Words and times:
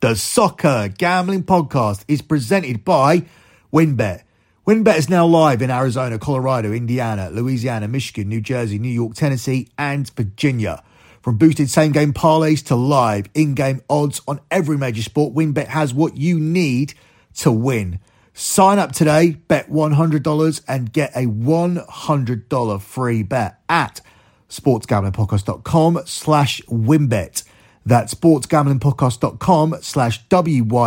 The 0.00 0.16
Soccer 0.16 0.88
Gambling 0.96 1.42
Podcast 1.42 2.04
is 2.08 2.22
presented 2.22 2.86
by 2.86 3.26
WynnBET. 3.70 4.22
WynnBET 4.66 4.96
is 4.96 5.10
now 5.10 5.26
live 5.26 5.60
in 5.60 5.70
Arizona, 5.70 6.18
Colorado, 6.18 6.72
Indiana, 6.72 7.28
Louisiana, 7.28 7.86
Michigan, 7.86 8.26
New 8.26 8.40
Jersey, 8.40 8.78
New 8.78 8.88
York, 8.88 9.12
Tennessee, 9.12 9.68
and 9.76 10.10
Virginia. 10.14 10.82
From 11.20 11.36
boosted 11.36 11.68
same 11.68 11.92
game 11.92 12.14
parlays 12.14 12.64
to 12.68 12.76
live 12.76 13.26
in 13.34 13.52
game 13.52 13.82
odds 13.90 14.22
on 14.26 14.40
every 14.50 14.78
major 14.78 15.02
sport, 15.02 15.34
WynnBET 15.34 15.66
has 15.66 15.92
what 15.92 16.16
you 16.16 16.40
need 16.40 16.94
to 17.34 17.52
win. 17.52 18.00
Sign 18.32 18.78
up 18.78 18.92
today, 18.92 19.32
bet 19.48 19.68
$100 19.68 20.62
and 20.66 20.90
get 20.94 21.14
a 21.14 21.26
$100 21.26 22.80
free 22.80 23.22
bet 23.22 23.60
at 23.68 24.00
sportsgamblingpodcast.com 24.48 26.00
slash 26.06 26.62
wynnbet. 26.62 27.42
That's 27.84 28.14
sportsgamblingpodcast.com 28.14 29.76
slash 29.80 30.26
W-Y-N-N-B-E-T. 30.28 30.84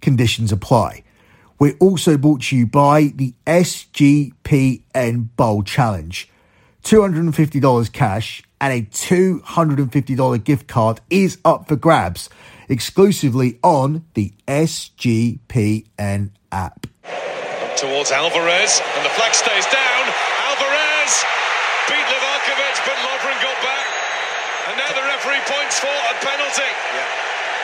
Conditions 0.00 0.52
apply. 0.52 1.04
We're 1.58 1.76
also 1.80 2.16
brought 2.18 2.42
to 2.42 2.56
you 2.56 2.66
by 2.66 3.12
the 3.14 3.34
SGPN 3.46 5.28
Bowl 5.36 5.62
Challenge. 5.62 6.28
$250 6.82 7.92
cash 7.92 8.42
and 8.60 8.72
a 8.72 8.82
$250 8.82 10.44
gift 10.44 10.66
card 10.68 11.00
is 11.10 11.38
up 11.44 11.68
for 11.68 11.76
grabs 11.76 12.28
exclusively 12.68 13.58
on 13.62 14.04
the 14.14 14.32
SGPN 14.46 16.30
app. 16.52 16.86
Towards 17.76 18.12
Alvarez, 18.12 18.80
and 18.96 19.04
the 19.04 19.10
flag 19.10 19.34
stays 19.34 19.66
down. 19.66 20.04
Alvarez 20.48 21.24
beat 21.88 22.06
Livakovic, 22.06 22.86
but 22.86 22.96
Lovren 23.04 23.42
got 23.42 23.62
back. 23.62 23.83
And 24.64 24.80
now 24.80 24.88
the 24.96 25.04
referee 25.04 25.44
points 25.44 25.76
for 25.76 25.92
a 25.92 26.14
penalty. 26.24 26.72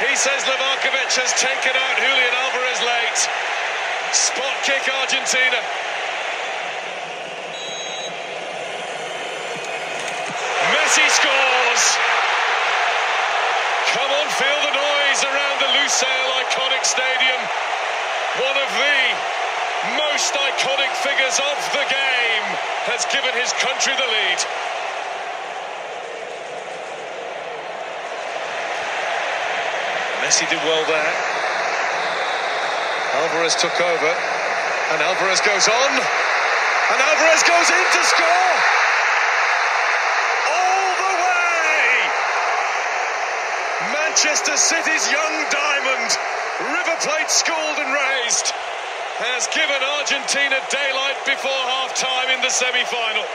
He 0.05 0.13
says 0.17 0.45
Livakovic 0.45 1.09
has 1.17 1.33
taken 1.41 1.73
out 1.73 1.97
Julian 1.97 2.35
Alvarez 2.45 2.81
late. 2.85 3.21
Spot 4.13 4.57
kick 4.69 4.85
Argentina. 4.85 5.61
Messi 10.77 11.07
scores. 11.09 11.85
Come 13.97 14.11
on, 14.21 14.29
feel 14.37 14.61
the 14.69 14.75
noise 14.77 15.21
around 15.25 15.57
the 15.57 15.71
Lusail 15.81 16.29
iconic 16.45 16.85
stadium. 16.85 17.41
One 18.45 18.57
of 18.61 18.71
the 18.77 19.01
most 19.97 20.37
iconic 20.37 20.93
figures 21.01 21.41
of 21.41 21.57
the 21.73 21.85
game 21.89 22.47
has 22.93 23.09
given 23.09 23.33
his 23.33 23.53
country 23.57 23.97
the 23.97 24.05
lead. 24.05 24.70
Messi 30.31 30.47
did 30.49 30.63
well 30.63 30.87
there. 30.87 31.15
Alvarez 33.19 33.57
took 33.57 33.75
over, 33.83 34.13
and 34.95 35.03
Alvarez 35.03 35.43
goes 35.43 35.67
on, 35.67 35.91
and 35.91 36.99
Alvarez 37.03 37.43
goes 37.43 37.67
in 37.67 37.87
to 37.99 38.03
score. 38.07 38.55
All 40.55 40.91
the 41.03 41.15
way! 41.19 41.83
Manchester 43.91 44.55
City's 44.55 45.11
young 45.11 45.35
diamond, 45.51 46.11
River 46.79 46.97
Plate 47.03 47.27
schooled 47.27 47.79
and 47.83 47.91
raised, 47.91 48.55
has 49.27 49.51
given 49.51 49.83
Argentina 49.99 50.63
daylight 50.71 51.19
before 51.27 51.51
half 51.51 51.91
time 51.99 52.31
in 52.31 52.41
the 52.41 52.51
semi 52.51 52.85
final. 52.87 53.27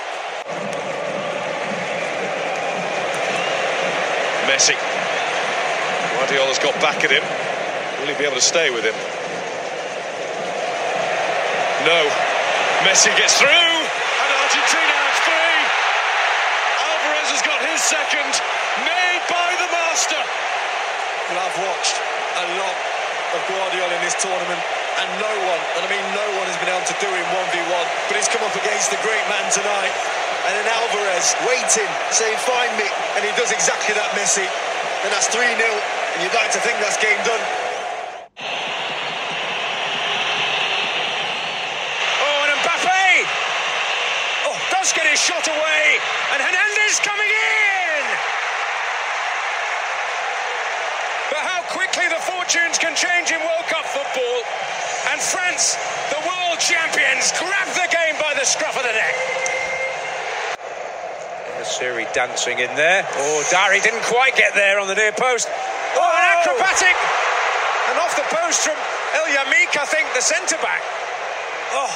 Messi. 4.48 4.95
Gvardiol's 6.26 6.58
got 6.58 6.74
back 6.82 7.06
at 7.06 7.14
him. 7.14 7.22
Will 8.02 8.10
he 8.10 8.18
be 8.18 8.26
able 8.26 8.42
to 8.42 8.42
stay 8.42 8.74
with 8.74 8.82
him? 8.82 8.98
No. 11.86 12.02
Messi 12.82 13.14
gets 13.14 13.38
through, 13.38 13.46
and 13.46 14.30
Argentina 14.42 14.96
have 15.06 15.20
three. 15.22 15.62
Alvarez 16.82 17.30
has 17.30 17.44
got 17.46 17.62
his 17.62 17.78
second, 17.78 18.32
made 18.90 19.22
by 19.30 19.50
the 19.62 19.70
master. 19.70 20.18
Well, 21.30 21.46
I've 21.46 21.60
watched 21.62 21.94
a 21.94 22.46
lot 22.58 22.78
of 23.38 23.40
Guardiola 23.46 23.94
in 23.94 24.02
this 24.02 24.18
tournament, 24.18 24.62
and 24.98 25.08
no 25.22 25.34
one, 25.46 25.62
and 25.78 25.82
I 25.86 25.90
mean 25.94 26.06
no 26.18 26.26
one, 26.42 26.50
has 26.50 26.58
been 26.58 26.74
able 26.74 26.90
to 26.90 26.98
do 26.98 27.10
him 27.14 27.28
1v1. 27.38 27.86
But 28.10 28.18
he's 28.18 28.32
come 28.34 28.42
up 28.42 28.56
against 28.58 28.90
the 28.90 28.98
great 29.06 29.26
man 29.30 29.46
tonight. 29.54 29.94
And 30.50 30.58
then 30.58 30.66
Alvarez 30.74 31.38
waiting, 31.46 31.92
saying, 32.10 32.38
Find 32.50 32.74
me. 32.82 32.90
And 33.14 33.22
he 33.22 33.30
does 33.38 33.54
exactly 33.54 33.94
that, 33.94 34.10
Messi. 34.18 34.46
And 35.06 35.14
that's 35.14 35.30
3 35.30 35.46
0. 35.54 36.05
And 36.16 36.24
you'd 36.24 36.32
like 36.32 36.48
to 36.56 36.64
think 36.64 36.80
that's 36.80 36.96
game 36.96 37.20
done. 37.28 37.44
Oh, 42.24 42.48
and 42.48 42.56
Mbappe! 42.56 43.28
Oh, 44.48 44.56
does 44.72 44.96
get 44.96 45.12
his 45.12 45.20
shot 45.20 45.44
away, 45.44 46.00
and 46.32 46.40
Hernandez 46.40 47.04
coming 47.04 47.28
in! 47.28 48.04
But 51.36 51.44
how 51.44 51.68
quickly 51.76 52.08
the 52.08 52.24
fortunes 52.24 52.80
can 52.80 52.96
change 52.96 53.36
in 53.36 53.44
World 53.44 53.68
Cup 53.68 53.84
football. 53.84 54.40
And 55.12 55.20
France, 55.20 55.76
the 56.16 56.24
world 56.24 56.64
champions, 56.64 57.36
grab 57.36 57.68
the 57.76 57.92
game 57.92 58.16
by 58.24 58.34
the 58.40 58.46
scruff 58.48 58.78
of 58.78 58.84
the 58.88 58.96
neck. 58.96 59.16
Siri 61.66 62.06
dancing 62.14 62.60
in 62.60 62.74
there. 62.78 63.06
Oh, 63.18 63.44
Dari 63.52 63.82
didn't 63.82 64.04
quite 64.04 64.38
get 64.38 64.54
there 64.54 64.80
on 64.80 64.88
the 64.88 64.96
near 64.96 65.12
post. 65.12 65.50
Acrobatic! 66.46 66.96
And 67.90 67.98
off 67.98 68.16
the 68.16 68.22
post 68.30 68.62
from 68.62 68.78
El 69.16 69.26
Yamiq, 69.34 69.74
I 69.82 69.86
think, 69.86 70.06
the 70.14 70.22
centre 70.22 70.62
back. 70.62 70.84
Oh. 71.74 71.90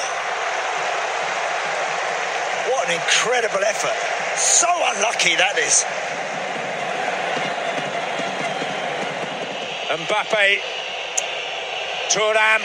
What 2.72 2.88
an 2.88 2.94
incredible 2.94 3.62
effort. 3.62 3.94
So 4.36 4.66
unlucky 4.66 5.36
that 5.36 5.56
is. 5.56 5.84
Mbappe, 9.94 10.58
Thuram, 12.10 12.62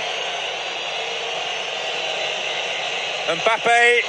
Mbappe, 3.29 3.99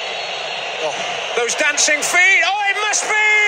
oh, 0.80 0.94
those 1.36 1.54
dancing 1.56 2.00
feet, 2.00 2.42
oh 2.46 2.70
it 2.70 2.76
must 2.88 3.04
be! 3.04 3.45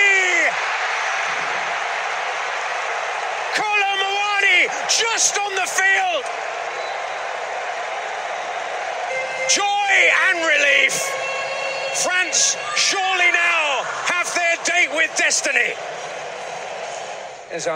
Just 4.88 5.38
on 5.38 5.54
the 5.54 5.68
field! 5.68 6.24
Joy 9.52 9.90
and 10.28 10.38
relief! 10.40 10.94
France 12.02 12.56
surely 12.74 13.30
now 13.32 13.84
have 14.08 14.32
their 14.34 14.56
date 14.64 14.96
with 14.96 15.14
destiny! 15.16 15.74
There's. 17.50 17.66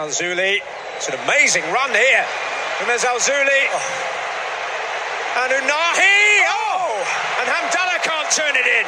It's 0.97 1.07
an 1.07 1.19
amazing 1.25 1.63
run 1.71 1.91
here 1.91 2.25
from 2.77 2.87
Ezzalzouli. 2.89 3.63
And 5.37 5.53
Ounahi! 5.53 6.45
Oh! 6.49 7.05
And 7.41 7.47
Hamdallah 7.47 8.01
can't 8.01 8.31
turn 8.31 8.55
it 8.55 8.65
in. 8.65 8.85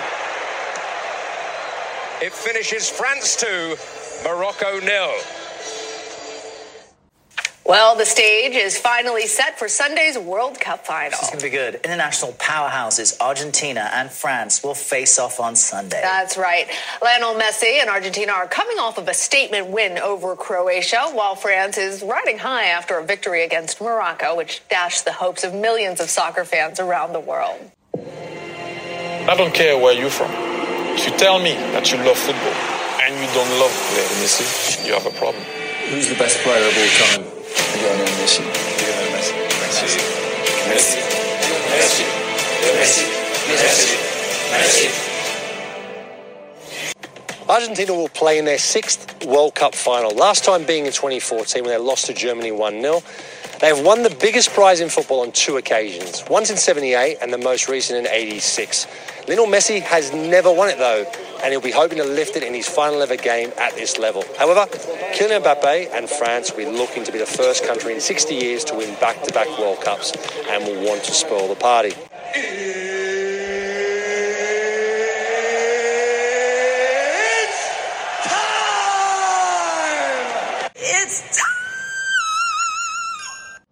It 2.25 2.33
finishes 2.33 2.89
France 2.89 3.35
2, 3.35 3.77
Morocco 4.23 4.79
nil. 4.79 5.13
Well, 7.67 7.95
the 7.95 8.05
stage 8.05 8.53
is 8.53 8.77
finally 8.77 9.25
set 9.25 9.57
for 9.57 9.67
Sunday's 9.67 10.19
World 10.19 10.59
Cup 10.59 10.85
final. 10.85 11.17
It's 11.19 11.31
going 11.31 11.39
to 11.39 11.45
be 11.45 11.49
good. 11.49 11.75
International 11.83 12.31
powerhouses 12.33 13.19
Argentina 13.19 13.89
and 13.91 14.11
France 14.11 14.61
will 14.63 14.75
face 14.75 15.17
off 15.17 15.39
on 15.39 15.55
Sunday. 15.55 15.99
That's 15.99 16.37
right. 16.37 16.67
Lionel 17.01 17.33
Messi 17.33 17.81
and 17.81 17.89
Argentina 17.89 18.33
are 18.33 18.45
coming 18.45 18.77
off 18.77 18.99
of 18.99 19.07
a 19.07 19.15
statement 19.15 19.69
win 19.69 19.97
over 19.97 20.35
Croatia, 20.35 21.09
while 21.13 21.33
France 21.33 21.79
is 21.79 22.03
riding 22.03 22.37
high 22.37 22.65
after 22.65 22.99
a 22.99 23.03
victory 23.03 23.43
against 23.43 23.81
Morocco, 23.81 24.37
which 24.37 24.61
dashed 24.69 25.03
the 25.03 25.13
hopes 25.13 25.43
of 25.43 25.55
millions 25.55 25.99
of 25.99 26.07
soccer 26.11 26.45
fans 26.45 26.79
around 26.79 27.13
the 27.13 27.19
world. 27.19 27.71
I 27.95 29.33
don't 29.35 29.55
care 29.55 29.75
where 29.81 29.99
you're 29.99 30.11
from. 30.11 30.29
If 30.29 31.07
you 31.07 31.17
tell 31.17 31.39
me 31.39 31.53
that 31.73 31.91
you 31.91 31.97
love 31.97 32.17
football 32.19 32.53
and 33.01 33.15
you 33.15 33.33
don't 33.33 33.49
love 33.59 33.73
Lionel 33.95 34.21
Messi, 34.21 34.85
you 34.85 34.93
have 34.93 35.07
a 35.07 35.17
problem. 35.17 35.43
Who's 35.89 36.09
the 36.09 36.15
best 36.15 36.37
player 36.41 36.63
of 36.63 36.77
all 36.77 37.23
time? 37.23 37.34
Argentina 47.47 47.93
will 47.93 48.09
play 48.09 48.39
in 48.39 48.45
their 48.45 48.57
sixth 48.57 49.23
World 49.25 49.53
Cup 49.53 49.75
final, 49.75 50.11
last 50.15 50.43
time 50.43 50.65
being 50.65 50.85
in 50.85 50.91
2014 50.91 51.63
when 51.63 51.71
they 51.71 51.77
lost 51.77 52.07
to 52.07 52.13
Germany 52.13 52.51
1 52.51 52.81
0. 52.81 53.03
They 53.61 53.67
have 53.67 53.85
won 53.85 54.03
the 54.03 54.09
biggest 54.09 54.49
prize 54.49 54.81
in 54.81 54.89
football 54.89 55.21
on 55.21 55.31
two 55.31 55.57
occasions, 55.57 56.23
once 56.29 56.49
in 56.49 56.57
78 56.57 57.17
and 57.21 57.31
the 57.31 57.37
most 57.37 57.69
recent 57.69 57.99
in 57.99 58.11
86. 58.11 58.87
Lionel 59.27 59.45
Messi 59.45 59.79
has 59.81 60.11
never 60.11 60.51
won 60.51 60.69
it 60.69 60.77
though, 60.77 61.05
and 61.43 61.51
he'll 61.51 61.61
be 61.61 61.71
hoping 61.71 61.97
to 61.97 62.03
lift 62.03 62.35
it 62.35 62.43
in 62.43 62.53
his 62.53 62.67
final 62.67 63.01
ever 63.01 63.15
game 63.15 63.51
at 63.57 63.75
this 63.75 63.97
level. 63.97 64.23
However, 64.37 64.65
Kylian 65.15 65.41
Mbappe 65.43 65.93
and 65.93 66.09
France 66.09 66.51
will 66.51 66.65
be 66.65 66.65
looking 66.65 67.03
to 67.03 67.11
be 67.11 67.19
the 67.19 67.25
first 67.25 67.65
country 67.65 67.93
in 67.93 68.01
60 68.01 68.35
years 68.35 68.63
to 68.65 68.75
win 68.75 68.93
back-to-back 68.99 69.47
World 69.59 69.81
Cups 69.81 70.13
and 70.49 70.63
will 70.65 70.85
want 70.85 71.03
to 71.03 71.11
spoil 71.11 71.47
the 71.47 71.55
party. 71.55 71.93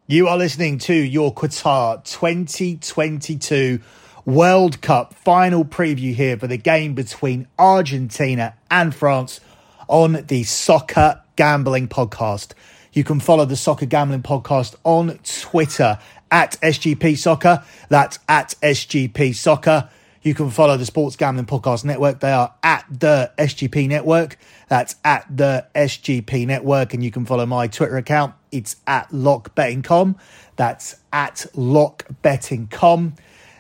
You 0.06 0.27
are 0.27 0.38
listening 0.38 0.77
to 0.80 0.94
your 0.94 1.33
Qatar 1.33 2.04
2022 2.04 3.80
World 4.25 4.80
Cup 4.81 5.14
final 5.14 5.66
preview 5.66 6.14
here 6.14 6.38
for 6.38 6.48
the 6.48 6.56
game 6.56 6.94
between 6.94 7.46
Argentina 7.60 8.56
and 8.72 8.96
France 8.96 9.42
on 9.90 10.24
the 10.28 10.44
Soccer 10.44 11.22
Gambling 11.36 11.90
Podcast. 11.90 12.54
You 12.94 13.04
can 13.04 13.20
follow 13.20 13.44
the 13.44 13.58
Soccer 13.58 13.86
Gambling 13.86 14.24
Podcast 14.24 14.75
on 14.86 15.20
Twitter 15.24 16.00
at 16.31 16.58
SGP 16.62 17.18
Soccer. 17.18 17.66
That's 17.90 18.20
at 18.30 18.56
SGP 18.62 19.36
Soccer. 19.36 19.90
You 20.22 20.34
can 20.34 20.52
follow 20.52 20.78
the 20.78 20.86
Sports 20.86 21.18
Gambling 21.18 21.48
Podcast 21.48 21.84
Network. 21.84 22.22
They 22.22 22.31
are 22.31 22.54
at 22.64 22.86
the 22.90 23.34
SGP 23.38 23.90
Network. 23.90 24.38
That's 24.70 24.96
at 25.04 25.25
the 25.36 25.68
SGP 25.75 26.48
Network. 26.48 26.94
And 26.94 27.04
you 27.04 27.12
can 27.12 27.25
follow 27.25 27.46
my 27.46 27.68
Twitter 27.68 27.98
account. 27.98 28.36
It's 28.54 28.78
at 28.88 29.10
LockBettingCom. 29.10 30.16
That's 30.56 30.96
at 31.12 31.46
LockBettingCom. 31.56 33.18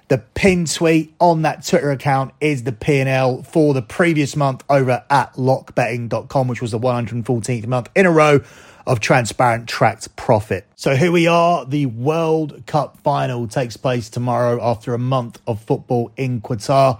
The 0.09 0.17
pin 0.17 0.65
tweet 0.65 1.13
on 1.19 1.43
that 1.43 1.65
Twitter 1.65 1.89
account 1.91 2.33
is 2.41 2.63
the 2.63 2.71
P&L 2.73 3.43
for 3.43 3.73
the 3.73 3.81
previous 3.81 4.35
month 4.35 4.63
over 4.69 5.03
at 5.09 5.33
lockbetting.com, 5.33 6.47
which 6.47 6.61
was 6.61 6.71
the 6.71 6.79
114th 6.79 7.67
month 7.67 7.89
in 7.95 8.05
a 8.05 8.11
row 8.11 8.41
of 8.85 8.99
transparent 8.99 9.67
tracked 9.69 10.13
profit. 10.15 10.67
So 10.75 10.95
here 10.95 11.11
we 11.11 11.27
are. 11.27 11.65
The 11.65 11.85
World 11.85 12.65
Cup 12.65 12.97
final 12.97 13.47
takes 13.47 13.77
place 13.77 14.09
tomorrow 14.09 14.61
after 14.61 14.93
a 14.93 14.99
month 14.99 15.39
of 15.47 15.61
football 15.61 16.11
in 16.17 16.41
Qatar. 16.41 16.99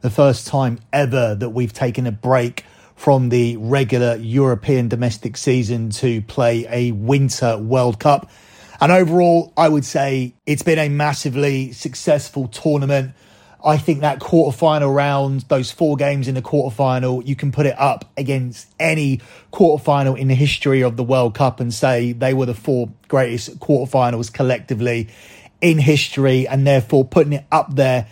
The 0.00 0.10
first 0.10 0.46
time 0.46 0.78
ever 0.92 1.34
that 1.34 1.50
we've 1.50 1.72
taken 1.72 2.06
a 2.06 2.12
break 2.12 2.64
from 2.94 3.30
the 3.30 3.56
regular 3.56 4.14
European 4.16 4.88
domestic 4.88 5.36
season 5.36 5.90
to 5.90 6.22
play 6.22 6.66
a 6.70 6.92
winter 6.92 7.58
World 7.58 7.98
Cup. 7.98 8.30
And 8.84 8.92
overall, 8.92 9.50
I 9.56 9.70
would 9.70 9.86
say 9.86 10.34
it's 10.44 10.62
been 10.62 10.78
a 10.78 10.90
massively 10.90 11.72
successful 11.72 12.48
tournament. 12.48 13.14
I 13.64 13.78
think 13.78 14.02
that 14.02 14.20
quarterfinal 14.20 14.94
round, 14.94 15.40
those 15.48 15.70
four 15.70 15.96
games 15.96 16.28
in 16.28 16.34
the 16.34 16.42
quarterfinal, 16.42 17.26
you 17.26 17.34
can 17.34 17.50
put 17.50 17.64
it 17.64 17.80
up 17.80 18.12
against 18.18 18.68
any 18.78 19.22
quarterfinal 19.54 20.18
in 20.18 20.28
the 20.28 20.34
history 20.34 20.82
of 20.82 20.98
the 20.98 21.02
World 21.02 21.34
Cup 21.34 21.60
and 21.60 21.72
say 21.72 22.12
they 22.12 22.34
were 22.34 22.44
the 22.44 22.52
four 22.52 22.90
greatest 23.08 23.58
quarterfinals 23.58 24.30
collectively 24.30 25.08
in 25.62 25.78
history, 25.78 26.46
and 26.46 26.66
therefore 26.66 27.06
putting 27.06 27.32
it 27.32 27.46
up 27.50 27.74
there 27.74 28.06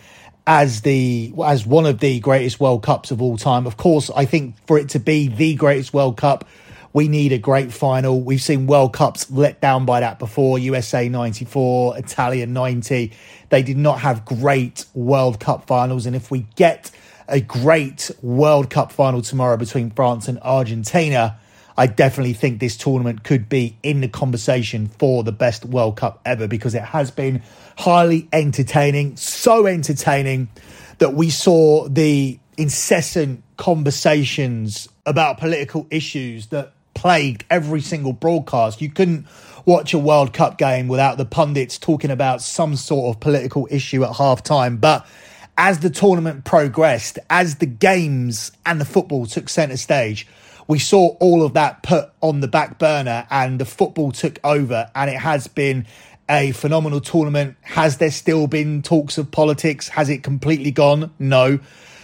as 0.47 0.81
the 0.81 1.31
as 1.45 1.67
one 1.67 1.85
of 1.85 1.99
the 1.99 2.19
greatest 2.19 2.59
World 2.59 2.81
Cups 2.81 3.11
of 3.11 3.21
all 3.21 3.37
time. 3.37 3.67
Of 3.67 3.77
course, 3.77 4.09
I 4.15 4.25
think 4.25 4.55
for 4.65 4.79
it 4.79 4.89
to 4.89 4.99
be 4.99 5.27
the 5.27 5.53
greatest 5.53 5.93
World 5.93 6.17
Cup, 6.17 6.45
we 6.93 7.07
need 7.07 7.33
a 7.33 7.39
great 7.39 7.73
final. 7.73 8.21
We've 8.21 8.41
seen 8.41 8.67
World 8.67 8.93
Cups 8.93 9.29
let 9.31 9.59
down 9.59 9.85
by 9.85 9.99
that 9.99 10.19
before. 10.19 10.59
USA 10.59 11.09
94, 11.09 11.97
Italia 11.97 12.45
90 12.45 13.11
they 13.53 13.61
did 13.61 13.77
not 13.77 13.99
have 13.99 14.25
great 14.25 14.83
World 14.95 15.39
Cup 15.39 15.67
finals. 15.67 16.07
And 16.07 16.15
if 16.15 16.31
we 16.31 16.47
get 16.55 16.89
a 17.27 17.39
great 17.39 18.09
World 18.23 18.71
Cup 18.71 18.91
final 18.91 19.21
tomorrow 19.21 19.57
between 19.57 19.91
France 19.91 20.27
and 20.27 20.39
Argentina, 20.41 21.37
I 21.77 21.85
definitely 21.85 22.33
think 22.33 22.59
this 22.59 22.75
tournament 22.75 23.23
could 23.23 23.47
be 23.49 23.77
in 23.83 24.01
the 24.01 24.07
conversation 24.07 24.87
for 24.87 25.23
the 25.23 25.31
best 25.31 25.65
World 25.65 25.97
Cup 25.97 26.19
ever 26.25 26.47
because 26.47 26.73
it 26.73 26.81
has 26.81 27.11
been 27.11 27.43
highly 27.77 28.27
entertaining, 28.33 29.17
so 29.17 29.67
entertaining 29.67 30.49
that 30.97 31.13
we 31.13 31.29
saw 31.29 31.87
the 31.87 32.39
incessant 32.57 33.43
conversations 33.57 34.89
about 35.05 35.37
political 35.37 35.85
issues 35.91 36.47
that 36.47 36.72
plagued 37.03 37.43
every 37.49 37.81
single 37.81 38.13
broadcast. 38.13 38.81
You 38.81 38.89
couldn't 38.89 39.27
watch 39.65 39.93
a 39.93 39.99
World 39.99 40.31
Cup 40.31 40.57
game 40.57 40.87
without 40.87 41.17
the 41.17 41.25
pundits 41.25 41.77
talking 41.77 42.09
about 42.09 42.41
some 42.41 42.77
sort 42.77 43.13
of 43.13 43.19
political 43.19 43.67
issue 43.69 44.05
at 44.05 44.11
halftime. 44.11 44.79
But 44.79 45.05
as 45.57 45.79
the 45.79 45.89
tournament 45.89 46.45
progressed, 46.45 47.19
as 47.29 47.55
the 47.55 47.65
games 47.65 48.53
and 48.65 48.79
the 48.79 48.85
football 48.85 49.25
took 49.25 49.49
centre 49.49 49.75
stage, 49.75 50.25
we 50.69 50.79
saw 50.79 51.17
all 51.19 51.43
of 51.43 51.55
that 51.55 51.83
put 51.83 52.09
on 52.21 52.39
the 52.39 52.47
back 52.47 52.79
burner 52.79 53.27
and 53.29 53.59
the 53.59 53.65
football 53.65 54.13
took 54.13 54.39
over. 54.41 54.89
And 54.95 55.09
it 55.09 55.19
has 55.19 55.47
been 55.47 55.85
a 56.29 56.53
phenomenal 56.53 57.01
tournament. 57.01 57.57
Has 57.63 57.97
there 57.97 58.11
still 58.11 58.47
been 58.47 58.81
talks 58.81 59.17
of 59.17 59.29
politics? 59.29 59.89
Has 59.89 60.07
it 60.07 60.23
completely 60.23 60.71
gone? 60.71 61.11
No 61.19 61.59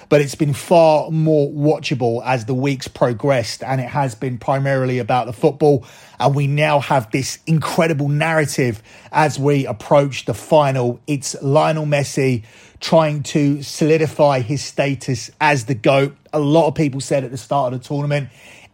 but 0.09 0.21
it's 0.21 0.35
been 0.35 0.53
far 0.53 1.11
more 1.11 1.49
watchable 1.49 2.21
as 2.25 2.45
the 2.45 2.53
weeks 2.53 2.87
progressed 2.87 3.63
and 3.63 3.79
it 3.79 3.87
has 3.87 4.15
been 4.15 4.37
primarily 4.39 4.97
about 4.97 5.27
the 5.27 5.33
football. 5.33 5.85
And 6.19 6.35
we 6.35 6.47
now 6.47 6.79
have 6.79 7.11
this 7.11 7.39
incredible 7.45 8.09
narrative 8.09 8.81
as 9.11 9.39
we 9.39 9.67
approach 9.67 10.25
the 10.25 10.33
final. 10.33 10.99
It's 11.05 11.39
Lionel 11.41 11.85
Messi 11.85 12.43
trying 12.79 13.23
to 13.23 13.61
solidify 13.61 14.39
his 14.39 14.63
status 14.63 15.29
as 15.39 15.65
the 15.65 15.75
GOAT. 15.75 16.15
A 16.33 16.39
lot 16.39 16.67
of 16.67 16.75
people 16.75 17.01
said 17.01 17.23
at 17.23 17.31
the 17.31 17.37
start 17.37 17.73
of 17.73 17.81
the 17.81 17.87
tournament 17.87 18.29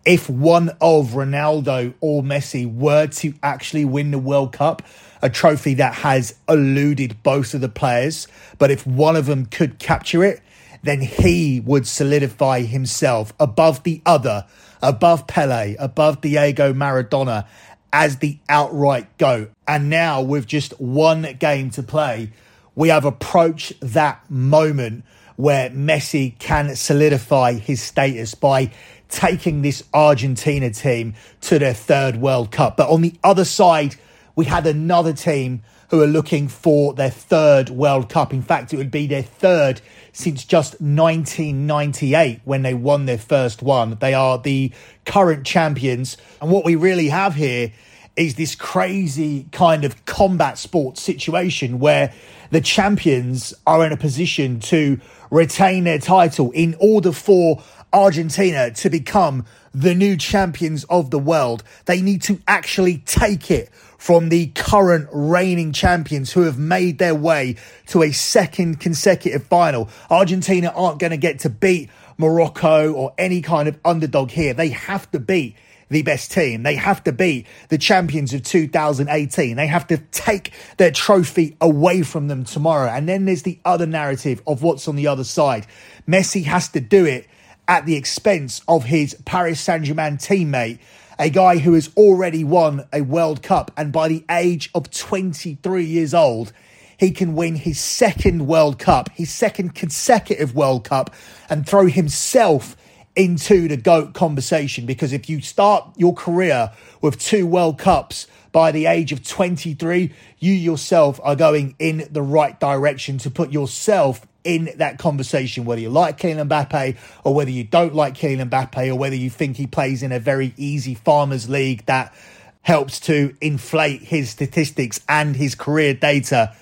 if 0.06 0.30
one 0.30 0.70
of 0.82 1.12
Ronaldo 1.12 1.96
or 2.00 2.22
Messi 2.22 2.72
were 2.72 3.08
to 3.08 3.34
actually 3.42 3.86
win 3.86 4.12
the 4.12 4.20
World 4.20 4.54
Cup, 4.54 4.84
a 5.22 5.30
trophy 5.32 5.74
that 5.76 5.96
has 5.96 6.36
eluded 6.48 7.24
both 7.24 7.56
of 7.56 7.62
the 7.62 7.70
players, 7.70 8.28
but 8.60 8.70
if 8.70 8.86
one 8.86 9.16
of 9.16 9.26
them 9.26 9.48
could 9.48 9.80
capture 9.80 10.24
it, 10.24 10.42
then 10.86 11.02
he 11.02 11.60
would 11.60 11.88
solidify 11.88 12.62
himself 12.62 13.34
above 13.40 13.84
the 13.84 14.02
other, 14.06 14.46
above 14.82 15.28
Pele, 15.28 15.76
above 15.80 16.22
Diego 16.22 16.74
Maradona 16.74 17.48
as 17.92 18.18
the 18.18 18.38
outright 18.50 19.18
GOAT. 19.18 19.52
And 19.68 19.90
now, 19.90 20.22
with 20.22 20.46
just 20.46 20.80
one 20.80 21.24
game 21.40 21.70
to 21.72 21.84
play, 21.84 22.32
we 22.76 22.90
have 22.90 23.06
approached 23.06 23.74
that 23.82 24.30
moment 24.30 25.06
where 25.38 25.70
Messi 25.70 26.38
can 26.40 26.76
solidify 26.76 27.54
his 27.54 27.82
status 27.82 28.36
by 28.36 28.72
taking 29.10 29.62
this 29.62 29.84
Argentina 29.94 30.70
team 30.70 31.14
to 31.42 31.60
their 31.60 31.74
third 31.74 32.18
World 32.18 32.52
Cup. 32.52 32.78
But 32.78 32.90
on 32.90 33.02
the 33.02 33.14
other 33.24 33.46
side, 33.46 33.96
we 34.36 34.46
had 34.46 34.68
another 34.68 35.14
team 35.14 35.64
who 35.96 36.02
are 36.02 36.08
looking 36.08 36.50
for 36.50 36.94
their 36.94 37.10
third 37.10 37.70
World 37.70 38.10
Cup. 38.10 38.34
In 38.34 38.42
fact, 38.42 38.74
it 38.74 38.78
would 38.78 38.92
be 38.92 39.08
their 39.08 39.24
third 39.24 39.80
since 40.12 40.44
just 40.44 40.74
1998 40.82 42.42
when 42.44 42.64
they 42.64 42.74
won 42.74 43.06
their 43.06 43.18
first 43.18 43.62
one. 43.62 43.98
They 44.02 44.14
are 44.14 44.38
the 44.38 44.74
current 45.06 45.46
champions. 45.46 46.18
And 46.42 46.52
what 46.52 46.66
we 46.66 46.76
really 46.76 47.08
have 47.08 47.36
here 47.36 47.72
is 48.18 48.36
this 48.36 48.56
crazy 48.56 49.46
kind 49.54 49.86
of 49.86 50.04
combat 50.06 50.58
sports 50.58 51.02
situation 51.02 51.80
where 51.80 52.14
the 52.52 52.60
champions 52.60 53.54
are 53.66 53.86
in 53.86 53.94
a 53.94 53.98
position 53.98 54.60
to 54.62 55.00
retain 55.32 55.86
their 55.86 56.00
title 56.00 56.52
in 56.52 56.76
order 56.78 57.14
for 57.14 57.64
Argentina 57.94 58.70
to 58.72 58.90
become 58.90 59.46
the 59.74 59.96
new 59.96 60.18
champions 60.18 60.84
of 60.86 61.10
the 61.12 61.20
world. 61.20 61.64
They 61.86 62.02
need 62.02 62.22
to 62.24 62.42
actually 62.50 62.98
take 63.06 63.50
it 63.50 63.70
from 63.98 64.30
the 64.30 64.48
current 64.48 65.08
reigning 65.12 65.72
champions 65.72 66.32
who 66.32 66.42
have 66.42 66.58
made 66.58 66.98
their 66.98 67.16
way 67.16 67.56
to 67.88 68.04
a 68.04 68.12
second 68.12 68.80
consecutive 68.80 69.44
final. 69.44 69.90
Argentina 70.10 70.72
aren't 70.76 71.00
going 71.00 71.12
to 71.12 71.18
get 71.18 71.40
to 71.40 71.50
beat 71.50 71.90
Morocco 72.18 72.94
or 72.94 73.14
any 73.18 73.42
kind 73.42 73.68
of 73.68 73.78
underdog 73.84 74.32
here. 74.32 74.54
They 74.54 74.70
have 74.70 75.10
to 75.12 75.20
beat 75.20 75.56
the 75.90 76.02
best 76.02 76.32
team. 76.32 76.64
They 76.64 76.76
have 76.76 77.04
to 77.04 77.12
beat 77.12 77.46
the 77.70 77.78
champions 77.78 78.34
of 78.34 78.44
2018. 78.44 79.56
They 79.56 79.68
have 79.68 79.88
to 79.88 79.98
take 79.98 80.52
their 80.78 80.92
trophy 80.92 81.56
away 81.62 82.02
from 82.02 82.28
them 82.28 82.44
tomorrow. 82.44 82.90
And 82.90 83.08
then 83.08 83.26
there's 83.26 83.44
the 83.44 83.60
other 83.66 83.86
narrative 83.86 84.42
of 84.48 84.64
what's 84.64 84.88
on 84.88 84.96
the 84.96 85.08
other 85.08 85.24
side. 85.24 85.68
Messi 86.08 86.44
has 86.46 86.70
to 86.70 86.80
do 86.80 87.06
it 87.06 87.28
at 87.68 87.86
the 87.86 87.96
expense 87.96 88.62
of 88.68 88.86
his 88.86 89.16
Paris 89.26 89.60
Saint 89.60 89.84
Germain 89.84 90.18
teammate 90.18 90.80
a 91.18 91.30
guy 91.30 91.58
who 91.58 91.74
has 91.74 91.90
already 91.96 92.44
won 92.44 92.88
a 92.92 93.02
World 93.02 93.42
Cup 93.42 93.72
and 93.78 93.92
by 93.92 94.08
the 94.08 94.26
age 94.30 94.70
of 94.76 94.92
23 94.92 95.84
years 95.84 96.14
old, 96.14 96.52
he 96.98 97.12
can 97.12 97.36
win 97.36 97.56
his 97.56 97.80
second 97.80 98.48
World 98.48 98.80
Cup, 98.80 99.10
his 99.14 99.32
second 99.32 99.76
consecutive 99.76 100.56
World 100.56 100.84
Cup, 100.84 101.14
and 101.50 101.68
throw 101.68 101.88
himself 101.88 102.76
into 103.16 103.68
the 103.68 103.78
GOAT 103.78 104.14
conversation. 104.14 104.86
Because 104.86 105.14
if 105.14 105.30
you 105.30 105.42
start 105.42 105.88
your 105.98 106.14
career 106.14 106.72
with 107.02 107.20
two 107.20 107.46
World 107.48 107.78
Cups 107.78 108.28
by 108.52 108.72
the 108.72 108.86
age 108.86 109.12
of 109.12 109.26
23, 109.26 110.12
you 110.40 110.54
yourself 110.54 111.20
are 111.24 111.36
going 111.36 111.76
in 111.80 112.08
the 112.10 112.22
right 112.22 112.60
direction 112.60 113.18
to 113.20 113.30
put 113.30 113.52
yourself 113.52 114.26
in 114.46 114.70
that 114.78 114.98
conversation, 114.98 115.66
whether 115.66 115.82
you 115.82 115.90
like 115.90 116.18
Kylian 116.20 116.48
Mbappe 116.48 116.96
or 117.26 117.34
whether 117.34 117.52
you 117.52 117.66
don't 117.66 117.94
like 117.94 118.14
Kylian 118.14 118.50
Mbappe 118.50 118.88
or 118.88 118.96
whether 118.96 119.16
you 119.16 119.30
think 119.30 119.58
he 119.58 119.68
plays 119.68 120.02
in 120.04 120.14
a 120.14 120.20
very 120.20 120.54
easy 120.56 120.94
farmers 120.94 121.50
league 121.50 121.86
that 121.88 122.14
helps 122.62 123.00
to 123.02 123.36
inflate 123.42 124.02
his 124.02 124.30
statistics 124.30 125.02
and 125.10 125.36
his 125.36 125.56
career 125.56 125.94
data, 125.94 126.56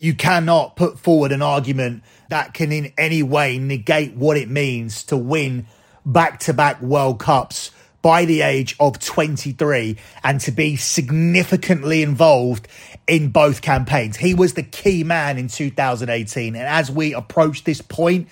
you 0.00 0.14
cannot 0.14 0.76
put 0.76 0.98
forward 0.98 1.30
an 1.30 1.42
argument 1.42 2.02
that 2.30 2.54
can 2.54 2.72
in 2.72 2.92
any 2.98 3.22
way 3.22 3.58
negate 3.58 4.14
what 4.14 4.36
it 4.36 4.50
means 4.50 5.04
to 5.04 5.16
win 5.16 5.66
back 6.04 6.40
to 6.40 6.52
back 6.52 6.80
World 6.80 7.18
Cups 7.18 7.70
by 8.06 8.24
the 8.24 8.40
age 8.40 8.76
of 8.78 9.00
23 9.00 9.96
and 10.22 10.40
to 10.40 10.52
be 10.52 10.76
significantly 10.76 12.04
involved 12.04 12.68
in 13.08 13.30
both 13.30 13.62
campaigns. 13.62 14.16
He 14.16 14.32
was 14.32 14.54
the 14.54 14.62
key 14.62 15.02
man 15.02 15.38
in 15.38 15.48
2018. 15.48 16.54
And 16.54 16.64
as 16.64 16.88
we 16.88 17.14
approach 17.14 17.64
this 17.64 17.82
point, 17.82 18.28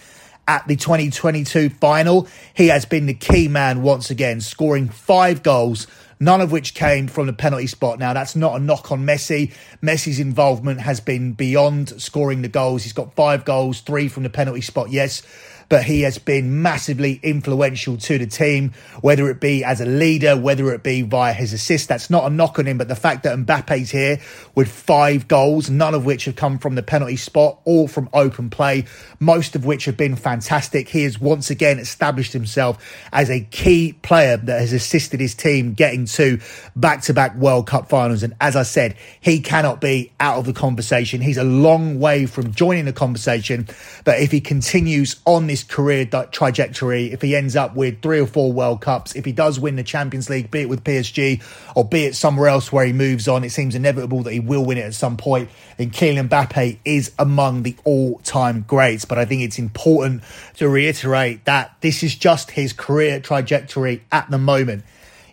at 0.46 0.64
the 0.68 0.76
2022 0.76 1.70
final. 1.70 2.28
He 2.52 2.68
has 2.68 2.84
been 2.84 3.06
the 3.06 3.14
key 3.14 3.48
man 3.48 3.82
once 3.82 4.10
again, 4.10 4.42
scoring 4.42 4.90
five 4.90 5.42
goals, 5.42 5.86
none 6.20 6.42
of 6.42 6.52
which 6.52 6.74
came 6.74 7.08
from 7.08 7.26
the 7.26 7.32
penalty 7.32 7.66
spot. 7.66 7.98
Now, 7.98 8.12
that's 8.12 8.36
not 8.36 8.54
a 8.54 8.58
knock 8.62 8.92
on 8.92 9.06
Messi. 9.06 9.54
Messi's 9.82 10.20
involvement 10.20 10.82
has 10.82 11.00
been 11.00 11.32
beyond 11.32 12.00
scoring 12.00 12.42
the 12.42 12.48
goals. 12.48 12.82
He's 12.82 12.92
got 12.92 13.14
five 13.14 13.46
goals, 13.46 13.80
three 13.80 14.08
from 14.08 14.22
the 14.22 14.30
penalty 14.30 14.60
spot, 14.60 14.90
yes 14.90 15.22
but 15.68 15.84
he 15.84 16.02
has 16.02 16.18
been 16.18 16.62
massively 16.62 17.20
influential 17.22 17.96
to 17.96 18.18
the 18.18 18.26
team, 18.26 18.72
whether 19.00 19.28
it 19.30 19.40
be 19.40 19.64
as 19.64 19.80
a 19.80 19.86
leader, 19.86 20.36
whether 20.36 20.72
it 20.72 20.82
be 20.82 21.02
via 21.02 21.32
his 21.32 21.52
assist. 21.52 21.88
That's 21.88 22.10
not 22.10 22.24
a 22.24 22.30
knock 22.30 22.58
on 22.58 22.66
him, 22.66 22.78
but 22.78 22.88
the 22.88 22.96
fact 22.96 23.22
that 23.24 23.36
Mbappe's 23.38 23.90
here 23.90 24.20
with 24.54 24.68
five 24.68 25.28
goals, 25.28 25.70
none 25.70 25.94
of 25.94 26.04
which 26.04 26.24
have 26.26 26.36
come 26.36 26.58
from 26.58 26.74
the 26.74 26.82
penalty 26.82 27.16
spot, 27.16 27.60
all 27.64 27.88
from 27.88 28.08
open 28.12 28.50
play, 28.50 28.84
most 29.20 29.54
of 29.56 29.64
which 29.64 29.84
have 29.84 29.96
been 29.96 30.16
fantastic. 30.16 30.88
He 30.88 31.04
has 31.04 31.20
once 31.20 31.50
again 31.50 31.78
established 31.78 32.32
himself 32.32 32.78
as 33.12 33.30
a 33.30 33.40
key 33.40 33.92
player 34.02 34.36
that 34.36 34.60
has 34.60 34.72
assisted 34.72 35.20
his 35.20 35.34
team 35.34 35.74
getting 35.74 36.06
to 36.06 36.40
back 36.76 37.02
to 37.02 37.14
back 37.14 37.34
World 37.36 37.66
Cup 37.66 37.88
finals. 37.88 38.22
And 38.22 38.34
as 38.40 38.56
I 38.56 38.62
said, 38.62 38.96
he 39.20 39.40
cannot 39.40 39.80
be 39.80 40.12
out 40.20 40.38
of 40.38 40.46
the 40.46 40.52
conversation. 40.52 41.20
He's 41.20 41.38
a 41.38 41.44
long 41.44 42.00
way 42.00 42.26
from 42.26 42.52
joining 42.52 42.84
the 42.84 42.92
conversation, 42.92 43.68
but 44.04 44.20
if 44.20 44.30
he 44.30 44.40
continues 44.40 45.20
on 45.24 45.46
this 45.46 45.53
his 45.54 45.62
career 45.62 46.04
trajectory, 46.32 47.12
if 47.12 47.22
he 47.22 47.36
ends 47.36 47.54
up 47.54 47.76
with 47.76 48.02
three 48.02 48.18
or 48.18 48.26
four 48.26 48.52
World 48.52 48.80
Cups, 48.80 49.14
if 49.14 49.24
he 49.24 49.30
does 49.30 49.60
win 49.60 49.76
the 49.76 49.84
Champions 49.84 50.28
League, 50.28 50.50
be 50.50 50.62
it 50.62 50.68
with 50.68 50.82
PSG 50.82 51.40
or 51.76 51.84
be 51.84 52.06
it 52.06 52.16
somewhere 52.16 52.48
else 52.48 52.72
where 52.72 52.84
he 52.84 52.92
moves 52.92 53.28
on, 53.28 53.44
it 53.44 53.50
seems 53.50 53.76
inevitable 53.76 54.24
that 54.24 54.32
he 54.32 54.40
will 54.40 54.64
win 54.64 54.78
it 54.78 54.82
at 54.82 54.94
some 54.94 55.16
point. 55.16 55.48
Then 55.76 55.90
Kylian 55.90 56.28
Mbappe 56.28 56.78
is 56.84 57.12
among 57.20 57.62
the 57.62 57.76
all-time 57.84 58.64
greats. 58.66 59.04
But 59.04 59.18
I 59.18 59.26
think 59.26 59.42
it's 59.42 59.60
important 59.60 60.24
to 60.56 60.68
reiterate 60.68 61.44
that 61.44 61.76
this 61.82 62.02
is 62.02 62.16
just 62.16 62.50
his 62.50 62.72
career 62.72 63.20
trajectory 63.20 64.02
at 64.10 64.28
the 64.28 64.38
moment. 64.38 64.82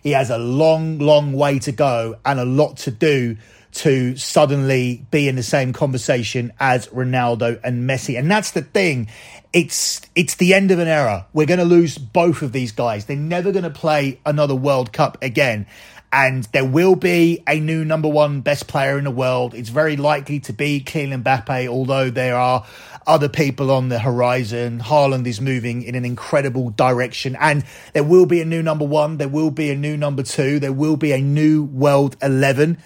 He 0.04 0.12
has 0.12 0.30
a 0.30 0.38
long, 0.38 1.00
long 1.00 1.32
way 1.32 1.58
to 1.60 1.72
go 1.72 2.16
and 2.24 2.38
a 2.38 2.44
lot 2.44 2.76
to 2.78 2.92
do 2.92 3.38
to 3.72 4.16
suddenly 4.16 5.06
be 5.10 5.28
in 5.28 5.36
the 5.36 5.42
same 5.42 5.72
conversation 5.72 6.52
as 6.60 6.88
Ronaldo 6.88 7.58
and 7.64 7.88
Messi. 7.88 8.18
And 8.18 8.30
that's 8.30 8.50
the 8.50 8.62
thing. 8.62 9.08
It's 9.52 10.00
it's 10.14 10.36
the 10.36 10.54
end 10.54 10.70
of 10.70 10.78
an 10.78 10.88
era. 10.88 11.26
We're 11.32 11.46
going 11.46 11.58
to 11.58 11.64
lose 11.64 11.98
both 11.98 12.42
of 12.42 12.52
these 12.52 12.72
guys. 12.72 13.06
They're 13.06 13.16
never 13.16 13.52
going 13.52 13.64
to 13.64 13.70
play 13.70 14.20
another 14.24 14.54
World 14.54 14.92
Cup 14.92 15.22
again. 15.22 15.66
And 16.14 16.44
there 16.52 16.64
will 16.64 16.94
be 16.94 17.42
a 17.46 17.58
new 17.58 17.86
number 17.86 18.08
one 18.08 18.42
best 18.42 18.68
player 18.68 18.98
in 18.98 19.04
the 19.04 19.10
world. 19.10 19.54
It's 19.54 19.70
very 19.70 19.96
likely 19.96 20.40
to 20.40 20.52
be 20.52 20.82
Kylian 20.84 21.22
Mbappe, 21.22 21.68
although 21.68 22.10
there 22.10 22.36
are 22.36 22.66
other 23.06 23.30
people 23.30 23.70
on 23.70 23.88
the 23.88 23.98
horizon. 23.98 24.80
Haaland 24.80 25.26
is 25.26 25.40
moving 25.40 25.82
in 25.82 25.94
an 25.94 26.04
incredible 26.04 26.68
direction. 26.68 27.34
And 27.40 27.64
there 27.94 28.04
will 28.04 28.26
be 28.26 28.42
a 28.42 28.44
new 28.44 28.62
number 28.62 28.84
one. 28.84 29.16
There 29.16 29.28
will 29.28 29.50
be 29.50 29.70
a 29.70 29.74
new 29.74 29.96
number 29.96 30.22
two. 30.22 30.60
There 30.60 30.72
will 30.72 30.98
be 30.98 31.12
a 31.12 31.18
new 31.18 31.64
world 31.64 32.16
11. 32.20 32.76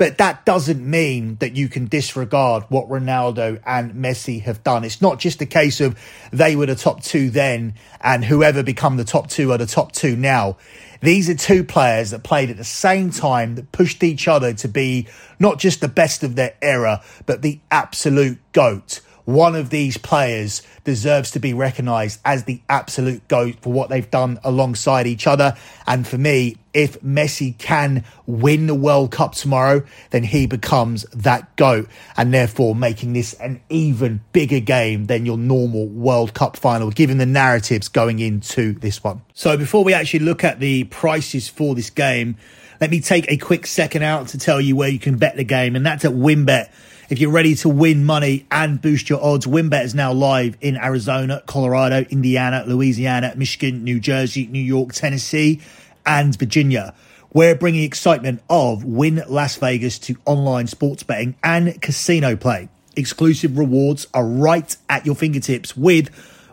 But 0.00 0.16
that 0.16 0.46
doesn't 0.46 0.80
mean 0.80 1.36
that 1.40 1.56
you 1.56 1.68
can 1.68 1.84
disregard 1.84 2.64
what 2.70 2.88
Ronaldo 2.88 3.60
and 3.66 3.92
Messi 3.92 4.40
have 4.44 4.64
done. 4.64 4.82
It's 4.82 5.02
not 5.02 5.18
just 5.18 5.42
a 5.42 5.46
case 5.46 5.78
of 5.78 5.94
they 6.32 6.56
were 6.56 6.64
the 6.64 6.74
top 6.74 7.02
two 7.02 7.28
then 7.28 7.74
and 8.00 8.24
whoever 8.24 8.62
become 8.62 8.96
the 8.96 9.04
top 9.04 9.28
two 9.28 9.52
are 9.52 9.58
the 9.58 9.66
top 9.66 9.92
two 9.92 10.16
now. 10.16 10.56
These 11.02 11.28
are 11.28 11.34
two 11.34 11.64
players 11.64 12.12
that 12.12 12.22
played 12.22 12.48
at 12.48 12.56
the 12.56 12.64
same 12.64 13.10
time 13.10 13.56
that 13.56 13.72
pushed 13.72 14.02
each 14.02 14.26
other 14.26 14.54
to 14.54 14.68
be 14.68 15.06
not 15.38 15.58
just 15.58 15.82
the 15.82 15.88
best 15.88 16.22
of 16.22 16.34
their 16.34 16.54
era, 16.62 17.02
but 17.26 17.42
the 17.42 17.60
absolute 17.70 18.38
GOAT 18.52 19.02
one 19.24 19.54
of 19.54 19.70
these 19.70 19.96
players 19.96 20.62
deserves 20.84 21.30
to 21.32 21.40
be 21.40 21.54
recognised 21.54 22.20
as 22.24 22.44
the 22.44 22.60
absolute 22.68 23.26
GOAT 23.28 23.56
for 23.60 23.72
what 23.72 23.88
they've 23.88 24.10
done 24.10 24.38
alongside 24.42 25.06
each 25.06 25.26
other. 25.26 25.54
And 25.86 26.06
for 26.06 26.18
me, 26.18 26.56
if 26.72 27.00
Messi 27.00 27.56
can 27.58 28.04
win 28.26 28.66
the 28.66 28.74
World 28.74 29.10
Cup 29.10 29.34
tomorrow, 29.34 29.82
then 30.10 30.22
he 30.22 30.46
becomes 30.46 31.02
that 31.12 31.54
GOAT 31.56 31.88
and 32.16 32.32
therefore 32.32 32.74
making 32.74 33.12
this 33.12 33.34
an 33.34 33.60
even 33.68 34.20
bigger 34.32 34.60
game 34.60 35.06
than 35.06 35.26
your 35.26 35.38
normal 35.38 35.86
World 35.86 36.34
Cup 36.34 36.56
final, 36.56 36.90
given 36.90 37.18
the 37.18 37.26
narratives 37.26 37.88
going 37.88 38.18
into 38.18 38.72
this 38.74 39.02
one. 39.02 39.22
So 39.34 39.56
before 39.56 39.84
we 39.84 39.94
actually 39.94 40.20
look 40.20 40.44
at 40.44 40.60
the 40.60 40.84
prices 40.84 41.48
for 41.48 41.74
this 41.74 41.90
game, 41.90 42.36
let 42.80 42.90
me 42.90 43.00
take 43.00 43.30
a 43.30 43.36
quick 43.36 43.66
second 43.66 44.02
out 44.02 44.28
to 44.28 44.38
tell 44.38 44.60
you 44.60 44.74
where 44.74 44.88
you 44.88 44.98
can 44.98 45.18
bet 45.18 45.36
the 45.36 45.44
game, 45.44 45.76
and 45.76 45.84
that's 45.84 46.04
at 46.04 46.12
WynnBET. 46.12 46.70
If 47.10 47.18
you're 47.18 47.32
ready 47.32 47.56
to 47.56 47.68
win 47.68 48.04
money 48.04 48.46
and 48.52 48.80
boost 48.80 49.10
your 49.10 49.20
odds, 49.20 49.44
WynnBET 49.44 49.82
is 49.82 49.96
now 49.96 50.12
live 50.12 50.56
in 50.60 50.76
Arizona, 50.76 51.42
Colorado, 51.44 52.02
Indiana, 52.08 52.62
Louisiana, 52.64 53.34
Michigan, 53.36 53.82
New 53.82 53.98
Jersey, 53.98 54.46
New 54.46 54.62
York, 54.62 54.92
Tennessee, 54.92 55.60
and 56.06 56.38
Virginia. 56.38 56.94
We're 57.32 57.56
bringing 57.56 57.82
excitement 57.82 58.42
of 58.48 58.84
Wynn 58.84 59.24
Las 59.28 59.56
Vegas 59.56 59.98
to 59.98 60.18
online 60.24 60.68
sports 60.68 61.02
betting 61.02 61.34
and 61.42 61.82
casino 61.82 62.36
play. 62.36 62.68
Exclusive 62.94 63.58
rewards 63.58 64.06
are 64.14 64.24
right 64.24 64.76
at 64.88 65.04
your 65.04 65.16
fingertips 65.16 65.76
with 65.76 66.10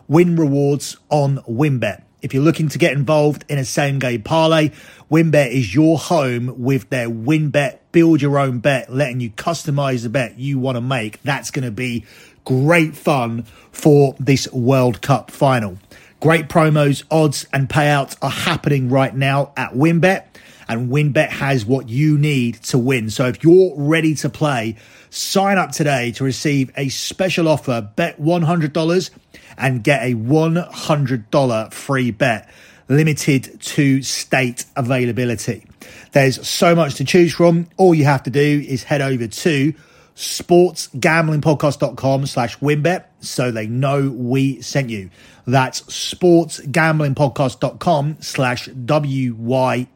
Wynn 0.08 0.34
Rewards 0.34 0.96
on 1.08 1.38
WynnBET. 1.48 2.02
If 2.20 2.34
you're 2.34 2.42
looking 2.42 2.68
to 2.70 2.78
get 2.78 2.94
involved 2.94 3.44
in 3.48 3.58
a 3.58 3.64
same 3.64 4.00
game 4.00 4.22
parlay, 4.22 4.72
WynnBET 5.08 5.52
is 5.52 5.72
your 5.72 5.98
home 5.98 6.52
with 6.58 6.90
their 6.90 7.08
WynnBET 7.08 7.78
build 7.92 8.20
your 8.20 8.38
own 8.38 8.58
bet, 8.58 8.92
letting 8.92 9.20
you 9.20 9.30
customize 9.30 10.02
the 10.02 10.08
bet 10.08 10.36
you 10.36 10.58
want 10.58 10.76
to 10.76 10.80
make. 10.80 11.22
That's 11.22 11.52
going 11.52 11.64
to 11.64 11.70
be 11.70 12.04
great 12.44 12.96
fun 12.96 13.44
for 13.70 14.16
this 14.18 14.50
World 14.52 15.00
Cup 15.00 15.30
final. 15.30 15.78
Great 16.20 16.48
promos, 16.48 17.04
odds, 17.08 17.46
and 17.52 17.68
payouts 17.68 18.16
are 18.20 18.30
happening 18.30 18.88
right 18.88 19.14
now 19.14 19.52
at 19.56 19.74
WynnBET, 19.74 20.24
and 20.68 20.90
WynnBET 20.90 21.28
has 21.28 21.64
what 21.64 21.88
you 21.88 22.18
need 22.18 22.60
to 22.64 22.78
win. 22.78 23.10
So 23.10 23.26
if 23.26 23.44
you're 23.44 23.74
ready 23.76 24.16
to 24.16 24.28
play, 24.28 24.74
sign 25.10 25.56
up 25.56 25.70
today 25.70 26.10
to 26.12 26.24
receive 26.24 26.72
a 26.76 26.88
special 26.88 27.46
offer. 27.46 27.90
Bet 27.94 28.20
$100 28.20 29.10
and 29.58 29.84
get 29.84 30.02
a 30.02 30.14
$100 30.14 31.72
free 31.72 32.10
bet 32.10 32.48
limited 32.88 33.60
to 33.60 34.02
state 34.02 34.64
availability. 34.76 35.64
There's 36.12 36.48
so 36.48 36.74
much 36.74 36.94
to 36.96 37.04
choose 37.04 37.32
from. 37.34 37.68
All 37.76 37.94
you 37.94 38.04
have 38.04 38.22
to 38.24 38.30
do 38.30 38.64
is 38.66 38.82
head 38.84 39.02
over 39.02 39.26
to 39.26 39.74
sportsgamblingpodcast.com 40.16 42.26
slash 42.26 42.58
wynnbet 42.58 43.04
so 43.20 43.52
they 43.52 43.66
know 43.66 44.10
we 44.10 44.62
sent 44.62 44.88
you. 44.90 45.10
That's 45.46 45.82
sportsgamblingpodcast.com 45.82 48.16
slash 48.20 48.66
W-Y-N-N-B-E-T 48.66 49.88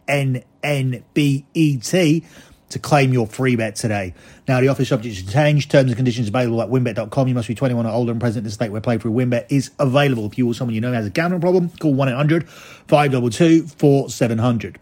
to 2.72 2.78
claim 2.78 3.12
your 3.12 3.26
free 3.26 3.56
bet 3.56 3.76
today. 3.76 4.14
Now, 4.46 4.60
the 4.60 4.68
offer 4.68 4.84
subject 4.84 5.16
to 5.16 5.32
change. 5.32 5.68
Terms 5.68 5.90
and 5.90 5.96
conditions 5.96 6.28
available 6.28 6.62
at 6.62 6.68
wynnbet.com. 6.68 7.28
You 7.28 7.34
must 7.34 7.48
be 7.48 7.54
21 7.54 7.86
or 7.86 7.90
older 7.90 8.12
and 8.12 8.20
present 8.20 8.38
in 8.38 8.44
the 8.44 8.50
state 8.50 8.70
where 8.70 8.80
play 8.80 8.98
through 8.98 9.12
WynnBET 9.12 9.46
is 9.50 9.70
available. 9.78 10.26
If 10.26 10.38
you 10.38 10.48
or 10.48 10.54
someone 10.54 10.74
you 10.74 10.80
know 10.80 10.92
has 10.92 11.06
a 11.06 11.10
gambling 11.10 11.40
problem, 11.40 11.68
call 11.80 11.94
1-800-522-4700. 11.94 14.76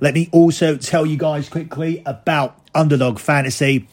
Let 0.00 0.14
me 0.14 0.30
also 0.32 0.76
tell 0.76 1.04
you 1.04 1.18
guys 1.18 1.48
quickly 1.48 2.02
about 2.06 2.56
Underdog 2.74 3.18
Fantasy 3.18 3.88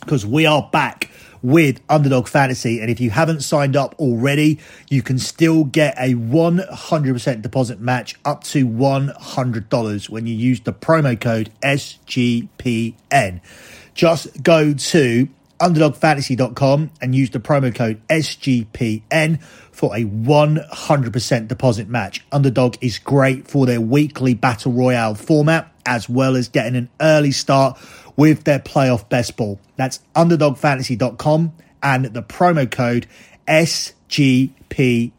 because 0.00 0.24
we 0.24 0.46
are 0.46 0.68
back 0.72 1.10
with 1.44 1.78
Underdog 1.90 2.26
Fantasy. 2.26 2.80
And 2.80 2.90
if 2.90 2.98
you 3.00 3.10
haven't 3.10 3.42
signed 3.42 3.76
up 3.76 3.94
already, 4.00 4.58
you 4.88 5.02
can 5.02 5.18
still 5.18 5.64
get 5.64 5.94
a 5.98 6.14
100% 6.14 7.42
deposit 7.42 7.80
match 7.80 8.16
up 8.24 8.42
to 8.44 8.66
$100 8.66 10.08
when 10.08 10.26
you 10.26 10.34
use 10.34 10.60
the 10.62 10.72
promo 10.72 11.20
code 11.20 11.52
SGPN. 11.62 13.42
Just 13.92 14.42
go 14.42 14.72
to 14.72 15.28
underdogfantasy.com 15.60 16.90
and 17.02 17.14
use 17.14 17.30
the 17.30 17.40
promo 17.40 17.74
code 17.74 18.00
SGPN 18.08 19.42
for 19.70 19.94
a 19.94 20.04
100% 20.04 21.48
deposit 21.48 21.88
match. 21.88 22.24
Underdog 22.32 22.76
is 22.80 22.98
great 22.98 23.46
for 23.46 23.66
their 23.66 23.82
weekly 23.82 24.32
battle 24.32 24.72
royale 24.72 25.14
format 25.14 25.70
as 25.86 26.08
well 26.08 26.36
as 26.36 26.48
getting 26.48 26.76
an 26.76 26.88
early 27.00 27.32
start 27.32 27.78
with 28.16 28.44
their 28.44 28.58
playoff 28.58 29.08
best 29.08 29.36
ball. 29.36 29.60
That's 29.76 30.00
underdogfantasy.com 30.14 31.52
and 31.82 32.04
the 32.06 32.22
promo 32.22 32.70
code 32.70 33.06
SGPN. 33.46 35.12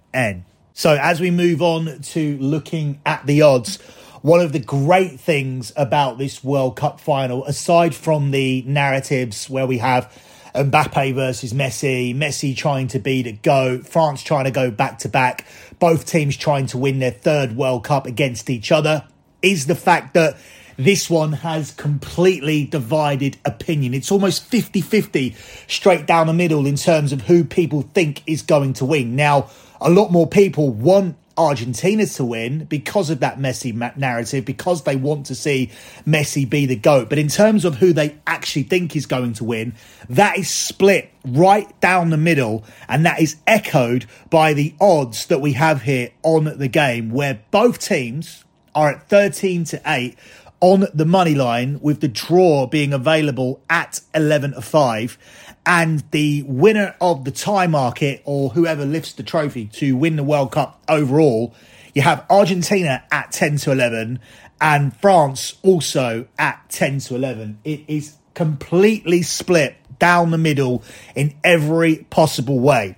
So, 0.74 0.98
as 1.00 1.22
we 1.22 1.32
move 1.32 1.62
on 1.62 2.02
to 2.02 2.38
looking 2.40 3.00
at 3.06 3.26
the 3.26 3.42
odds, 3.42 3.78
one 4.22 4.42
of 4.42 4.52
the 4.52 4.60
great 4.60 5.20
things 5.20 5.72
about 5.78 6.18
this 6.18 6.44
World 6.44 6.76
Cup 6.76 7.00
final, 7.00 7.46
aside 7.46 7.94
from 7.94 8.32
the 8.32 8.64
narratives 8.64 9.50
where 9.50 9.68
we 9.68 9.78
have 9.78 10.12
Mbappe 10.56 11.14
versus 11.14 11.54
Messi, 11.54 12.16
Messi 12.16 12.56
trying 12.56 12.88
to 12.88 13.00
be 13.00 13.22
the 13.22 13.34
go, 13.34 13.80
France 13.80 14.24
trying 14.24 14.46
to 14.46 14.52
go 14.52 14.72
back 14.72 15.00
to 15.00 15.10
back, 15.10 15.46
both 15.80 16.06
teams 16.06 16.36
trying 16.36 16.66
to 16.68 16.78
win 16.78 17.00
their 17.00 17.12
third 17.12 17.56
World 17.56 17.84
Cup 17.84 18.06
against 18.06 18.50
each 18.50 18.72
other, 18.72 19.06
is 19.42 19.68
the 19.68 19.76
fact 19.76 20.14
that 20.16 20.38
this 20.78 21.10
one 21.10 21.34
has 21.34 21.72
completely 21.72 22.66
divided 22.66 23.38
opinion. 23.46 23.94
It's 23.94 24.12
almost 24.12 24.44
50 24.46 24.82
50 24.82 25.36
straight 25.68 26.06
down 26.06 26.28
the 26.28 26.34
middle 26.34 26.66
in 26.66 26.76
terms 26.76 27.12
of 27.12 27.22
who 27.22 27.44
people 27.44 27.82
think 27.94 28.24
is 28.28 28.42
going 28.42 28.74
to 28.74 28.86
win. 28.86 29.16
Now, 29.16 29.50
a 29.80 29.90
lot 29.90 30.12
more 30.12 30.28
people 30.28 30.70
want 30.70 31.18
Argentina 31.38 32.06
to 32.06 32.26
win 32.26 32.66
because 32.66 33.10
of 33.10 33.20
that 33.20 33.38
Messi 33.38 33.74
narrative, 33.98 34.46
because 34.46 34.84
they 34.84 34.96
want 34.96 35.26
to 35.28 35.36
see 35.36 35.70
Messi 36.08 36.50
be 36.50 36.66
the 36.66 36.76
GOAT. 36.76 37.10
But 37.10 37.18
in 37.18 37.28
terms 37.28 37.66
of 37.66 37.76
who 37.76 37.94
they 37.94 38.16
actually 38.26 38.64
think 38.64 38.96
is 38.96 39.06
going 39.06 39.34
to 39.34 39.44
win, 39.44 39.74
that 40.10 40.38
is 40.38 40.50
split 40.50 41.12
right 41.26 41.80
down 41.82 42.10
the 42.10 42.18
middle. 42.18 42.64
And 42.88 43.06
that 43.06 43.20
is 43.22 43.38
echoed 43.46 44.06
by 44.30 44.54
the 44.54 44.74
odds 44.80 45.26
that 45.28 45.42
we 45.42 45.54
have 45.54 45.82
here 45.82 46.12
on 46.24 46.58
the 46.58 46.68
game, 46.68 47.12
where 47.12 47.42
both 47.52 47.80
teams 47.80 48.44
are 48.74 48.90
at 48.90 49.08
13 49.10 49.64
to 49.66 49.82
8 49.86 50.18
on 50.66 50.88
the 50.96 51.06
money 51.06 51.36
line, 51.36 51.80
with 51.80 52.02
the 52.02 52.08
draw 52.08 52.66
being 52.66 52.92
available 52.92 53.62
at 53.70 54.02
11 54.16 54.54
to 54.54 54.62
5 54.62 55.18
and 55.64 56.04
the 56.10 56.42
winner 56.48 56.96
of 57.00 57.24
the 57.24 57.30
tie 57.30 57.68
market 57.68 58.24
or 58.26 58.50
whoever 58.50 58.84
lifts 58.84 59.14
the 59.14 59.22
trophy 59.22 59.68
to 59.68 59.96
win 59.96 60.16
the 60.16 60.24
World 60.24 60.52
Cup 60.52 60.82
overall, 60.90 61.54
you 61.94 62.02
have 62.02 62.26
Argentina 62.32 63.04
at 63.12 63.32
10 63.32 63.58
to 63.58 63.74
11 63.74 64.18
and 64.60 64.98
France 64.98 65.54
also 65.62 66.28
at 66.40 66.68
10 66.72 66.98
to 67.02 67.16
11. 67.16 67.60
It 67.64 67.82
is 67.88 68.16
completely 68.34 69.22
split 69.22 69.76
down 70.00 70.32
the 70.32 70.40
middle 70.40 70.84
in 71.16 71.36
every 71.44 72.08
possible 72.10 72.60
way. 72.60 72.98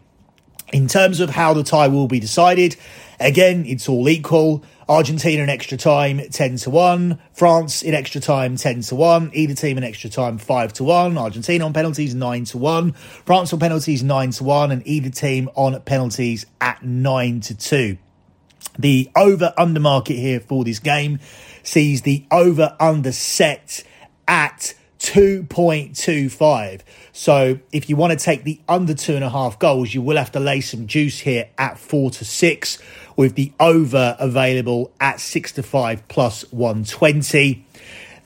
In 0.71 0.87
terms 0.87 1.19
of 1.19 1.31
how 1.31 1.53
the 1.53 1.63
tie 1.63 1.89
will 1.89 2.07
be 2.07 2.21
decided, 2.21 2.77
again, 3.19 3.65
it's 3.65 3.89
all 3.89 4.07
equal. 4.07 4.63
Argentina 4.89 5.43
in 5.43 5.49
extra 5.49 5.77
time 5.77 6.21
10 6.29 6.57
to 6.57 6.69
1, 6.69 7.19
France 7.33 7.81
in 7.81 7.93
extra 7.93 8.21
time 8.21 8.55
10 8.55 8.81
to 8.81 8.95
1, 8.95 9.31
either 9.33 9.53
team 9.53 9.77
in 9.77 9.83
extra 9.83 10.09
time 10.09 10.37
5 10.37 10.73
to 10.73 10.83
1, 10.83 11.17
Argentina 11.17 11.65
on 11.65 11.73
penalties 11.73 12.15
9 12.15 12.45
to 12.45 12.57
1, 12.57 12.91
France 12.93 13.51
on 13.51 13.59
penalties 13.59 14.01
9 14.01 14.31
to 14.31 14.43
1, 14.43 14.71
and 14.71 14.87
either 14.87 15.09
team 15.09 15.49
on 15.55 15.79
penalties 15.81 16.45
at 16.61 16.81
9 16.83 17.41
to 17.41 17.55
2. 17.55 17.97
The 18.79 19.09
over 19.15 19.53
under 19.57 19.79
market 19.79 20.15
here 20.15 20.39
for 20.39 20.63
this 20.63 20.79
game 20.79 21.19
sees 21.63 22.03
the 22.03 22.25
over 22.31 22.75
under 22.79 23.11
set 23.11 23.83
at 24.27 24.73
2.25. 24.99 26.81
So 27.11 27.59
if 27.71 27.89
you 27.89 27.95
want 27.95 28.17
to 28.17 28.23
take 28.23 28.43
the 28.43 28.59
under 28.67 28.93
two 28.93 29.15
and 29.15 29.23
a 29.23 29.29
half 29.29 29.59
goals, 29.59 29.93
you 29.93 30.01
will 30.01 30.17
have 30.17 30.31
to 30.33 30.39
lay 30.39 30.61
some 30.61 30.87
juice 30.87 31.19
here 31.19 31.49
at 31.57 31.77
four 31.77 32.09
to 32.11 32.25
six 32.25 32.81
with 33.17 33.35
the 33.35 33.51
over 33.59 34.15
available 34.19 34.91
at 35.01 35.19
six 35.19 35.51
to 35.53 35.63
five 35.63 36.07
plus 36.07 36.49
120. 36.53 37.65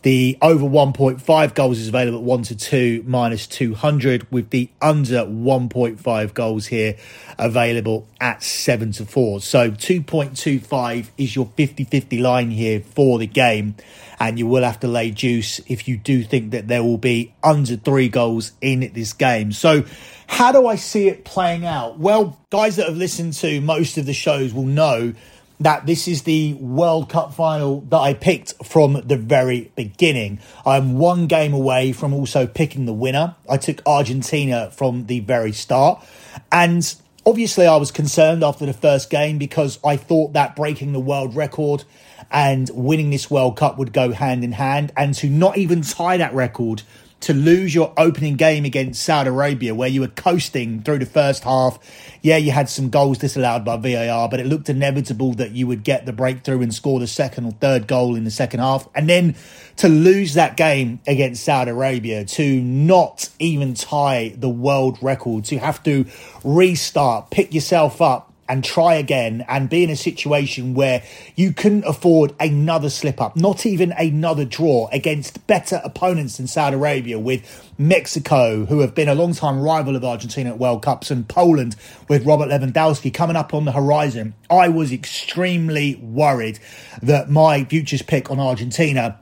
The 0.03 0.35
over 0.41 0.65
1.5 0.65 1.53
goals 1.53 1.77
is 1.77 1.87
available 1.87 2.17
at 2.17 2.23
1 2.23 2.43
to 2.43 2.55
2 2.55 3.03
minus 3.05 3.45
200, 3.45 4.31
with 4.31 4.49
the 4.49 4.67
under 4.81 5.25
1.5 5.25 6.33
goals 6.33 6.65
here 6.65 6.97
available 7.37 8.07
at 8.19 8.41
7 8.41 8.93
to 8.93 9.05
4. 9.05 9.41
So 9.41 9.69
2.25 9.69 11.09
is 11.19 11.35
your 11.35 11.45
50 11.55 11.83
50 11.83 12.17
line 12.17 12.49
here 12.49 12.81
for 12.81 13.19
the 13.19 13.27
game 13.27 13.75
and 14.21 14.37
you 14.37 14.45
will 14.45 14.61
have 14.61 14.79
to 14.79 14.87
lay 14.87 15.09
juice 15.09 15.59
if 15.65 15.87
you 15.87 15.97
do 15.97 16.21
think 16.23 16.51
that 16.51 16.67
there 16.67 16.83
will 16.83 16.99
be 16.99 17.33
under 17.43 17.75
three 17.75 18.07
goals 18.07 18.51
in 18.61 18.91
this 18.93 19.13
game. 19.13 19.51
So, 19.51 19.83
how 20.27 20.51
do 20.51 20.67
I 20.67 20.75
see 20.75 21.07
it 21.07 21.25
playing 21.25 21.65
out? 21.65 21.97
Well, 21.97 22.39
guys 22.51 22.75
that 22.75 22.87
have 22.87 22.95
listened 22.95 23.33
to 23.33 23.59
most 23.61 23.97
of 23.97 24.05
the 24.05 24.13
shows 24.13 24.53
will 24.53 24.63
know 24.63 25.15
that 25.59 25.87
this 25.87 26.07
is 26.07 26.21
the 26.21 26.53
World 26.53 27.09
Cup 27.09 27.33
final 27.33 27.81
that 27.89 27.97
I 27.97 28.13
picked 28.13 28.63
from 28.63 29.01
the 29.03 29.17
very 29.17 29.71
beginning. 29.75 30.39
I'm 30.67 30.99
one 30.99 31.25
game 31.25 31.53
away 31.53 31.91
from 31.91 32.13
also 32.13 32.45
picking 32.45 32.85
the 32.85 32.93
winner. 32.93 33.35
I 33.49 33.57
took 33.57 33.81
Argentina 33.87 34.69
from 34.69 35.07
the 35.07 35.21
very 35.21 35.51
start. 35.51 36.05
And 36.51 36.95
obviously, 37.25 37.65
I 37.65 37.77
was 37.77 37.89
concerned 37.89 38.43
after 38.43 38.67
the 38.67 38.73
first 38.73 39.09
game 39.09 39.39
because 39.39 39.79
I 39.83 39.97
thought 39.97 40.33
that 40.33 40.55
breaking 40.55 40.93
the 40.93 40.99
world 40.99 41.35
record 41.35 41.85
and 42.31 42.69
winning 42.73 43.09
this 43.09 43.29
World 43.29 43.57
Cup 43.57 43.77
would 43.77 43.93
go 43.93 44.11
hand 44.11 44.43
in 44.43 44.53
hand. 44.53 44.91
And 44.95 45.13
to 45.15 45.29
not 45.29 45.57
even 45.57 45.81
tie 45.81 46.17
that 46.17 46.33
record, 46.33 46.83
to 47.21 47.33
lose 47.33 47.73
your 47.73 47.93
opening 47.97 48.35
game 48.35 48.65
against 48.65 49.03
Saudi 49.03 49.29
Arabia, 49.29 49.73
where 49.75 49.87
you 49.87 50.01
were 50.01 50.07
coasting 50.07 50.81
through 50.81 50.99
the 50.99 51.05
first 51.05 51.43
half. 51.43 51.79
Yeah, 52.21 52.37
you 52.37 52.51
had 52.51 52.67
some 52.67 52.89
goals 52.89 53.19
disallowed 53.19 53.63
by 53.63 53.77
VAR, 53.77 54.27
but 54.27 54.39
it 54.39 54.47
looked 54.47 54.69
inevitable 54.69 55.33
that 55.35 55.51
you 55.51 55.67
would 55.67 55.83
get 55.83 56.05
the 56.05 56.13
breakthrough 56.13 56.61
and 56.61 56.73
score 56.73 56.99
the 56.99 57.07
second 57.07 57.45
or 57.45 57.51
third 57.51 57.87
goal 57.87 58.15
in 58.15 58.23
the 58.23 58.31
second 58.31 58.59
half. 58.59 58.87
And 58.95 59.07
then 59.07 59.35
to 59.77 59.87
lose 59.87 60.33
that 60.33 60.57
game 60.57 60.99
against 61.05 61.43
Saudi 61.43 61.71
Arabia, 61.71 62.25
to 62.25 62.61
not 62.61 63.29
even 63.39 63.75
tie 63.75 64.33
the 64.35 64.49
world 64.49 64.97
record, 65.01 65.45
to 65.45 65.59
have 65.59 65.81
to 65.83 66.05
restart, 66.43 67.29
pick 67.29 67.53
yourself 67.53 68.01
up, 68.01 68.30
and 68.51 68.65
try 68.65 68.95
again 68.95 69.45
and 69.47 69.69
be 69.69 69.81
in 69.81 69.89
a 69.89 69.95
situation 69.95 70.73
where 70.73 71.01
you 71.37 71.53
couldn't 71.53 71.85
afford 71.85 72.35
another 72.37 72.89
slip 72.89 73.21
up, 73.21 73.37
not 73.37 73.65
even 73.65 73.93
another 73.93 74.43
draw 74.43 74.89
against 74.91 75.47
better 75.47 75.79
opponents 75.85 76.35
than 76.35 76.47
Saudi 76.47 76.75
Arabia 76.75 77.17
with 77.17 77.71
Mexico, 77.77 78.65
who 78.65 78.81
have 78.81 78.93
been 78.93 79.07
a 79.07 79.15
long 79.15 79.33
time 79.33 79.61
rival 79.61 79.95
of 79.95 80.03
Argentina 80.03 80.49
at 80.49 80.59
World 80.59 80.83
Cups, 80.83 81.09
and 81.09 81.29
Poland 81.29 81.77
with 82.09 82.25
Robert 82.25 82.49
Lewandowski 82.49 83.13
coming 83.13 83.37
up 83.37 83.53
on 83.53 83.63
the 83.63 83.71
horizon. 83.71 84.33
I 84.49 84.67
was 84.67 84.91
extremely 84.91 85.95
worried 85.95 86.59
that 87.01 87.29
my 87.29 87.63
futures 87.63 88.01
pick 88.01 88.29
on 88.29 88.37
Argentina 88.37 89.17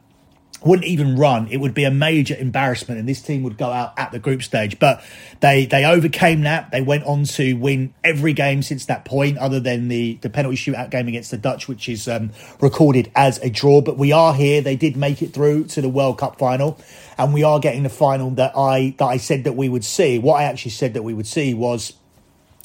wouldn't 0.64 0.88
even 0.88 1.16
run. 1.16 1.48
It 1.50 1.58
would 1.58 1.74
be 1.74 1.86
a 1.86 1.92
major 1.92 2.36
embarrassment, 2.36 3.00
and 3.00 3.08
this 3.08 3.22
team 3.22 3.44
would 3.44 3.58
go 3.58 3.72
out 3.72 3.94
at 3.98 4.12
the 4.12 4.20
group 4.20 4.44
stage. 4.44 4.80
But 4.80 5.04
they 5.40 5.66
they 5.66 5.86
overcame 5.86 6.42
that. 6.42 6.72
They 6.72 6.82
went 6.82 7.06
on 7.06 7.24
to 7.24 7.54
win 7.54 7.94
every 8.04 8.34
game 8.34 8.62
since 8.62 8.86
that 8.86 9.06
point, 9.06 9.38
other 9.38 9.60
than 9.60 9.88
the 9.88 10.16
the 10.22 10.30
penalty 10.30 10.58
shootout 10.58 10.90
game 10.90 11.08
against 11.08 11.32
the 11.32 11.38
Dutch, 11.38 11.68
which 11.68 11.88
is 11.88 12.08
um, 12.08 12.32
recorded 12.60 13.12
as 13.16 13.38
a 13.40 13.50
draw. 13.50 13.82
But 13.82 13.98
we 13.98 14.12
are 14.12 14.34
here. 14.34 14.62
They 14.62 14.76
did 14.76 14.98
make 14.98 15.22
it 15.22 15.34
through 15.34 15.66
to 15.66 15.82
the 15.82 15.90
World 15.90 16.18
Cup 16.18 16.38
final, 16.38 16.78
and 17.18 17.34
we 17.34 17.44
are 17.44 17.60
getting 17.60 17.84
the 17.84 17.90
final 17.90 18.32
that 18.32 18.54
I 18.58 18.96
that 18.98 19.06
I 19.06 19.18
said 19.18 19.46
that 19.46 19.54
we 19.54 19.70
would 19.70 19.86
see. 19.86 20.20
What 20.20 20.36
I 20.36 20.44
actually 20.44 20.72
said 20.72 20.94
that 20.94 21.04
we 21.04 21.14
would 21.14 21.28
see 21.28 21.54
was 21.54 21.94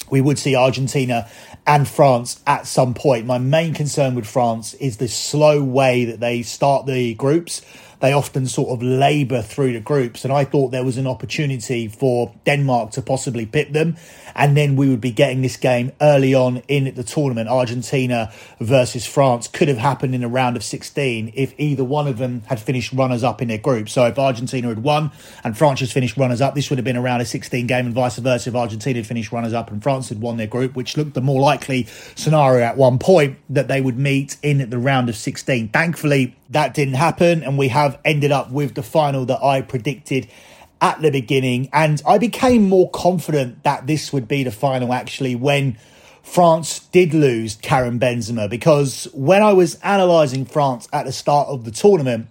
we 0.09 0.21
would 0.21 0.37
see 0.37 0.55
Argentina 0.55 1.27
and 1.65 1.87
France 1.87 2.41
at 2.45 2.67
some 2.67 2.93
point. 2.93 3.25
My 3.25 3.37
main 3.37 3.73
concern 3.73 4.15
with 4.15 4.27
France 4.27 4.73
is 4.75 4.97
the 4.97 5.07
slow 5.07 5.63
way 5.63 6.05
that 6.05 6.19
they 6.19 6.43
start 6.43 6.85
the 6.85 7.15
groups 7.15 7.61
they 7.99 8.13
often 8.13 8.45
sort 8.45 8.69
of 8.69 8.83
labour 8.83 9.41
through 9.41 9.73
the 9.73 9.79
groups. 9.79 10.23
And 10.23 10.33
I 10.33 10.43
thought 10.43 10.71
there 10.71 10.83
was 10.83 10.97
an 10.97 11.07
opportunity 11.07 11.87
for 11.87 12.33
Denmark 12.45 12.91
to 12.91 13.01
possibly 13.01 13.45
pit 13.45 13.73
them. 13.73 13.97
And 14.35 14.57
then 14.57 14.75
we 14.75 14.89
would 14.89 15.01
be 15.01 15.11
getting 15.11 15.41
this 15.41 15.55
game 15.55 15.93
early 16.01 16.33
on 16.33 16.57
in 16.67 16.93
the 16.93 17.03
tournament. 17.03 17.47
Argentina 17.47 18.33
versus 18.59 19.05
France 19.05 19.47
could 19.47 19.69
have 19.69 19.77
happened 19.77 20.13
in 20.13 20.23
a 20.23 20.27
round 20.27 20.57
of 20.57 20.63
16 20.63 21.31
if 21.35 21.53
either 21.57 21.83
one 21.83 22.07
of 22.07 22.17
them 22.17 22.41
had 22.47 22.59
finished 22.59 22.91
runners 22.91 23.23
up 23.23 23.41
in 23.41 23.47
their 23.47 23.57
group. 23.57 23.87
So 23.87 24.05
if 24.05 24.19
Argentina 24.19 24.67
had 24.67 24.83
won 24.83 25.11
and 25.43 25.57
France 25.57 25.79
had 25.79 25.89
finished 25.89 26.17
runners 26.17 26.41
up, 26.41 26.55
this 26.55 26.69
would 26.69 26.77
have 26.77 26.85
been 26.85 26.97
a 26.97 27.25
16 27.25 27.67
game 27.67 27.85
and 27.85 27.95
vice 27.95 28.17
versa 28.17 28.49
if 28.49 28.55
Argentina 28.55 28.99
had 28.99 29.07
finished 29.07 29.31
runners 29.31 29.53
up 29.53 29.71
and 29.71 29.81
France 29.81 30.09
had 30.09 30.21
won 30.21 30.37
their 30.37 30.47
group, 30.47 30.75
which 30.75 30.97
looked 30.97 31.13
the 31.13 31.21
more 31.21 31.39
likely 31.39 31.87
scenario 32.15 32.65
at 32.65 32.75
one 32.77 32.99
point 32.99 33.37
that 33.49 33.67
they 33.67 33.79
would 33.79 33.97
meet 33.97 34.37
in 34.43 34.69
the 34.69 34.77
round 34.77 35.07
of 35.07 35.15
16. 35.15 35.69
Thankfully, 35.69 36.35
that 36.49 36.73
didn't 36.73 36.93
happen, 36.95 37.43
and 37.43 37.57
we 37.57 37.69
have 37.69 37.84
ended 38.05 38.31
up 38.31 38.51
with 38.51 38.75
the 38.75 38.83
final 38.83 39.25
that 39.25 39.43
I 39.43 39.61
predicted 39.61 40.27
at 40.81 41.01
the 41.01 41.11
beginning. 41.11 41.69
And 41.73 42.01
I 42.07 42.17
became 42.17 42.69
more 42.69 42.89
confident 42.89 43.63
that 43.63 43.87
this 43.87 44.13
would 44.13 44.27
be 44.27 44.43
the 44.43 44.51
final 44.51 44.93
actually 44.93 45.35
when 45.35 45.77
France 46.23 46.79
did 46.91 47.13
lose 47.13 47.55
Karim 47.55 47.99
Benzema 47.99 48.49
because 48.49 49.07
when 49.13 49.43
I 49.43 49.53
was 49.53 49.75
analysing 49.83 50.45
France 50.45 50.87
at 50.91 51.05
the 51.05 51.11
start 51.11 51.47
of 51.49 51.65
the 51.65 51.71
tournament, 51.71 52.27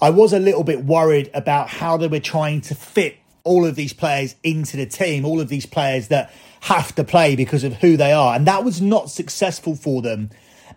I 0.00 0.10
was 0.10 0.32
a 0.32 0.38
little 0.38 0.64
bit 0.64 0.84
worried 0.84 1.30
about 1.32 1.68
how 1.68 1.96
they 1.96 2.08
were 2.08 2.20
trying 2.20 2.60
to 2.62 2.74
fit 2.74 3.16
all 3.44 3.64
of 3.64 3.76
these 3.76 3.92
players 3.92 4.34
into 4.42 4.76
the 4.76 4.86
team, 4.86 5.24
all 5.24 5.40
of 5.40 5.48
these 5.48 5.64
players 5.64 6.08
that 6.08 6.32
have 6.60 6.94
to 6.96 7.04
play 7.04 7.36
because 7.36 7.62
of 7.62 7.74
who 7.74 7.96
they 7.96 8.12
are. 8.12 8.34
And 8.34 8.46
that 8.46 8.64
was 8.64 8.82
not 8.82 9.10
successful 9.10 9.76
for 9.76 10.02
them 10.02 10.30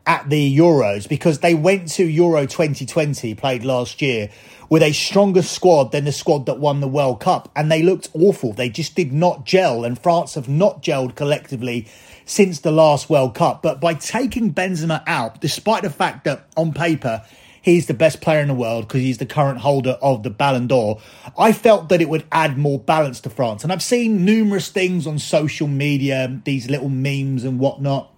at 0.10 0.28
the 0.28 0.58
Euros 0.58 1.08
because 1.08 1.38
they 1.40 1.54
went 1.54 1.88
to 1.88 2.04
Euro 2.04 2.48
2020, 2.48 3.36
played 3.36 3.64
last 3.64 4.02
year, 4.02 4.32
with 4.68 4.82
a 4.82 4.92
stronger 4.92 5.44
squad 5.44 5.92
than 5.92 6.06
the 6.06 6.12
squad 6.12 6.48
that 6.48 6.58
won 6.58 6.80
the 6.80 6.88
World 6.88 7.20
Cup. 7.20 7.52
And 7.56 7.72
they 7.72 7.84
looked 7.84 8.10
awful. 8.14 8.52
They 8.52 8.70
just 8.70 8.96
did 8.96 9.14
not 9.14 9.46
gel. 9.46 9.86
And 9.86 10.02
France 10.02 10.34
have 10.34 10.50
not 10.50 10.82
gelled 10.82 11.16
collectively 11.16 11.88
since 12.26 12.60
the 12.60 12.72
last 12.72 13.08
World 13.08 13.36
Cup. 13.36 13.62
But 13.62 13.80
by 13.80 13.94
taking 13.94 14.52
Benzema 14.52 15.04
out, 15.06 15.42
despite 15.42 15.84
the 15.84 15.92
fact 15.92 16.24
that 16.24 16.48
on 16.58 16.74
paper, 16.74 17.24
he's 17.62 17.86
the 17.86 17.94
best 17.94 18.20
player 18.20 18.42
in 18.42 18.48
the 18.48 18.56
world 18.56 18.88
because 18.88 19.02
he's 19.02 19.20
the 19.20 19.28
current 19.28 19.60
holder 19.60 19.92
of 20.02 20.24
the 20.24 20.32
Ballon 20.32 20.66
d'Or. 20.66 21.00
I 21.38 21.52
felt 21.52 21.90
that 21.90 22.02
it 22.02 22.10
would 22.10 22.26
add 22.32 22.58
more 22.58 22.80
balance 22.80 23.22
to 23.22 23.30
France. 23.30 23.64
And 23.64 23.72
I've 23.72 23.84
seen 23.84 24.26
numerous 24.26 24.70
things 24.70 25.06
on 25.06 25.20
social 25.20 25.68
media, 25.68 26.42
these 26.46 26.68
little 26.68 26.90
memes 26.90 27.44
and 27.44 27.60
whatnot 27.60 28.09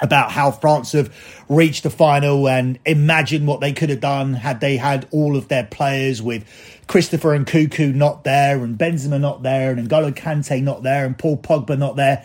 about 0.00 0.30
how 0.30 0.50
France 0.50 0.92
have 0.92 1.14
reached 1.48 1.82
the 1.82 1.90
final 1.90 2.48
and 2.48 2.78
imagine 2.84 3.46
what 3.46 3.60
they 3.60 3.72
could 3.72 3.90
have 3.90 4.00
done 4.00 4.34
had 4.34 4.60
they 4.60 4.76
had 4.76 5.06
all 5.10 5.36
of 5.36 5.48
their 5.48 5.64
players 5.64 6.22
with 6.22 6.44
Christopher 6.86 7.38
Nkunku 7.38 7.94
not 7.94 8.24
there 8.24 8.62
and 8.62 8.78
Benzema 8.78 9.20
not 9.20 9.42
there 9.42 9.72
and 9.72 9.88
N'Golo 9.88 10.12
Kante 10.14 10.62
not 10.62 10.82
there 10.82 11.04
and 11.04 11.18
Paul 11.18 11.36
Pogba 11.36 11.78
not 11.78 11.96
there. 11.96 12.24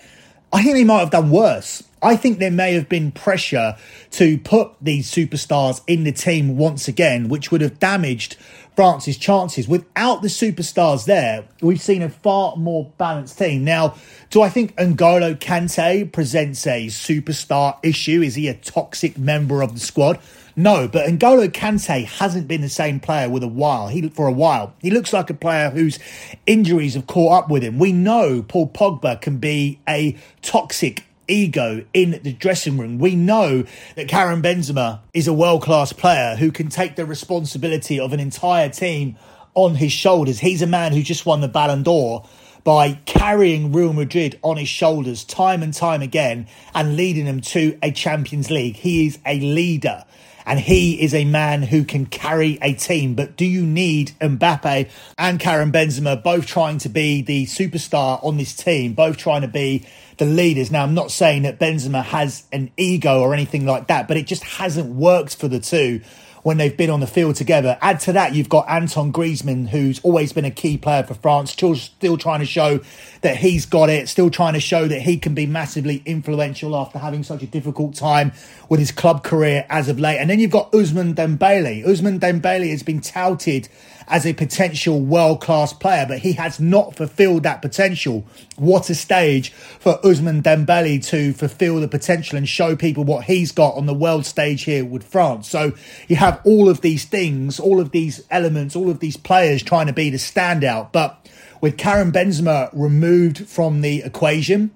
I 0.51 0.61
think 0.61 0.75
they 0.75 0.83
might 0.83 0.99
have 0.99 1.09
done 1.09 1.31
worse. 1.31 1.83
I 2.03 2.15
think 2.15 2.37
there 2.37 2.51
may 2.51 2.73
have 2.73 2.89
been 2.89 3.11
pressure 3.11 3.75
to 4.11 4.37
put 4.37 4.73
these 4.81 5.09
superstars 5.09 5.81
in 5.87 6.03
the 6.03 6.11
team 6.11 6.57
once 6.57 6.87
again, 6.87 7.29
which 7.29 7.51
would 7.51 7.61
have 7.61 7.79
damaged 7.79 8.35
France's 8.75 9.17
chances. 9.17 9.67
Without 9.67 10.21
the 10.21 10.27
superstars 10.27 11.05
there, 11.05 11.45
we've 11.61 11.81
seen 11.81 12.01
a 12.01 12.09
far 12.09 12.55
more 12.55 12.91
balanced 12.97 13.37
team. 13.37 13.63
Now, 13.63 13.95
do 14.29 14.41
I 14.41 14.49
think 14.49 14.75
N'Golo 14.75 15.35
Kante 15.35 16.11
presents 16.11 16.65
a 16.65 16.87
superstar 16.87 17.77
issue? 17.83 18.21
Is 18.21 18.35
he 18.35 18.47
a 18.47 18.53
toxic 18.53 19.17
member 19.17 19.61
of 19.61 19.73
the 19.73 19.79
squad? 19.79 20.19
No, 20.55 20.87
but 20.87 21.07
N'Golo 21.07 21.47
Kante 21.49 22.05
hasn't 22.05 22.47
been 22.47 22.61
the 22.61 22.69
same 22.69 22.99
player 22.99 23.29
with 23.29 23.43
a 23.43 23.47
while. 23.47 23.87
He 23.87 24.07
for 24.09 24.27
a 24.27 24.31
while. 24.31 24.73
He 24.81 24.91
looks 24.91 25.13
like 25.13 25.29
a 25.29 25.33
player 25.33 25.69
whose 25.69 25.99
injuries 26.45 26.93
have 26.93 27.07
caught 27.07 27.43
up 27.43 27.49
with 27.49 27.63
him. 27.63 27.79
We 27.79 27.91
know 27.91 28.43
Paul 28.43 28.67
Pogba 28.69 29.19
can 29.19 29.37
be 29.37 29.79
a 29.87 30.15
toxic 30.41 31.03
ego 31.33 31.83
in 31.93 32.19
the 32.23 32.31
dressing 32.33 32.77
room. 32.77 32.99
We 32.99 33.15
know 33.15 33.65
that 33.95 34.07
Karim 34.07 34.41
Benzema 34.41 34.99
is 35.13 35.27
a 35.27 35.33
world 35.33 35.63
class 35.63 35.91
player 35.91 36.35
who 36.35 36.51
can 36.51 36.69
take 36.69 36.95
the 36.95 37.05
responsibility 37.05 37.99
of 37.99 38.13
an 38.13 38.19
entire 38.19 38.69
team 38.69 39.17
on 39.55 39.75
his 39.75 39.91
shoulders. 39.91 40.39
He's 40.39 40.61
a 40.61 40.67
man 40.67 40.93
who 40.93 41.01
just 41.01 41.25
won 41.25 41.41
the 41.41 41.47
Ballon 41.47 41.83
d'Or 41.83 42.25
by 42.63 42.93
carrying 43.05 43.73
Real 43.73 43.93
Madrid 43.93 44.39
on 44.41 44.57
his 44.57 44.69
shoulders 44.69 45.25
time 45.25 45.61
and 45.61 45.73
time 45.73 46.01
again 46.01 46.47
and 46.73 46.95
leading 46.95 47.25
them 47.25 47.41
to 47.41 47.77
a 47.83 47.91
Champions 47.91 48.49
League. 48.49 48.77
He 48.77 49.07
is 49.07 49.19
a 49.25 49.39
leader 49.39 50.05
and 50.45 50.59
he 50.59 51.01
is 51.01 51.13
a 51.13 51.25
man 51.25 51.63
who 51.63 51.83
can 51.83 52.05
carry 52.05 52.57
a 52.61 52.73
team. 52.73 53.15
But 53.15 53.35
do 53.35 53.45
you 53.45 53.65
need 53.65 54.11
Mbappe 54.19 54.89
and 55.17 55.39
Karim 55.39 55.71
Benzema 55.71 56.21
both 56.21 56.45
trying 56.45 56.77
to 56.79 56.89
be 56.89 57.21
the 57.21 57.45
superstar 57.45 58.23
on 58.23 58.37
this 58.37 58.55
team, 58.55 58.93
both 58.93 59.17
trying 59.17 59.41
to 59.41 59.47
be 59.47 59.85
the 60.17 60.25
leaders? 60.25 60.71
Now, 60.71 60.83
I'm 60.83 60.93
not 60.93 61.11
saying 61.11 61.43
that 61.43 61.59
Benzema 61.59 62.03
has 62.03 62.43
an 62.51 62.71
ego 62.77 63.21
or 63.21 63.33
anything 63.33 63.65
like 63.65 63.87
that, 63.87 64.07
but 64.07 64.17
it 64.17 64.27
just 64.27 64.43
hasn't 64.43 64.93
worked 64.95 65.35
for 65.35 65.47
the 65.47 65.59
two 65.59 66.01
when 66.43 66.57
they've 66.57 66.75
been 66.75 66.89
on 66.89 66.99
the 66.99 67.07
field 67.07 67.35
together. 67.35 67.77
Add 67.81 67.99
to 68.01 68.13
that, 68.13 68.35
you've 68.35 68.49
got 68.49 68.67
Antoine 68.67 69.11
Griezmann, 69.11 69.69
who's 69.69 69.99
always 70.03 70.33
been 70.33 70.45
a 70.45 70.51
key 70.51 70.77
player 70.77 71.03
for 71.03 71.13
France, 71.13 71.51
still, 71.51 71.75
still 71.75 72.17
trying 72.17 72.41
to 72.41 72.45
show 72.45 72.79
that 73.21 73.37
he's 73.37 73.65
got 73.65 73.89
it, 73.89 74.09
still 74.09 74.29
trying 74.29 74.53
to 74.53 74.59
show 74.59 74.87
that 74.87 75.01
he 75.01 75.17
can 75.17 75.33
be 75.33 75.45
massively 75.45 76.03
influential 76.05 76.75
after 76.75 76.99
having 76.99 77.23
such 77.23 77.41
a 77.41 77.47
difficult 77.47 77.95
time 77.95 78.33
with 78.69 78.79
his 78.79 78.91
club 78.91 79.23
career 79.23 79.65
as 79.69 79.89
of 79.89 79.99
late. 79.99 80.17
And 80.17 80.29
then 80.29 80.39
you've 80.39 80.51
got 80.51 80.71
Ousmane 80.73 81.15
Dembele. 81.15 81.85
Ousmane 81.85 82.19
Dembele 82.19 82.69
has 82.69 82.83
been 82.83 82.99
touted 82.99 83.69
as 84.07 84.25
a 84.25 84.33
potential 84.33 84.99
world 84.99 85.41
class 85.41 85.73
player, 85.73 86.05
but 86.07 86.19
he 86.19 86.33
has 86.33 86.59
not 86.59 86.95
fulfilled 86.95 87.43
that 87.43 87.61
potential. 87.61 88.25
What 88.55 88.89
a 88.89 88.95
stage 88.95 89.51
for 89.51 89.99
Ousmane 90.03 90.41
Dembele 90.41 91.05
to 91.07 91.33
fulfill 91.33 91.79
the 91.79 91.87
potential 91.87 92.37
and 92.37 92.47
show 92.47 92.75
people 92.75 93.03
what 93.03 93.25
he's 93.25 93.51
got 93.51 93.75
on 93.75 93.85
the 93.85 93.93
world 93.93 94.25
stage 94.25 94.63
here 94.63 94.85
with 94.85 95.03
France. 95.03 95.49
So 95.49 95.73
you 96.07 96.15
have 96.17 96.41
all 96.43 96.69
of 96.69 96.81
these 96.81 97.05
things, 97.05 97.59
all 97.59 97.79
of 97.79 97.91
these 97.91 98.23
elements, 98.29 98.75
all 98.75 98.89
of 98.89 98.99
these 98.99 99.17
players 99.17 99.63
trying 99.63 99.87
to 99.87 99.93
be 99.93 100.09
the 100.09 100.17
standout, 100.17 100.91
but 100.91 101.19
with 101.61 101.77
Karim 101.77 102.11
Benzema 102.11 102.69
removed 102.73 103.47
from 103.47 103.81
the 103.81 104.03
equation, 104.03 104.71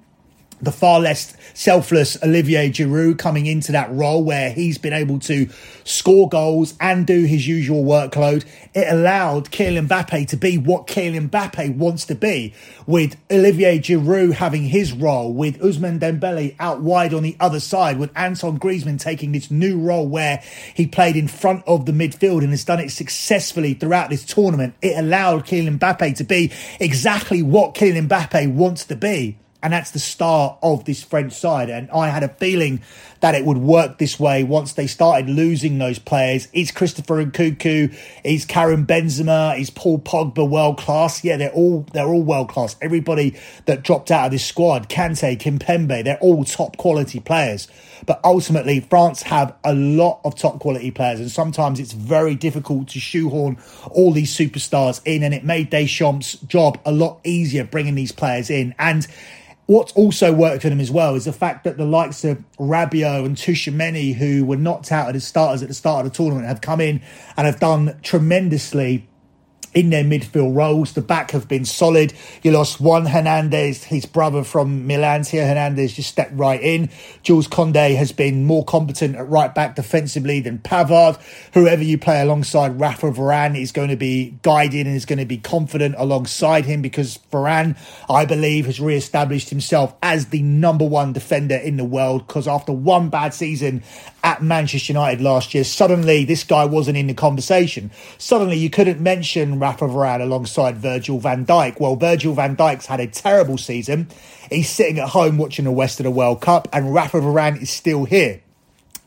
the 0.62 0.72
far 0.72 1.00
less 1.00 1.36
selfless 1.54 2.22
Olivier 2.24 2.70
Giroud 2.70 3.20
coming 3.20 3.46
into 3.46 3.72
that 3.72 3.91
role 3.91 4.24
where 4.24 4.52
he's 4.52 4.78
been 4.78 4.93
able 4.93 5.20
to 5.20 5.48
score 5.84 6.28
goals 6.28 6.74
and 6.80 7.06
do 7.06 7.26
his 7.26 7.48
usual 7.48 7.84
workload. 7.84 8.46
It 8.74 8.88
allowed 8.89 9.52
Kylian 9.52 9.88
Mbappe 9.88 10.28
to 10.28 10.38
be 10.38 10.58
what 10.58 10.88
Kylian 10.88 11.30
Mbappe 11.30 11.76
wants 11.78 12.06
to 12.06 12.15
be, 12.15 12.54
with 12.86 13.17
Olivier 13.32 13.80
Giroud 13.80 14.34
having 14.34 14.63
his 14.63 14.93
role, 14.93 15.34
with 15.34 15.60
Ousmane 15.60 16.00
Dembele 16.00 16.56
out 16.60 16.82
wide 16.82 17.13
on 17.13 17.24
the 17.24 17.36
other 17.39 17.60
side, 17.60 18.00
with 18.00 18.15
Antoine 18.17 18.60
Griezmann 18.60 19.00
taking 19.00 19.32
this 19.32 19.52
new 19.52 19.80
role 19.80 20.08
where 20.08 20.41
he 20.74 20.88
played 20.88 21.15
in 21.15 21.28
front 21.28 21.63
of 21.67 21.86
the 21.86 21.91
midfield 21.91 22.41
and 22.41 22.52
has 22.52 22.63
done 22.63 22.80
it 22.80 22.91
successfully 22.91 23.74
throughout 23.74 24.10
this 24.10 24.26
tournament. 24.26 24.76
It 24.82 24.98
allowed 24.98 25.46
Kylian 25.46 25.80
Mbappe 25.80 26.15
to 26.17 26.24
be 26.24 26.52
exactly 26.80 27.41
what 27.41 27.76
Kylian 27.76 28.08
Mbappe 28.08 28.54
wants 28.54 28.86
to 28.86 28.96
be. 28.96 29.38
And 29.67 29.73
that's 29.73 29.91
the 29.91 29.99
start 29.99 30.60
of 30.63 30.86
this 30.86 31.03
French 31.03 31.34
side. 31.34 31.69
And 31.69 31.91
I 31.91 32.08
had 32.08 32.23
a 32.23 32.30
feeling 32.30 32.82
that 33.19 33.36
it 33.36 33.43
would 33.43 33.58
work 33.58 33.97
this 33.97 34.17
way 34.17 34.45
once 34.45 34.71
they 34.71 34.88
started 34.88 35.30
losing 35.30 35.77
those 35.77 35.99
players. 35.99 36.47
Is 36.53 36.71
Christopher 36.71 37.25
Nkunku, 37.25 37.93
is 38.23 38.45
Karim 38.45 38.88
Benzema, 38.88 39.60
is 39.60 39.69
Paul 39.69 39.99
Pogba 39.99 40.49
world 40.49 40.77
class? 40.77 41.21
Yeah, 41.21 41.36
they're 41.36 41.51
all 41.51 41.86
they're 41.91 42.08
all 42.08 42.23
world 42.23 42.47
class. 42.47 42.77
Everybody 42.82 43.36
that 43.65 43.84
dropped 43.84 44.10
out 44.10 44.27
of 44.27 44.32
this 44.32 44.45
squad, 44.45 44.88
Kante, 44.88 45.38
Kimpembe, 45.38 46.01
they're 46.01 46.19
all 46.19 46.45
top 46.45 46.77
quality 46.77 47.19
players. 47.19 47.67
But 48.06 48.21
ultimately, 48.23 48.80
France 48.80 49.23
have 49.23 49.53
a 49.65 49.73
lot 49.73 50.21
of 50.23 50.36
top 50.36 50.60
quality 50.60 50.91
players, 50.91 51.19
and 51.19 51.30
sometimes 51.30 51.77
it's 51.77 51.91
very 51.91 52.36
difficult 52.36 52.88
to 52.89 53.01
shoehorn 53.01 53.58
all 53.91 54.13
these 54.13 54.34
superstars 54.34 55.01
in, 55.03 55.23
and 55.23 55.34
it 55.34 55.43
made 55.43 55.71
Deschamps' 55.71 56.36
job 56.47 56.80
a 56.86 56.93
lot 56.93 57.19
easier 57.25 57.65
bringing 57.65 57.95
these 57.95 58.13
players 58.13 58.49
in. 58.49 58.73
And 58.80 59.06
What's 59.67 59.91
also 59.93 60.34
worked 60.34 60.62
for 60.62 60.69
them 60.69 60.80
as 60.80 60.89
well 60.89 61.15
is 61.15 61.25
the 61.25 61.34
fact 61.34 61.65
that 61.65 61.75
the 61.75 61.86
likes 61.86 62.23
of 62.23 62.41
Rabiot 62.58 63.25
and 63.25 63.36
Tchouameni, 63.36 64.15
who 64.15 64.45
were 64.45 64.56
knocked 64.56 64.93
out 64.93 65.13
as 65.13 65.27
starters 65.27 65.62
at 65.62 65.67
the 65.67 65.73
start 65.73 66.06
of 66.06 66.12
the 66.12 66.15
tournament, 66.15 66.47
have 66.47 66.62
come 66.62 66.80
in 66.80 67.01
and 67.36 67.45
have 67.45 67.60
done 67.60 67.99
tremendously 68.01 69.06
in 69.73 69.89
their 69.89 70.03
midfield 70.03 70.56
roles. 70.56 70.93
The 70.93 71.01
back 71.01 71.32
have 71.32 71.47
been 71.47 71.65
solid. 71.65 72.13
You 72.43 72.51
lost 72.51 72.80
Juan 72.80 73.06
Hernandez, 73.06 73.86
his 73.86 74.06
brother 74.06 74.43
from 74.43 74.88
Milan. 74.88 75.17
Here 75.23 75.47
Hernandez 75.47 75.93
just 75.93 76.10
stepped 76.10 76.34
right 76.34 76.62
in. 76.62 76.89
Jules 77.23 77.47
Koundé 77.47 77.95
has 77.95 78.12
been 78.12 78.45
more 78.45 78.63
competent 78.63 79.15
at 79.15 79.27
right 79.27 79.53
back 79.53 79.75
defensively 79.75 80.39
than 80.39 80.60
Pavard. 80.60 81.19
Whoever 81.53 81.84
you 81.84 81.97
play 81.97 82.21
alongside 82.21 82.80
Rafa 82.80 83.12
Varane 83.12 83.60
is 83.60 83.71
going 83.71 83.89
to 83.89 83.95
be 83.95 84.38
guided 84.41 84.86
and 84.86 84.95
is 84.95 85.06
going 85.06 85.19
to 85.19 85.25
be 85.25 85.38
confident 85.38 85.95
alongside 85.97 86.65
him 86.65 86.82
because 86.82 87.17
Varane, 87.32 87.77
I 88.10 88.25
believe, 88.25 88.65
has 88.65 88.80
re-established 88.80 89.49
himself 89.49 89.95
as 90.03 90.27
the 90.27 90.41
number 90.41 90.86
one 90.86 91.13
defender 91.13 91.56
in 91.56 91.77
the 91.77 91.86
world 91.86 92.27
because 92.27 92.47
after 92.47 92.71
one 92.71 93.10
bad 93.10 93.34
season 93.34 93.84
at 94.28 94.44
Manchester 94.44 94.92
United 94.92 95.22
last 95.22 95.54
year, 95.54 95.63
suddenly 95.63 96.26
this 96.26 96.44
guy 96.44 96.66
wasn't 96.66 96.98
in 96.98 97.08
the 97.08 97.13
conversation. 97.13 97.90
Suddenly 98.18 98.58
you 98.58 98.70
couldn't 98.70 99.00
mention 99.00 99.58
Rafa 99.58 99.86
Varane 99.86 100.20
alongside 100.20 100.76
Virgil 100.76 101.18
van 101.18 101.46
Dijk. 101.46 101.80
Well, 101.80 101.96
Virgil 101.96 102.34
van 102.34 102.58
Dijk's 102.58 102.88
had 102.88 103.00
a 103.00 103.08
terrible 103.08 103.58
season. 103.58 104.10
He's 104.52 104.70
sitting 104.70 105.00
at 105.00 105.08
home 105.08 105.38
watching 105.38 105.63
the 105.63 105.72
West 105.72 106.02
of 106.02 106.04
the 106.04 106.12
World 106.12 106.42
Cup, 106.42 106.68
and 106.74 106.94
Rafa 106.94 107.22
Varane 107.22 107.62
is 107.62 107.70
still 107.70 108.04
here. 108.04 108.42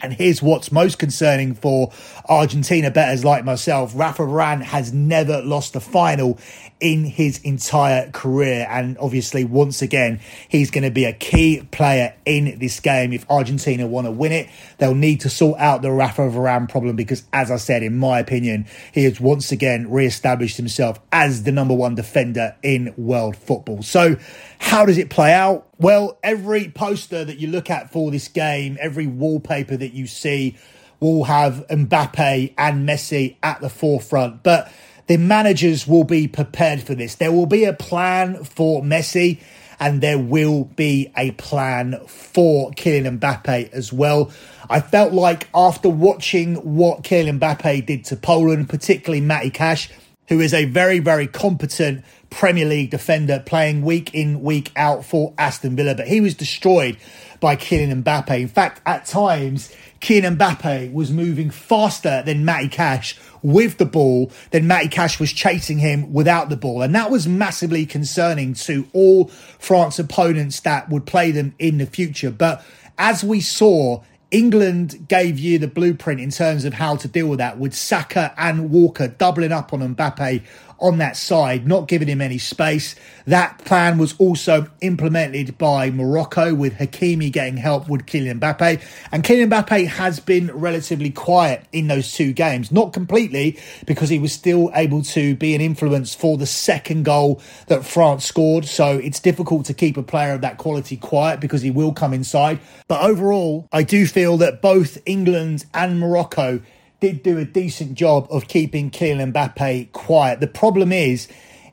And 0.01 0.15
here's 0.15 0.41
what's 0.41 0.73
most 0.73 0.99
concerning 0.99 1.55
for 1.55 1.93
Argentina 2.27 2.91
betters 2.91 3.23
like 3.23 3.45
myself. 3.45 3.93
Rafa 3.95 4.23
Varane 4.23 4.63
has 4.63 4.95
never 4.95 5.43
lost 5.43 5.77
a 5.77 5.81
final 5.81 6.39
in 6.81 7.05
his 7.05 7.39
entire 7.43 8.11
career. 8.11 8.67
And 8.69 8.97
obviously, 8.99 9.45
once 9.45 9.83
again, 9.83 10.21
he's 10.49 10.71
going 10.71 10.85
to 10.85 10.91
be 10.91 11.05
a 11.05 11.13
key 11.13 11.63
player 11.71 12.15
in 12.25 12.59
this 12.59 12.81
game. 12.81 13.13
If 13.13 13.31
Argentina 13.31 13.87
want 13.87 14.07
to 14.07 14.11
win 14.11 14.33
it, 14.33 14.49
they'll 14.79 14.95
need 14.95 15.21
to 15.21 15.31
sort 15.31 15.61
out 15.61 15.83
the 15.83 15.93
Rafa 15.93 16.23
Varane 16.23 16.69
problem 16.69 16.97
because, 16.97 17.23
as 17.33 17.51
I 17.51 17.57
said, 17.57 17.83
in 17.83 17.99
my 17.99 18.19
opinion, 18.19 18.67
he 18.93 19.05
has 19.05 19.21
once 19.21 19.53
again 19.53 19.91
re-established 19.91 20.57
himself 20.57 20.99
as 21.13 21.45
the 21.45 21.53
number 21.53 21.75
one 21.75 21.95
defender 21.95 22.57
in 22.63 22.95
world 22.97 23.37
football. 23.37 23.83
So, 23.83 24.17
how 24.59 24.87
does 24.87 24.99
it 24.99 25.11
play 25.11 25.33
out? 25.33 25.69
Well, 25.79 26.19
every 26.23 26.69
poster 26.69 27.25
that 27.25 27.39
you 27.39 27.49
look 27.49 27.71
at 27.71 27.93
for 27.93 28.11
this 28.11 28.29
game, 28.29 28.77
every 28.81 29.07
wallpaper 29.07 29.77
that 29.77 29.93
you 29.93 30.07
see 30.07 30.57
will 31.01 31.25
have 31.25 31.67
Mbappe 31.69 32.55
and 32.57 32.89
Messi 32.89 33.37
at 33.43 33.61
the 33.61 33.71
forefront. 33.71 34.43
But 34.43 34.71
the 35.07 35.17
managers 35.17 35.87
will 35.87 36.05
be 36.05 36.29
prepared 36.29 36.83
for 36.83 36.95
this. 36.95 37.17
There 37.17 37.33
will 37.33 37.47
be 37.47 37.65
a 37.65 37.73
plan 37.73 38.45
for 38.45 38.83
Messi 38.83 39.41
and 39.81 40.03
there 40.03 40.19
will 40.19 40.65
be 40.65 41.11
a 41.17 41.31
plan 41.33 41.99
for 42.07 42.71
Kylian 42.73 43.19
Mbappe 43.19 43.73
as 43.73 43.93
well. 43.93 44.31
I 44.69 44.81
felt 44.81 45.13
like 45.13 45.49
after 45.55 45.89
watching 45.89 46.57
what 46.57 47.03
Kylian 47.03 47.41
Mbappe 47.41 47.87
did 47.87 48.05
to 48.07 48.17
Poland, 48.17 48.69
particularly 48.69 49.23
Matty 49.23 49.51
Cash, 49.51 49.91
who 50.29 50.39
is 50.39 50.55
a 50.55 50.67
very, 50.67 51.01
very 51.01 51.27
competent 51.27 52.05
Premier 52.29 52.67
League 52.67 52.91
defender 52.91 53.43
playing 53.45 53.83
week 53.83 54.15
in, 54.15 54.43
week 54.43 54.71
out 54.77 55.05
for 55.05 55.35
Aston 55.37 55.75
Villa, 55.75 55.95
but 55.97 56.07
he 56.07 56.21
was 56.21 56.35
destroyed 56.35 56.97
by 57.41 57.57
Kylian 57.57 58.05
Mbappe. 58.05 58.39
In 58.39 58.49
fact, 58.49 58.81
at 58.87 59.07
times, 59.07 59.75
Kylian 60.01 60.37
Mbappe 60.37 60.93
was 60.93 61.11
moving 61.11 61.51
faster 61.51 62.23
than 62.25 62.45
Matty 62.45 62.69
Cash 62.69 63.19
with 63.43 63.79
the 63.79 63.87
ball, 63.87 64.31
then 64.51 64.67
Matty 64.67 64.89
Cash 64.89 65.21
was 65.21 65.33
chasing 65.33 65.79
him 65.79 66.13
without 66.13 66.49
the 66.49 66.57
ball. 66.57 66.83
And 66.83 66.95
that 66.95 67.11
was 67.11 67.27
massively 67.27 67.87
concerning 67.87 68.55
to 68.55 68.87
all 68.93 69.27
France 69.59 69.99
opponents 69.99 70.61
that 70.61 70.89
would 70.89 71.07
play 71.07 71.31
them 71.31 71.55
in 71.59 71.79
the 71.79 71.87
future. 71.87 72.31
But 72.31 72.65
as 72.99 73.25
we 73.25 73.41
saw, 73.41 74.03
England 74.31 75.09
gave 75.09 75.39
you 75.39 75.59
the 75.59 75.67
blueprint 75.67 76.21
in 76.21 76.31
terms 76.31 76.65
of 76.65 76.75
how 76.75 76.97
to 76.97 77.09
deal 77.09 77.27
with 77.27 77.39
that 77.39 77.59
with 77.59 77.75
Saka 77.75 78.33
and 78.37 78.71
Walker 78.71 79.09
doubling 79.09 79.51
up 79.51 79.73
on 79.73 79.81
Mbappe 79.95 80.43
on 80.81 80.99
that 80.99 81.17
side, 81.17 81.67
not 81.67 81.89
giving 81.89 82.09
him 82.09 82.21
any 82.21 82.39
space. 82.39 82.95
That 83.27 83.59
plan 83.65 83.99
was 83.99 84.15
also 84.19 84.69
implemented 84.81 85.59
by 85.59 85.91
Morocco 85.91 86.55
with 86.55 86.75
Hakimi 86.75 87.31
getting 87.31 87.57
help 87.57 87.89
with 87.89 88.07
Kylian 88.07 88.41
Mbappe. 88.41 88.83
And 89.13 89.23
Kylian 89.23 89.51
Mbappe 89.51 89.87
has 89.87 90.21
been 90.21 90.51
relatively 90.53 91.11
quiet 91.11 91.65
in 91.73 91.89
those 91.89 92.13
two 92.13 92.33
games, 92.33 92.73
not 92.73 92.93
completely 92.93 93.59
because 93.87 94.09
he 94.09 94.19
was 94.19 94.33
still 94.33 94.71
able 94.75 95.03
to 95.03 95.37
be 95.37 95.55
an 95.55 95.61
influence 95.61 96.15
for 96.15 96.37
the 96.37 96.47
second 96.47 97.05
goal 97.05 97.41
that 97.67 97.85
France 97.85 98.25
scored. 98.25 98.65
So 98.65 98.99
it's 98.99 99.21
difficult 99.21 99.67
to 99.67 99.75
keep 99.75 99.97
a 99.97 100.03
player 100.03 100.33
of 100.33 100.41
that 100.41 100.59
quality 100.59 100.97
quiet 100.97 101.41
because 101.41 101.63
he 101.63 101.71
will 101.71 101.93
come 101.93 102.15
inside. 102.15 102.59
But 102.89 103.03
overall, 103.03 103.69
I 103.73 103.83
do 103.83 104.07
feel 104.07 104.37
that 104.39 104.63
both 104.63 104.99
England 105.07 105.67
and 105.75 106.01
Morocco 106.01 106.61
did 107.01 107.23
do 107.23 107.39
a 107.39 107.45
decent 107.45 107.95
job 107.95 108.27
of 108.31 108.49
keeping 108.49 108.91
Kylian 108.91 109.33
Mbappe 109.33 109.93
quiet. 109.93 110.41
The 110.41 110.47
problem 110.47 110.93
is, 110.93 111.29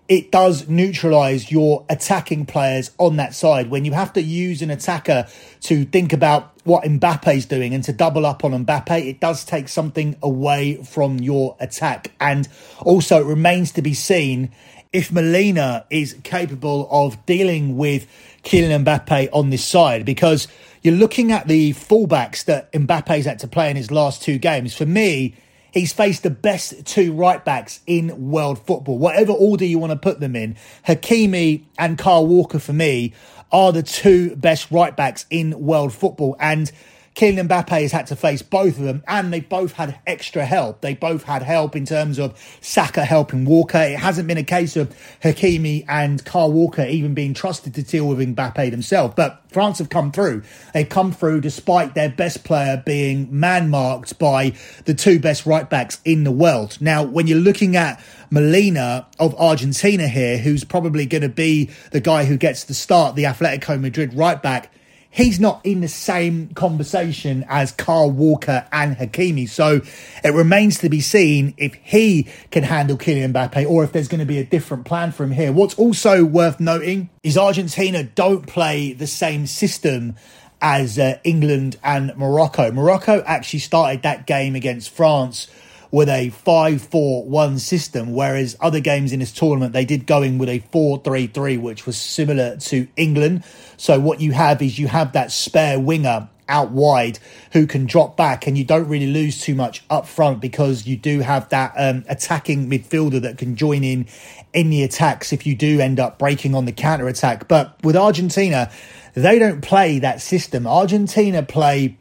it 0.08 0.32
does 0.32 0.70
neutralize 0.70 1.52
your 1.52 1.86
attacking 1.90 2.46
players 2.46 2.92
on 2.98 3.18
that 3.18 3.34
side. 3.36 3.70
When 3.70 3.84
you 3.84 3.92
have 3.92 4.14
to 4.14 4.22
use 4.22 4.62
an 4.62 4.70
attacker 4.70 5.28
to 5.62 5.86
think 5.86 6.14
about 6.14 6.54
what 6.64 6.84
Mbappe's 6.86 7.46
doing 7.46 7.74
and 7.74 7.84
to 7.84 7.94
double 7.94 8.26
up 8.26 8.46
on 8.46 8.66
Mbappe, 8.66 9.06
it 9.06 9.20
does 9.20 9.44
take 9.44 9.68
something 9.68 10.16
away 10.22 10.76
from 10.84 11.20
your 11.20 11.58
attack. 11.60 12.12
And 12.22 12.48
also, 12.80 13.22
it 13.22 13.26
remains 13.26 13.74
to 13.74 13.82
be 13.82 13.94
seen 13.94 14.52
if 14.94 15.12
Molina 15.12 15.86
is 15.90 16.16
capable 16.24 16.88
of 16.90 17.26
dealing 17.26 17.76
with 17.78 18.08
Kylian 18.44 18.86
Mbappe 18.86 19.30
on 19.34 19.50
this 19.50 19.66
side 19.66 20.06
because 20.06 20.48
you're 20.88 20.96
looking 20.96 21.34
at 21.34 21.50
the 21.50 21.74
fullbacks 21.74 22.46
that 22.46 22.72
Mbappe's 22.72 23.26
had 23.26 23.40
to 23.40 23.48
play 23.50 23.70
in 23.70 23.76
his 23.76 23.92
last 23.92 24.22
two 24.22 24.38
games. 24.38 24.74
For 24.74 24.86
me, 24.86 25.36
he's 25.74 25.92
faced 25.92 26.24
the 26.24 26.30
best 26.30 26.86
two 26.86 27.12
right 27.12 27.44
backs 27.44 27.82
in 27.86 28.32
world 28.32 28.66
football. 28.66 28.98
Whatever 28.98 29.34
order 29.34 29.66
you 29.66 29.80
want 29.80 29.92
to 29.92 29.98
put 29.98 30.22
them 30.22 30.34
in, 30.34 30.56
Hakimi 30.88 31.66
and 31.78 31.98
Kyle 31.98 32.26
Walker 32.26 32.58
for 32.58 32.72
me 32.72 33.14
are 33.52 33.74
the 33.74 33.84
two 33.84 34.34
best 34.38 34.72
right 34.72 34.96
backs 34.96 35.26
in 35.30 35.60
world 35.60 35.94
football. 35.94 36.38
And 36.40 36.72
Kylian 37.18 37.48
Mbappe 37.48 37.82
has 37.82 37.92
had 37.92 38.06
to 38.08 38.16
face 38.16 38.44
both 38.44 38.78
of 38.78 38.84
them, 38.84 39.04
and 39.08 39.34
they 39.34 39.40
both 39.40 39.72
had 39.72 40.00
extra 40.06 40.46
help. 40.46 40.82
They 40.82 40.94
both 40.94 41.24
had 41.24 41.42
help 41.42 41.76
in 41.76 41.84
terms 41.84 42.20
of 42.20 42.40
Saka 42.62 43.04
helping 43.04 43.44
Walker. 43.44 43.80
It 43.80 43.98
hasn't 43.98 44.28
been 44.28 44.38
a 44.38 44.44
case 44.44 44.78
of 44.78 44.96
Hakimi 45.24 45.84
and 45.90 46.24
Kyle 46.24 46.52
Walker 46.52 46.84
even 46.84 47.16
being 47.16 47.34
trusted 47.34 47.74
to 47.74 47.82
deal 47.82 48.08
with 48.08 48.20
Mbappe 48.20 48.70
themselves. 48.70 49.16
But 49.18 49.42
France 49.48 49.80
have 49.80 49.90
come 49.90 50.12
through. 50.12 50.44
They've 50.76 50.88
come 50.88 51.12
through 51.12 51.42
despite 51.42 51.96
their 51.96 52.10
best 52.10 52.44
player 52.44 52.84
being 52.86 53.28
man 53.32 53.72
marked 53.72 54.20
by 54.20 54.54
the 54.86 54.94
two 54.94 55.20
best 55.20 55.48
right 55.48 55.68
backs 55.68 56.00
in 56.06 56.24
the 56.24 56.32
world. 56.32 56.78
Now, 56.80 57.02
when 57.02 57.26
you're 57.26 57.40
looking 57.40 57.76
at 57.76 58.00
Molina 58.30 59.08
of 59.20 59.34
Argentina 59.40 60.08
here, 60.08 60.38
who's 60.38 60.64
probably 60.64 61.08
going 61.08 61.24
to 61.24 61.30
be 61.30 61.72
the 61.90 62.00
guy 62.00 62.26
who 62.26 62.38
gets 62.38 62.66
the 62.66 62.76
start, 62.76 63.16
the 63.16 63.24
Atletico 63.24 63.82
Madrid 63.82 64.14
right 64.14 64.40
back, 64.40 64.72
he's 65.10 65.40
not 65.40 65.66
in 65.66 65.82
the 65.82 65.88
same 65.88 66.50
conversation 66.50 67.46
as 67.50 67.72
Kyle 67.72 68.12
Walker 68.12 68.68
and 68.72 68.98
Hakimi. 68.98 69.50
So 69.50 69.82
it 70.24 70.34
remains 70.34 70.78
to 70.80 70.90
be 70.90 71.02
seen 71.02 71.54
if 71.58 71.74
he 71.76 72.28
can 72.52 72.64
handle 72.64 72.98
Kylian 72.98 73.34
Mbappe 73.34 73.68
or 73.70 73.84
if 73.84 73.92
there's 73.92 74.08
going 74.08 74.20
to 74.20 74.26
be 74.26 74.40
a 74.40 74.46
different 74.46 74.86
plan 74.86 75.12
for 75.12 75.24
him 75.24 75.32
here. 75.32 75.52
What's 75.52 75.76
also 75.76 76.24
worth 76.24 76.60
noting 76.60 77.10
is 77.24 77.38
Argentina 77.38 78.04
don't 78.04 78.48
play 78.48 78.94
the 78.94 79.08
same 79.08 79.48
system 79.48 80.16
as 80.62 80.98
uh, 80.98 81.20
England 81.24 81.78
and 81.84 82.16
Morocco. 82.18 82.72
Morocco 82.72 83.22
actually 83.26 83.60
started 83.60 84.02
that 84.02 84.26
game 84.26 84.56
against 84.56 84.90
France 84.90 85.48
with 85.92 86.10
a 86.10 86.32
5-4-1 86.46 87.60
system, 87.60 88.14
whereas 88.14 88.58
other 88.60 88.80
games 88.80 89.14
in 89.14 89.20
this 89.20 89.32
tournament 89.32 89.74
they 89.74 89.86
did 89.86 90.06
go 90.06 90.22
in 90.22 90.38
with 90.38 90.50
a 90.50 90.60
4-3-3, 90.74 91.60
which 91.62 91.86
was 91.86 91.98
similar 91.98 92.58
to 92.58 92.88
England. 92.96 93.44
So 93.78 94.00
what 94.00 94.22
you 94.22 94.32
have 94.32 94.62
is 94.62 94.80
you 94.80 94.88
have 94.88 95.14
that 95.14 95.32
spare 95.32 95.80
winger 95.80 96.30
out 96.50 96.72
wide 96.72 97.20
who 97.52 97.68
can 97.68 97.86
drop 97.86 98.16
back 98.16 98.48
and 98.48 98.58
you 98.58 98.64
don't 98.64 98.88
really 98.88 99.08
lose 99.08 99.42
too 99.42 99.56
much 99.56 99.84
up 99.90 100.08
front 100.08 100.40
because 100.40 100.88
you 100.88 100.96
do 100.96 101.20
have 101.20 101.50
that 101.50 101.74
um, 101.78 102.06
attacking 102.08 102.70
midfielder 102.70 103.22
that 103.22 103.38
can 103.38 103.56
join 103.56 103.84
in 103.84 104.06
in 104.54 104.70
the 104.70 104.84
attacks 104.84 105.34
if 105.34 105.46
you 105.46 105.56
do 105.56 105.80
end 105.80 106.00
up 106.00 106.18
breaking 106.18 106.56
on 106.56 106.66
the 106.66 106.72
counter 106.72 107.08
attack 107.08 107.48
but 107.48 107.76
with 107.84 107.96
Argentina 107.96 108.72
they 109.14 109.38
don't 109.38 109.62
play 109.62 110.00
that 110.00 110.22
system 110.22 110.66
Argentina 110.66 111.44
play 111.44 111.98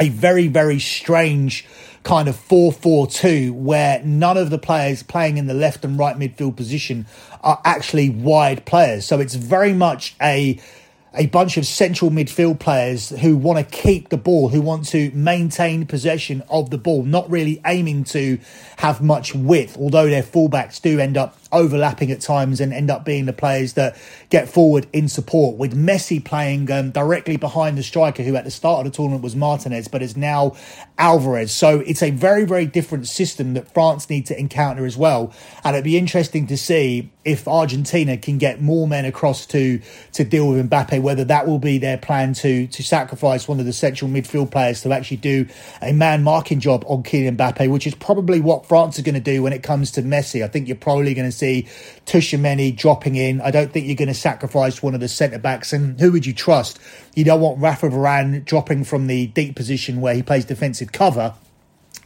a 0.00 0.08
very 0.08 0.48
very 0.48 0.78
strange 0.78 1.66
kind 2.06 2.28
of 2.28 2.36
4-4-2 2.36 3.52
where 3.52 4.00
none 4.04 4.36
of 4.36 4.50
the 4.50 4.58
players 4.58 5.02
playing 5.02 5.38
in 5.38 5.48
the 5.48 5.54
left 5.54 5.84
and 5.84 5.98
right 5.98 6.16
midfield 6.16 6.54
position 6.54 7.04
are 7.42 7.60
actually 7.64 8.08
wide 8.08 8.64
players. 8.64 9.04
So 9.04 9.18
it's 9.18 9.34
very 9.34 9.72
much 9.72 10.14
a 10.22 10.60
a 11.16 11.26
bunch 11.26 11.56
of 11.56 11.66
central 11.66 12.10
midfield 12.10 12.60
players 12.60 13.08
who 13.08 13.36
want 13.36 13.58
to 13.58 13.76
keep 13.76 14.10
the 14.10 14.16
ball, 14.16 14.48
who 14.48 14.60
want 14.60 14.86
to 14.86 15.10
maintain 15.12 15.86
possession 15.86 16.42
of 16.50 16.70
the 16.70 16.78
ball, 16.78 17.02
not 17.04 17.28
really 17.30 17.60
aiming 17.64 18.04
to 18.04 18.38
have 18.76 19.02
much 19.02 19.34
width, 19.34 19.76
although 19.78 20.06
their 20.08 20.22
fullbacks 20.22 20.80
do 20.80 21.00
end 21.00 21.16
up 21.16 21.38
overlapping 21.52 22.10
at 22.10 22.20
times 22.20 22.60
and 22.60 22.72
end 22.72 22.90
up 22.90 23.04
being 23.04 23.24
the 23.24 23.32
players 23.32 23.72
that 23.74 23.96
get 24.28 24.48
forward 24.48 24.86
in 24.92 25.08
support. 25.08 25.56
With 25.56 25.74
Messi 25.74 26.22
playing 26.22 26.70
um, 26.70 26.90
directly 26.90 27.36
behind 27.36 27.78
the 27.78 27.82
striker, 27.82 28.22
who 28.22 28.36
at 28.36 28.44
the 28.44 28.50
start 28.50 28.86
of 28.86 28.92
the 28.92 28.96
tournament 28.96 29.22
was 29.22 29.34
Martinez, 29.34 29.88
but 29.88 30.02
is 30.02 30.16
now 30.16 30.54
Alvarez. 30.98 31.50
So 31.50 31.80
it's 31.80 32.02
a 32.02 32.10
very, 32.10 32.44
very 32.44 32.66
different 32.66 33.08
system 33.08 33.54
that 33.54 33.72
France 33.72 34.10
need 34.10 34.26
to 34.26 34.38
encounter 34.38 34.84
as 34.84 34.96
well. 34.96 35.32
And 35.64 35.74
it'd 35.74 35.84
be 35.84 35.96
interesting 35.96 36.46
to 36.48 36.58
see 36.58 37.10
if 37.26 37.48
Argentina 37.48 38.16
can 38.16 38.38
get 38.38 38.62
more 38.62 38.86
men 38.86 39.04
across 39.04 39.44
to 39.46 39.80
to 40.12 40.24
deal 40.24 40.48
with 40.48 40.70
Mbappe, 40.70 41.02
whether 41.02 41.24
that 41.24 41.46
will 41.46 41.58
be 41.58 41.76
their 41.76 41.98
plan 41.98 42.32
to 42.34 42.68
to 42.68 42.82
sacrifice 42.82 43.48
one 43.48 43.58
of 43.58 43.66
the 43.66 43.72
central 43.72 44.08
midfield 44.08 44.50
players 44.52 44.80
to 44.82 44.92
actually 44.92 45.16
do 45.18 45.46
a 45.82 45.92
man 45.92 46.22
marking 46.22 46.60
job 46.60 46.84
on 46.86 47.02
Kylian 47.02 47.36
Mbappe, 47.36 47.68
which 47.68 47.86
is 47.86 47.94
probably 47.96 48.40
what 48.40 48.64
France 48.64 48.98
are 48.98 49.02
going 49.02 49.16
to 49.16 49.20
do 49.20 49.42
when 49.42 49.52
it 49.52 49.64
comes 49.64 49.90
to 49.92 50.02
Messi. 50.02 50.44
I 50.44 50.48
think 50.48 50.68
you're 50.68 50.76
probably 50.76 51.12
going 51.14 51.28
to 51.28 51.36
see 51.36 51.66
Tchouameni 52.06 52.74
dropping 52.76 53.16
in. 53.16 53.40
I 53.40 53.50
don't 53.50 53.72
think 53.72 53.86
you're 53.86 53.96
going 53.96 54.08
to 54.08 54.14
sacrifice 54.14 54.80
one 54.80 54.94
of 54.94 55.00
the 55.00 55.08
centre 55.08 55.38
backs. 55.38 55.72
And 55.72 55.98
who 56.00 56.12
would 56.12 56.24
you 56.24 56.32
trust? 56.32 56.78
You 57.16 57.24
don't 57.24 57.40
want 57.40 57.58
Rafa 57.58 57.88
Varane 57.88 58.44
dropping 58.44 58.84
from 58.84 59.08
the 59.08 59.26
deep 59.26 59.56
position 59.56 60.00
where 60.00 60.14
he 60.14 60.22
plays 60.22 60.44
defensive 60.44 60.92
cover 60.92 61.34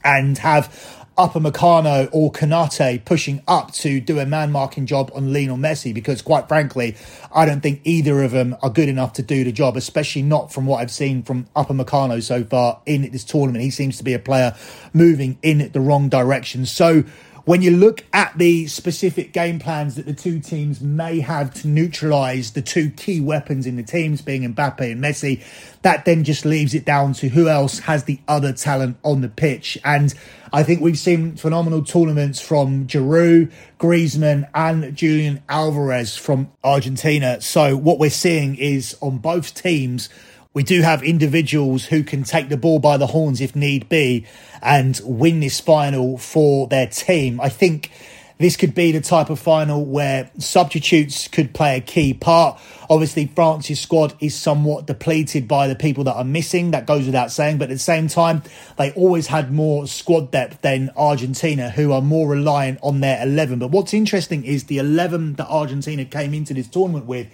and 0.03 0.39
have 0.39 1.00
Upamecano 1.21 2.09
or 2.13 2.33
Konate 2.33 3.05
pushing 3.05 3.43
up 3.47 3.75
to 3.75 4.01
do 4.01 4.19
a 4.19 4.25
man 4.25 4.51
marking 4.51 4.87
job 4.87 5.11
on 5.15 5.35
Lionel 5.35 5.59
Messi 5.59 5.93
because, 5.93 6.23
quite 6.23 6.49
frankly, 6.49 6.97
I 7.31 7.45
don't 7.45 7.61
think 7.61 7.83
either 7.85 8.23
of 8.23 8.31
them 8.31 8.57
are 8.63 8.71
good 8.71 8.89
enough 8.89 9.13
to 9.15 9.23
do 9.23 9.45
the 9.45 9.53
job, 9.53 9.77
especially 9.77 10.23
not 10.23 10.51
from 10.51 10.65
what 10.65 10.81
I've 10.81 10.91
seen 10.91 11.23
from 11.23 11.47
Upamecano 11.55 12.23
so 12.23 12.43
far 12.43 12.81
in 12.87 13.11
this 13.11 13.23
tournament. 13.23 13.63
He 13.63 13.71
seems 13.71 13.99
to 13.99 14.05
be 14.05 14.15
a 14.15 14.19
player 14.19 14.57
moving 14.95 15.39
in 15.43 15.71
the 15.73 15.81
wrong 15.81 16.09
direction. 16.09 16.65
So, 16.65 17.05
when 17.44 17.62
you 17.62 17.70
look 17.70 18.05
at 18.12 18.37
the 18.38 18.66
specific 18.66 19.33
game 19.33 19.59
plans 19.59 19.96
that 19.96 20.07
the 20.07 20.14
two 20.14 20.40
teams 20.40 20.81
may 20.81 21.20
have 21.20 21.53
to 21.55 21.68
neutralise 21.68 22.53
the 22.53 22.62
two 22.62 22.90
key 22.90 23.20
weapons 23.20 23.66
in 23.66 23.76
the 23.76 23.83
teams, 23.83 24.22
being 24.22 24.42
Mbappe 24.55 24.92
and 24.92 25.03
Messi, 25.03 25.42
that 25.83 26.05
then 26.05 26.24
just 26.24 26.44
leaves 26.44 26.74
it 26.74 26.85
down 26.85 27.12
to 27.14 27.29
who 27.29 27.48
else 27.48 27.81
has 27.81 28.05
the 28.05 28.18
other 28.29 28.53
talent 28.53 28.96
on 29.05 29.20
the 29.20 29.29
pitch. 29.29 29.79
And 29.85 30.14
I 30.53 30.62
think 30.62 30.81
we've 30.81 30.98
seen 30.98 31.37
phenomenal 31.37 31.85
tournaments 31.85 32.40
from 32.40 32.87
Giroud, 32.87 33.53
Griezmann, 33.79 34.48
and 34.55 34.94
Julian 34.96 35.42
Alvarez 35.48 36.16
from 36.16 36.50
Argentina. 36.64 37.40
So 37.40 37.76
what 37.76 37.98
we're 37.98 38.11
seeing 38.11 38.57
is 38.57 38.96
on 39.00 39.18
both 39.18 39.55
teams 39.55 40.09
we 40.53 40.63
do 40.63 40.83
have 40.83 41.03
individuals 41.03 41.87
who 41.87 42.03
can 42.03 42.25
take 42.25 42.49
the 42.49 42.57
ball 42.57 42.79
by 42.79 42.97
the 42.97 43.09
horns 43.09 43.41
if 43.41 43.55
need 43.55 43.89
be 43.89 44.27
and 44.61 45.01
win 45.05 45.41
this 45.41 45.61
final 45.61 46.19
for 46.19 46.67
their 46.67 46.89
team. 46.89 47.41
I 47.41 47.49
think 47.49 47.91
this 48.39 48.57
could 48.57 48.75
be 48.75 48.91
the 48.91 49.03
type 49.03 49.31
of 49.31 49.39
final 49.39 49.85
where 49.85 50.31
substitutes 50.39 51.29
could 51.29 51.53
play 51.53 51.77
a 51.77 51.81
key 51.81 52.15
part. 52.15 52.59
Obviously, 52.89 53.27
France's 53.27 53.79
squad 53.79 54.15
is 54.19 54.35
somewhat 54.35 54.87
depleted 54.87 55.47
by 55.47 55.69
the 55.69 55.77
people 55.77 56.05
that 56.05 56.15
are 56.15 56.25
missing. 56.25 56.71
That 56.71 56.87
goes 56.87 57.05
without 57.05 57.31
saying. 57.31 57.59
But 57.59 57.65
at 57.65 57.75
the 57.75 57.79
same 57.79 58.09
time, 58.09 58.43
they 58.79 58.93
always 58.93 59.27
had 59.27 59.53
more 59.53 59.87
squad 59.87 60.31
depth 60.31 60.63
than 60.63 60.91
Argentina, 60.97 61.69
who 61.69 61.93
are 61.93 62.01
more 62.01 62.29
reliant 62.29 62.81
on 62.83 63.01
their 63.01 63.23
11. 63.23 63.59
But 63.59 63.73
what's 63.73 63.93
interesting 63.93 64.43
is 64.45 64.65
the 64.65 64.79
11 64.79 65.35
that 65.35 65.47
Argentina 65.47 66.07
came 66.07 66.33
into 66.33 66.55
this 66.55 66.67
tournament 66.67 67.05
with 67.05 67.29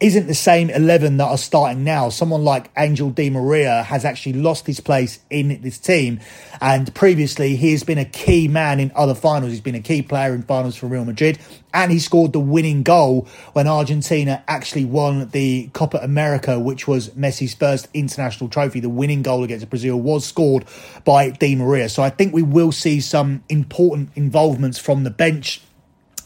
isn't 0.00 0.28
the 0.28 0.34
same 0.34 0.70
11 0.70 1.16
that 1.16 1.24
are 1.24 1.38
starting 1.38 1.82
now. 1.82 2.08
Someone 2.08 2.44
like 2.44 2.70
Angel 2.76 3.10
Di 3.10 3.30
Maria 3.30 3.82
has 3.82 4.04
actually 4.04 4.34
lost 4.34 4.66
his 4.66 4.78
place 4.78 5.18
in 5.28 5.60
this 5.60 5.78
team. 5.78 6.20
And 6.60 6.94
previously, 6.94 7.56
he 7.56 7.72
has 7.72 7.82
been 7.82 7.98
a 7.98 8.04
key 8.04 8.46
man 8.46 8.78
in 8.78 8.92
other 8.94 9.14
finals. 9.14 9.50
He's 9.50 9.60
been 9.60 9.74
a 9.74 9.80
key 9.80 10.02
player 10.02 10.34
in 10.34 10.42
finals 10.42 10.76
for 10.76 10.86
Real 10.86 11.04
Madrid. 11.04 11.38
And 11.74 11.90
he 11.90 11.98
scored 11.98 12.32
the 12.32 12.40
winning 12.40 12.84
goal 12.84 13.26
when 13.54 13.66
Argentina 13.66 14.42
actually 14.46 14.84
won 14.84 15.30
the 15.30 15.68
Copa 15.72 15.98
America, 15.98 16.60
which 16.60 16.86
was 16.86 17.10
Messi's 17.10 17.54
first 17.54 17.88
international 17.92 18.48
trophy. 18.48 18.78
The 18.78 18.88
winning 18.88 19.22
goal 19.22 19.42
against 19.42 19.68
Brazil 19.68 20.00
was 20.00 20.24
scored 20.24 20.64
by 21.04 21.30
Di 21.30 21.56
Maria. 21.56 21.88
So 21.88 22.04
I 22.04 22.10
think 22.10 22.32
we 22.32 22.42
will 22.42 22.70
see 22.72 23.00
some 23.00 23.42
important 23.48 24.10
involvements 24.14 24.78
from 24.78 25.02
the 25.02 25.10
bench. 25.10 25.60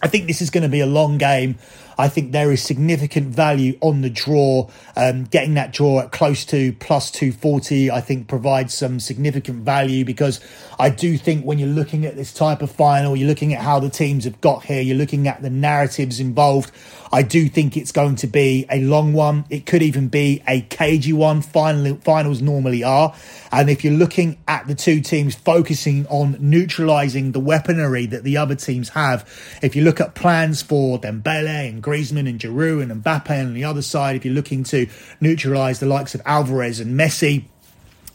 I 0.02 0.08
think 0.08 0.26
this 0.26 0.42
is 0.42 0.50
going 0.50 0.64
to 0.64 0.68
be 0.68 0.80
a 0.80 0.87
long 0.87 1.16
game. 1.16 1.56
I 1.98 2.09
think 2.09 2.33
there 2.33 2.52
is 2.52 2.62
significant 2.62 3.28
value 3.28 3.78
on 3.81 4.02
the 4.02 4.11
draw. 4.11 4.68
Um, 4.96 5.24
getting 5.24 5.55
that 5.55 5.72
draw 5.72 6.00
at 6.00 6.12
close 6.12 6.44
to 6.46 6.72
plus 6.74 7.11
240, 7.11 7.90
I 7.90 8.00
think 8.00 8.28
provides 8.28 8.74
some 8.74 9.00
significant 9.00 9.64
value 9.64 10.05
because 10.05 10.40
I 10.78 10.90
do 10.90 11.16
think 11.16 11.44
when 11.44 11.59
you're 11.59 11.68
looking 11.68 12.05
at 12.07 12.16
this 12.16 12.33
type 12.33 12.62
of 12.62 12.70
final, 12.70 13.16
you're 13.16 13.28
looking 13.28 13.55
at 13.55 13.62
how 13.62 13.81
the 13.81 13.90
teams 13.90 14.24
have 14.24 14.40
got 14.40 14.64
here, 14.64 14.83
you're 14.83 14.96
looking 14.96 15.28
at 15.28 15.42
the 15.42 15.50
narratives 15.50 16.20
involved. 16.20 16.72
I 17.14 17.22
do 17.22 17.46
think 17.48 17.76
it's 17.76 17.92
going 17.92 18.16
to 18.16 18.26
be 18.26 18.64
a 18.70 18.81
long 18.81 19.12
one. 19.12 19.44
It 19.50 19.66
could 19.66 19.83
even 19.83 20.09
be 20.09 20.42
a 20.48 20.62
cagey 20.62 21.12
one. 21.12 21.42
Final, 21.42 21.96
finals 21.96 22.40
normally 22.40 22.83
are. 22.83 23.14
And 23.50 23.68
if 23.68 23.85
you're 23.85 23.92
looking 23.92 24.38
at 24.48 24.66
the 24.66 24.74
two 24.74 25.02
teams 25.02 25.35
focusing 25.35 26.07
on 26.07 26.38
neutralising 26.40 27.33
the 27.33 27.40
weaponry 27.40 28.07
that 28.07 28.24
the 28.24 28.38
other 28.38 28.55
teams 28.55 28.88
have, 28.90 29.28
if 29.62 29.76
you 29.76 29.83
look 29.83 30.00
at 30.00 30.14
plans 30.14 30.62
for 30.62 30.98
Dembele 30.98 31.68
and 31.68 31.81
Griezmann 31.82 32.28
and 32.28 32.38
Giroud 32.38 32.90
and 32.90 33.04
Mbappe 33.04 33.30
on 33.30 33.54
the 33.54 33.64
other 33.64 33.82
side, 33.82 34.16
if 34.16 34.24
you're 34.24 34.34
looking 34.34 34.64
to 34.64 34.86
neutralise 35.20 35.80
the 35.80 35.86
likes 35.86 36.14
of 36.14 36.22
Alvarez 36.24 36.80
and 36.80 36.98
Messi, 36.98 37.44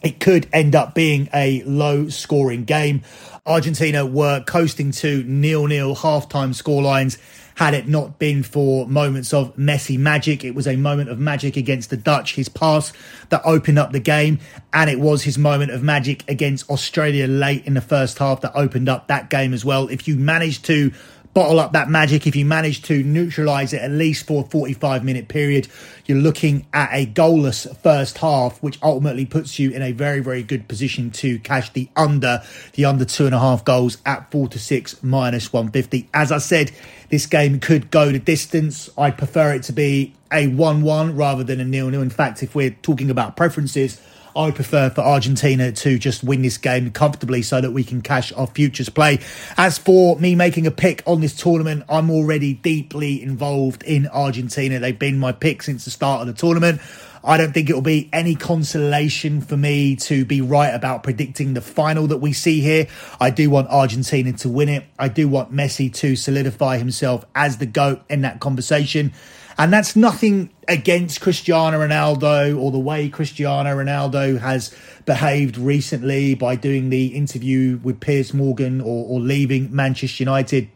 it 0.02 0.20
could 0.20 0.48
end 0.52 0.74
up 0.74 0.94
being 0.94 1.28
a 1.34 1.62
low 1.64 2.08
scoring 2.08 2.64
game. 2.64 3.02
Argentina 3.46 4.06
were 4.06 4.42
coasting 4.44 4.92
to 4.92 5.24
nil 5.24 5.66
nil 5.66 5.96
halftime 5.96 6.50
scorelines 6.50 7.18
had 7.58 7.74
it 7.74 7.88
not 7.88 8.20
been 8.20 8.44
for 8.44 8.86
moments 8.86 9.34
of 9.34 9.56
Messi 9.56 9.98
magic. 9.98 10.44
It 10.44 10.54
was 10.54 10.68
a 10.68 10.76
moment 10.76 11.10
of 11.10 11.18
magic 11.18 11.56
against 11.56 11.90
the 11.90 11.96
Dutch, 11.96 12.36
his 12.36 12.48
pass 12.48 12.92
that 13.30 13.42
opened 13.44 13.80
up 13.80 13.90
the 13.90 13.98
game, 13.98 14.38
and 14.72 14.88
it 14.88 15.00
was 15.00 15.24
his 15.24 15.36
moment 15.36 15.72
of 15.72 15.82
magic 15.82 16.22
against 16.28 16.70
Australia 16.70 17.26
late 17.26 17.66
in 17.66 17.74
the 17.74 17.80
first 17.80 18.18
half 18.18 18.42
that 18.42 18.52
opened 18.54 18.88
up 18.88 19.08
that 19.08 19.28
game 19.28 19.52
as 19.52 19.64
well. 19.64 19.88
If 19.88 20.06
you 20.06 20.16
manage 20.16 20.62
to 20.62 20.92
bottle 21.34 21.60
up 21.60 21.72
that 21.72 21.88
magic, 21.88 22.26
if 22.26 22.34
you 22.34 22.44
manage 22.44 22.82
to 22.82 23.02
neutralise 23.02 23.72
it 23.72 23.80
at 23.82 23.90
least 23.90 24.26
for 24.26 24.44
a 24.44 24.46
45 24.48 25.04
minute 25.04 25.28
period, 25.28 25.68
you're 26.06 26.18
looking 26.18 26.66
at 26.72 26.90
a 26.92 27.06
goalless 27.06 27.74
first 27.78 28.18
half, 28.18 28.62
which 28.62 28.78
ultimately 28.82 29.26
puts 29.26 29.58
you 29.58 29.70
in 29.70 29.82
a 29.82 29.92
very, 29.92 30.20
very 30.20 30.42
good 30.42 30.68
position 30.68 31.10
to 31.10 31.38
cash 31.40 31.70
the 31.70 31.88
under, 31.96 32.42
the 32.72 32.84
under 32.84 33.04
two 33.04 33.26
and 33.26 33.34
a 33.34 33.38
half 33.38 33.64
goals 33.64 33.98
at 34.04 34.30
four 34.30 34.48
to 34.48 34.58
six 34.58 35.02
minus 35.02 35.52
150. 35.52 36.08
As 36.12 36.32
I 36.32 36.38
said, 36.38 36.72
this 37.10 37.26
game 37.26 37.60
could 37.60 37.90
go 37.90 38.10
the 38.10 38.18
distance. 38.18 38.90
I'd 38.98 39.18
prefer 39.18 39.54
it 39.54 39.62
to 39.64 39.72
be 39.72 40.14
a 40.32 40.48
1 40.48 40.82
1 40.82 41.16
rather 41.16 41.44
than 41.44 41.60
a 41.60 41.64
nil 41.64 41.90
nil. 41.90 42.02
In 42.02 42.10
fact, 42.10 42.42
if 42.42 42.54
we're 42.54 42.70
talking 42.82 43.10
about 43.10 43.36
preferences, 43.36 44.00
I 44.36 44.50
prefer 44.50 44.90
for 44.90 45.00
Argentina 45.00 45.72
to 45.72 45.98
just 45.98 46.22
win 46.22 46.42
this 46.42 46.58
game 46.58 46.90
comfortably 46.90 47.42
so 47.42 47.60
that 47.60 47.72
we 47.72 47.84
can 47.84 48.02
cash 48.02 48.32
our 48.32 48.46
futures 48.46 48.88
play. 48.88 49.20
As 49.56 49.78
for 49.78 50.18
me 50.18 50.34
making 50.34 50.66
a 50.66 50.70
pick 50.70 51.02
on 51.06 51.20
this 51.20 51.34
tournament, 51.34 51.84
I'm 51.88 52.10
already 52.10 52.54
deeply 52.54 53.22
involved 53.22 53.82
in 53.82 54.06
Argentina. 54.08 54.78
They've 54.78 54.98
been 54.98 55.18
my 55.18 55.32
pick 55.32 55.62
since 55.62 55.84
the 55.84 55.90
start 55.90 56.22
of 56.22 56.26
the 56.26 56.32
tournament. 56.40 56.80
I 57.24 57.36
don't 57.36 57.52
think 57.52 57.68
it'll 57.68 57.82
be 57.82 58.08
any 58.12 58.36
consolation 58.36 59.40
for 59.40 59.56
me 59.56 59.96
to 59.96 60.24
be 60.24 60.40
right 60.40 60.70
about 60.70 61.02
predicting 61.02 61.54
the 61.54 61.60
final 61.60 62.06
that 62.08 62.18
we 62.18 62.32
see 62.32 62.60
here. 62.60 62.86
I 63.20 63.30
do 63.30 63.50
want 63.50 63.68
Argentina 63.68 64.32
to 64.34 64.48
win 64.48 64.68
it. 64.68 64.84
I 64.98 65.08
do 65.08 65.28
want 65.28 65.52
Messi 65.52 65.92
to 65.94 66.16
solidify 66.16 66.78
himself 66.78 67.24
as 67.34 67.58
the 67.58 67.66
GOAT 67.66 68.02
in 68.08 68.22
that 68.22 68.40
conversation. 68.40 69.12
And 69.58 69.72
that's 69.72 69.96
nothing 69.96 70.50
against 70.68 71.20
Cristiano 71.20 71.80
Ronaldo 71.80 72.56
or 72.56 72.70
the 72.70 72.78
way 72.78 73.08
Cristiano 73.08 73.70
Ronaldo 73.70 74.38
has 74.38 74.72
behaved 75.04 75.58
recently 75.58 76.34
by 76.34 76.54
doing 76.54 76.90
the 76.90 77.08
interview 77.08 77.80
with 77.82 77.98
Piers 77.98 78.32
Morgan 78.32 78.80
or, 78.80 79.04
or 79.08 79.18
leaving 79.18 79.74
Manchester 79.74 80.22
United. 80.22 80.70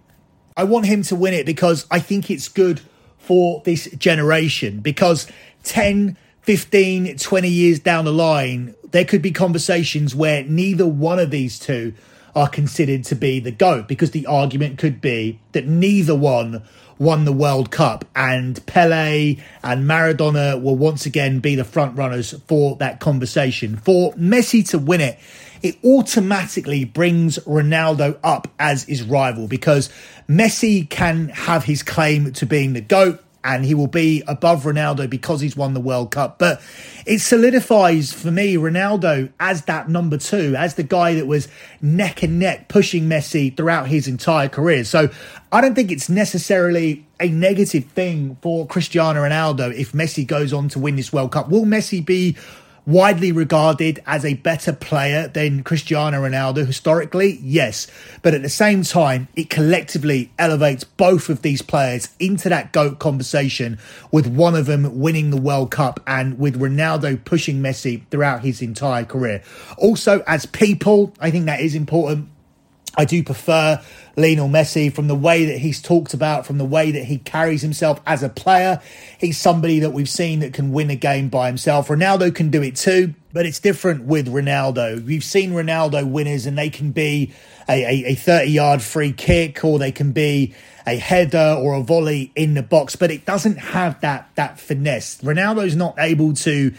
I 0.56 0.64
want 0.64 0.86
him 0.86 1.02
to 1.04 1.14
win 1.14 1.32
it 1.32 1.46
because 1.46 1.86
I 1.92 2.00
think 2.00 2.28
it's 2.28 2.48
good 2.48 2.80
for 3.18 3.62
this 3.64 3.88
generation 3.92 4.80
because 4.80 5.28
10, 5.62 6.16
15, 6.40 7.18
20 7.18 7.48
years 7.48 7.78
down 7.78 8.04
the 8.04 8.12
line, 8.12 8.74
there 8.90 9.04
could 9.04 9.22
be 9.22 9.30
conversations 9.30 10.12
where 10.12 10.42
neither 10.42 10.88
one 10.88 11.20
of 11.20 11.30
these 11.30 11.60
two 11.60 11.94
are 12.34 12.48
considered 12.48 13.04
to 13.04 13.14
be 13.14 13.40
the 13.40 13.50
GOAT 13.50 13.88
because 13.88 14.12
the 14.12 14.26
argument 14.26 14.78
could 14.78 15.00
be 15.00 15.38
that 15.52 15.66
neither 15.66 16.14
one 16.14 16.62
won 16.98 17.24
the 17.24 17.32
World 17.32 17.70
Cup, 17.70 18.04
and 18.14 18.64
Pele 18.66 19.36
and 19.64 19.88
Maradona 19.88 20.60
will 20.62 20.76
once 20.76 21.04
again 21.04 21.40
be 21.40 21.56
the 21.56 21.64
front 21.64 21.96
runners 21.96 22.32
for 22.46 22.76
that 22.76 23.00
conversation. 23.00 23.76
For 23.76 24.12
Messi 24.12 24.68
to 24.70 24.78
win 24.78 25.00
it, 25.00 25.18
it 25.62 25.76
automatically 25.84 26.84
brings 26.84 27.38
Ronaldo 27.40 28.18
up 28.22 28.48
as 28.58 28.84
his 28.84 29.02
rival 29.02 29.48
because 29.48 29.90
Messi 30.28 30.88
can 30.88 31.28
have 31.30 31.64
his 31.64 31.82
claim 31.82 32.32
to 32.34 32.46
being 32.46 32.72
the 32.72 32.80
GOAT 32.80 33.22
and 33.44 33.64
he 33.64 33.74
will 33.74 33.86
be 33.86 34.22
above 34.26 34.62
Ronaldo 34.64 35.08
because 35.08 35.40
he's 35.40 35.56
won 35.56 35.74
the 35.74 35.80
World 35.80 36.10
Cup. 36.10 36.38
But 36.38 36.60
it 37.06 37.20
solidifies 37.20 38.12
for 38.12 38.30
me 38.30 38.54
Ronaldo 38.56 39.32
as 39.40 39.62
that 39.62 39.88
number 39.88 40.16
two, 40.16 40.54
as 40.56 40.74
the 40.74 40.82
guy 40.82 41.14
that 41.14 41.26
was 41.26 41.48
neck 41.80 42.22
and 42.22 42.38
neck 42.38 42.68
pushing 42.68 43.08
Messi 43.08 43.56
throughout 43.56 43.88
his 43.88 44.06
entire 44.06 44.48
career. 44.48 44.84
So 44.84 45.10
I 45.50 45.60
don't 45.60 45.74
think 45.74 45.90
it's 45.90 46.08
necessarily 46.08 47.04
a 47.18 47.28
negative 47.28 47.84
thing 47.86 48.36
for 48.42 48.66
Cristiano 48.66 49.22
Ronaldo 49.22 49.74
if 49.74 49.92
Messi 49.92 50.26
goes 50.26 50.52
on 50.52 50.68
to 50.70 50.78
win 50.78 50.96
this 50.96 51.12
World 51.12 51.32
Cup. 51.32 51.48
Will 51.48 51.64
Messi 51.64 52.04
be 52.04 52.36
widely 52.86 53.30
regarded 53.32 54.02
as 54.06 54.24
a 54.24 54.34
better 54.34 54.72
player 54.72 55.28
than 55.28 55.62
Cristiano 55.62 56.22
Ronaldo 56.22 56.66
historically? 56.66 57.38
Yes. 57.42 57.86
But 58.22 58.34
at 58.34 58.42
the 58.42 58.48
same 58.48 58.82
time, 58.82 59.28
it 59.36 59.50
collectively 59.50 60.32
elevates 60.38 60.84
both 60.84 61.28
of 61.28 61.42
these 61.42 61.62
players 61.62 62.08
into 62.18 62.48
that 62.48 62.72
GOAT 62.72 62.98
conversation 62.98 63.78
with 64.10 64.26
one 64.26 64.54
of 64.54 64.66
them 64.66 64.98
winning 64.98 65.30
the 65.30 65.40
World 65.40 65.70
Cup 65.70 66.00
and 66.06 66.38
with 66.38 66.60
Ronaldo 66.60 67.24
pushing 67.24 67.60
Messi 67.60 68.02
throughout 68.10 68.42
his 68.42 68.60
entire 68.62 69.04
career. 69.04 69.42
Also, 69.78 70.20
as 70.26 70.46
people, 70.46 71.14
I 71.20 71.30
think 71.30 71.46
that 71.46 71.60
is 71.60 71.74
important. 71.74 72.28
I 72.96 73.04
do 73.06 73.22
prefer 73.22 73.80
Lionel 74.16 74.48
Messi 74.48 74.92
from 74.92 75.08
the 75.08 75.14
way 75.14 75.44
that 75.46 75.58
he's 75.58 75.80
talked 75.80 76.14
about, 76.14 76.46
from 76.46 76.58
the 76.58 76.64
way 76.64 76.90
that 76.90 77.04
he 77.04 77.18
carries 77.18 77.62
himself 77.62 78.00
as 78.06 78.22
a 78.22 78.28
player. 78.28 78.80
He's 79.18 79.38
somebody 79.38 79.80
that 79.80 79.90
we've 79.90 80.08
seen 80.08 80.40
that 80.40 80.52
can 80.52 80.72
win 80.72 80.90
a 80.90 80.96
game 80.96 81.28
by 81.28 81.46
himself. 81.46 81.88
Ronaldo 81.88 82.34
can 82.34 82.50
do 82.50 82.62
it 82.62 82.76
too, 82.76 83.14
but 83.32 83.46
it's 83.46 83.60
different 83.60 84.04
with 84.04 84.28
Ronaldo. 84.28 85.04
We've 85.04 85.24
seen 85.24 85.52
Ronaldo 85.52 86.10
winners 86.10 86.46
and 86.46 86.58
they 86.58 86.70
can 86.70 86.92
be 86.92 87.32
a, 87.68 87.84
a, 87.84 88.12
a 88.12 88.14
30 88.14 88.50
yard 88.50 88.82
free 88.82 89.12
kick 89.12 89.64
or 89.64 89.78
they 89.78 89.92
can 89.92 90.12
be 90.12 90.54
a 90.86 90.96
header 90.96 91.56
or 91.58 91.74
a 91.74 91.82
volley 91.82 92.32
in 92.34 92.54
the 92.54 92.62
box, 92.62 92.96
but 92.96 93.10
it 93.10 93.24
doesn't 93.24 93.56
have 93.56 94.00
that, 94.00 94.28
that 94.34 94.58
finesse. 94.58 95.20
Ronaldo's 95.22 95.76
not 95.76 95.94
able 95.98 96.34
to 96.34 96.72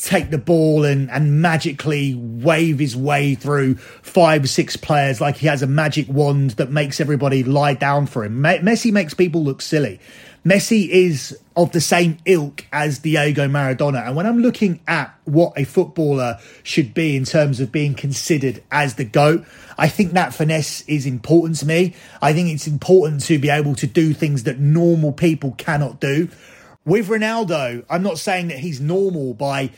take 0.00 0.30
the 0.30 0.38
ball 0.38 0.84
and, 0.84 1.10
and 1.10 1.42
magically 1.42 2.14
wave 2.14 2.78
his 2.78 2.96
way 2.96 3.34
through 3.34 3.74
five 3.74 4.48
six 4.48 4.76
players 4.76 5.20
like 5.20 5.36
he 5.36 5.48
has 5.48 5.60
a 5.60 5.66
magic 5.66 6.06
wand 6.08 6.50
that 6.50 6.70
makes 6.78 7.00
everybody 7.00 7.42
lie 7.42 7.74
down 7.74 8.06
for 8.06 8.24
him. 8.24 8.40
Messi 8.40 8.92
makes 8.92 9.12
people 9.12 9.42
look 9.42 9.60
silly. 9.60 9.98
Messi 10.44 10.88
is 10.88 11.36
of 11.56 11.72
the 11.72 11.80
same 11.80 12.16
ilk 12.24 12.64
as 12.72 13.00
Diego 13.00 13.48
Maradona. 13.48 14.06
And 14.06 14.14
when 14.14 14.26
I'm 14.26 14.38
looking 14.38 14.78
at 14.86 15.12
what 15.24 15.54
a 15.56 15.64
footballer 15.64 16.38
should 16.62 16.94
be 16.94 17.16
in 17.16 17.24
terms 17.24 17.58
of 17.58 17.72
being 17.72 17.94
considered 17.94 18.62
as 18.70 18.94
the 18.94 19.04
GOAT, 19.04 19.44
I 19.76 19.88
think 19.88 20.12
that 20.12 20.32
finesse 20.32 20.82
is 20.82 21.04
important 21.04 21.56
to 21.56 21.66
me. 21.66 21.96
I 22.22 22.32
think 22.32 22.48
it's 22.48 22.68
important 22.68 23.24
to 23.24 23.40
be 23.40 23.50
able 23.50 23.74
to 23.74 23.88
do 23.88 24.14
things 24.14 24.44
that 24.44 24.60
normal 24.60 25.12
people 25.12 25.56
cannot 25.58 25.98
do. 25.98 26.28
With 26.84 27.08
Ronaldo, 27.08 27.84
I'm 27.90 28.04
not 28.04 28.20
saying 28.20 28.48
that 28.48 28.60
he's 28.60 28.80
normal 28.80 29.34
by 29.34 29.70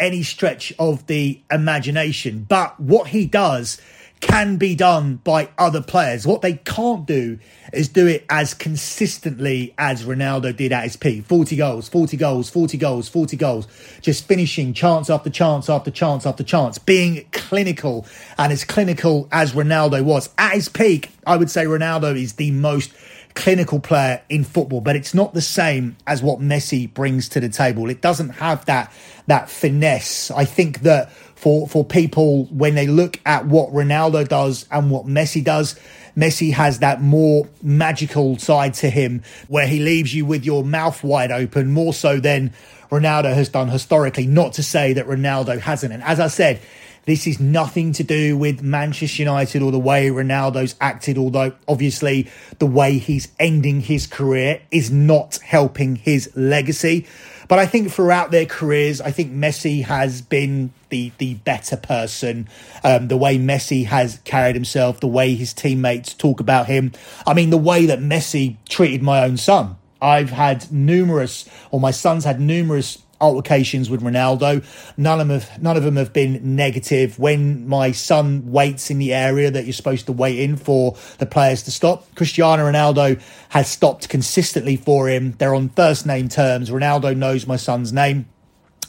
any 0.00 0.22
stretch 0.22 0.72
of 0.78 1.06
the 1.06 1.38
imagination, 1.50 2.46
but 2.48 2.80
what 2.80 3.08
he 3.08 3.26
does 3.26 3.78
can 4.20 4.56
be 4.56 4.74
done 4.74 5.16
by 5.16 5.48
other 5.58 5.82
players. 5.82 6.26
What 6.26 6.42
they 6.42 6.54
can't 6.54 7.06
do 7.06 7.38
is 7.72 7.88
do 7.88 8.06
it 8.06 8.24
as 8.30 8.54
consistently 8.54 9.74
as 9.76 10.04
Ronaldo 10.04 10.56
did 10.56 10.72
at 10.72 10.84
his 10.84 10.96
peak 10.96 11.24
40 11.24 11.56
goals, 11.56 11.88
40 11.88 12.16
goals, 12.16 12.48
40 12.50 12.78
goals, 12.78 13.08
40 13.08 13.36
goals, 13.36 13.68
just 14.00 14.26
finishing 14.26 14.72
chance 14.72 15.10
after 15.10 15.30
chance 15.30 15.68
after 15.68 15.90
chance 15.90 16.26
after 16.26 16.42
chance, 16.42 16.78
being 16.78 17.26
clinical 17.32 18.06
and 18.38 18.52
as 18.52 18.64
clinical 18.64 19.28
as 19.30 19.52
Ronaldo 19.52 20.02
was. 20.02 20.30
At 20.38 20.54
his 20.54 20.68
peak, 20.68 21.10
I 21.26 21.36
would 21.36 21.50
say 21.50 21.64
Ronaldo 21.64 22.16
is 22.16 22.34
the 22.34 22.50
most 22.52 22.92
clinical 23.36 23.78
player 23.78 24.22
in 24.28 24.42
football, 24.42 24.80
but 24.80 24.96
it's 24.96 25.14
not 25.14 25.34
the 25.34 25.42
same 25.42 25.96
as 26.06 26.22
what 26.22 26.40
Messi 26.40 26.92
brings 26.92 27.28
to 27.28 27.38
the 27.38 27.50
table. 27.50 27.88
It 27.90 28.00
doesn't 28.00 28.30
have 28.30 28.64
that 28.64 28.92
that 29.26 29.50
finesse. 29.50 30.30
I 30.30 30.44
think 30.44 30.80
that 30.80 31.12
for 31.36 31.68
for 31.68 31.84
people 31.84 32.46
when 32.46 32.74
they 32.74 32.86
look 32.86 33.20
at 33.24 33.46
what 33.46 33.70
Ronaldo 33.72 34.26
does 34.26 34.66
and 34.70 34.90
what 34.90 35.06
Messi 35.06 35.44
does, 35.44 35.78
Messi 36.16 36.52
has 36.52 36.80
that 36.80 37.00
more 37.00 37.46
magical 37.62 38.38
side 38.38 38.74
to 38.74 38.90
him 38.90 39.22
where 39.46 39.66
he 39.66 39.78
leaves 39.78 40.14
you 40.14 40.24
with 40.24 40.44
your 40.44 40.64
mouth 40.64 41.04
wide 41.04 41.30
open 41.30 41.70
more 41.72 41.92
so 41.92 42.18
than 42.18 42.52
Ronaldo 42.90 43.34
has 43.34 43.50
done 43.50 43.68
historically. 43.68 44.26
Not 44.26 44.54
to 44.54 44.62
say 44.62 44.94
that 44.94 45.06
Ronaldo 45.06 45.60
hasn't. 45.60 45.92
And 45.92 46.02
as 46.02 46.18
I 46.18 46.28
said, 46.28 46.60
this 47.04 47.26
is 47.26 47.38
nothing 47.38 47.92
to 47.92 48.02
do 48.02 48.36
with 48.36 48.62
Manchester 48.62 49.22
United 49.22 49.62
or 49.62 49.70
the 49.70 49.78
way 49.78 50.08
Ronaldo's 50.08 50.74
acted, 50.80 51.18
although 51.18 51.52
obviously 51.68 52.28
the 52.58 52.66
way 52.66 52.98
he's 52.98 53.28
ending 53.38 53.80
his 53.80 54.06
career 54.06 54.60
is 54.70 54.90
not 54.90 55.36
helping 55.36 55.96
his 55.96 56.30
legacy. 56.34 57.06
But 57.46 57.60
I 57.60 57.66
think 57.66 57.92
throughout 57.92 58.32
their 58.32 58.46
careers, 58.46 59.00
I 59.00 59.12
think 59.12 59.32
Messi 59.32 59.84
has 59.84 60.20
been 60.20 60.72
the 60.96 61.12
the 61.18 61.34
better 61.34 61.76
person. 61.76 62.48
Um, 62.82 63.08
the 63.08 63.16
way 63.16 63.38
Messi 63.38 63.86
has 63.86 64.20
carried 64.24 64.54
himself, 64.54 65.00
the 65.00 65.06
way 65.06 65.34
his 65.34 65.52
teammates 65.52 66.14
talk 66.14 66.40
about 66.40 66.66
him. 66.66 66.92
I 67.26 67.34
mean, 67.34 67.50
the 67.50 67.58
way 67.58 67.86
that 67.86 67.98
Messi 67.98 68.56
treated 68.68 69.02
my 69.02 69.24
own 69.24 69.36
son. 69.36 69.76
I've 70.00 70.30
had 70.30 70.70
numerous, 70.70 71.48
or 71.70 71.80
my 71.80 71.90
son's 71.90 72.24
had 72.24 72.38
numerous 72.38 73.02
altercations 73.18 73.88
with 73.88 74.02
Ronaldo. 74.02 74.62
None 74.98 75.20
of 75.20 75.28
them 75.28 75.40
have, 75.40 75.62
none 75.62 75.76
of 75.76 75.84
them 75.84 75.96
have 75.96 76.12
been 76.12 76.56
negative. 76.56 77.18
When 77.18 77.66
my 77.66 77.92
son 77.92 78.52
waits 78.52 78.90
in 78.90 78.98
the 78.98 79.14
area 79.14 79.50
that 79.50 79.64
you're 79.64 79.72
supposed 79.72 80.06
to 80.06 80.12
wait 80.12 80.38
in 80.38 80.56
for 80.56 80.96
the 81.18 81.24
players 81.24 81.62
to 81.62 81.70
stop, 81.70 82.14
Cristiano 82.14 82.70
Ronaldo 82.70 83.20
has 83.48 83.68
stopped 83.70 84.10
consistently 84.10 84.76
for 84.76 85.08
him. 85.08 85.32
They're 85.38 85.54
on 85.54 85.70
first 85.70 86.04
name 86.06 86.28
terms. 86.28 86.70
Ronaldo 86.70 87.16
knows 87.16 87.46
my 87.46 87.56
son's 87.56 87.90
name. 87.90 88.26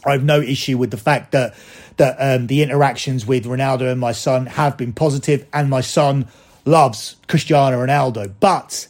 I 0.06 0.12
have 0.12 0.24
no 0.24 0.40
issue 0.40 0.78
with 0.78 0.92
the 0.92 0.98
fact 0.98 1.32
that 1.32 1.56
that 1.98 2.16
um, 2.20 2.48
the 2.48 2.62
interactions 2.62 3.26
with 3.26 3.46
Ronaldo 3.46 3.92
and 3.92 4.00
my 4.00 4.12
son 4.12 4.46
have 4.46 4.78
been 4.78 4.94
positive, 4.94 5.46
and 5.54 5.70
my 5.70 5.82
son 5.82 6.28
loves 6.66 7.16
Cristiano 7.28 7.86
Ronaldo. 7.86 8.34
But 8.40 8.88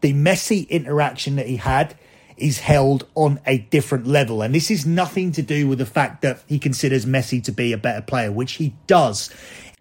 the 0.00 0.12
Messi 0.12 0.68
interaction 0.68 1.36
that 1.36 1.46
he 1.46 1.56
had 1.56 1.96
is 2.36 2.58
held 2.58 3.06
on 3.14 3.40
a 3.46 3.58
different 3.58 4.06
level. 4.06 4.42
And 4.42 4.54
this 4.54 4.70
is 4.70 4.84
nothing 4.84 5.32
to 5.32 5.42
do 5.42 5.68
with 5.68 5.78
the 5.78 5.86
fact 5.86 6.22
that 6.22 6.42
he 6.46 6.58
considers 6.58 7.06
Messi 7.06 7.42
to 7.44 7.52
be 7.52 7.72
a 7.72 7.78
better 7.78 8.02
player, 8.02 8.32
which 8.32 8.52
he 8.52 8.74
does. 8.86 9.30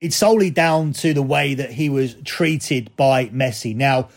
It's 0.02 0.16
solely 0.16 0.50
down 0.50 0.94
to 0.94 1.14
the 1.14 1.22
way 1.22 1.54
that 1.56 1.72
he 1.72 1.90
was 1.90 2.16
treated 2.26 2.96
by 2.96 3.28
Messi. 3.28 3.76
Now, 3.76 4.10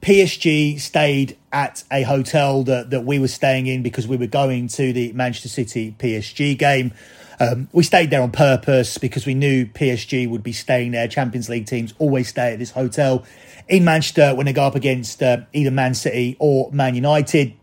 PSG 0.00 0.80
stayed 0.80 1.36
at 1.52 1.84
a 1.92 2.02
hotel 2.02 2.64
that, 2.64 2.90
that 2.90 3.04
we 3.04 3.18
were 3.18 3.28
staying 3.28 3.66
in 3.66 3.82
because 3.82 4.08
we 4.08 4.16
were 4.16 4.26
going 4.26 4.68
to 4.68 4.92
the 4.92 5.12
Manchester 5.12 5.48
City 5.48 5.94
PSG 5.98 6.58
game. 6.58 6.92
Um, 7.40 7.68
we 7.72 7.82
stayed 7.82 8.10
there 8.10 8.22
on 8.22 8.30
purpose 8.30 8.98
because 8.98 9.26
we 9.26 9.34
knew 9.34 9.66
PSG 9.66 10.28
would 10.28 10.42
be 10.42 10.52
staying 10.52 10.92
there. 10.92 11.08
Champions 11.08 11.48
League 11.48 11.66
teams 11.66 11.94
always 11.98 12.28
stay 12.28 12.52
at 12.52 12.58
this 12.58 12.70
hotel 12.70 13.24
in 13.68 13.84
Manchester 13.84 14.34
when 14.34 14.46
they 14.46 14.52
go 14.52 14.64
up 14.64 14.74
against 14.74 15.22
uh, 15.22 15.38
either 15.52 15.70
Man 15.70 15.94
City 15.94 16.36
or 16.38 16.70
Man 16.72 16.94
United. 16.94 17.54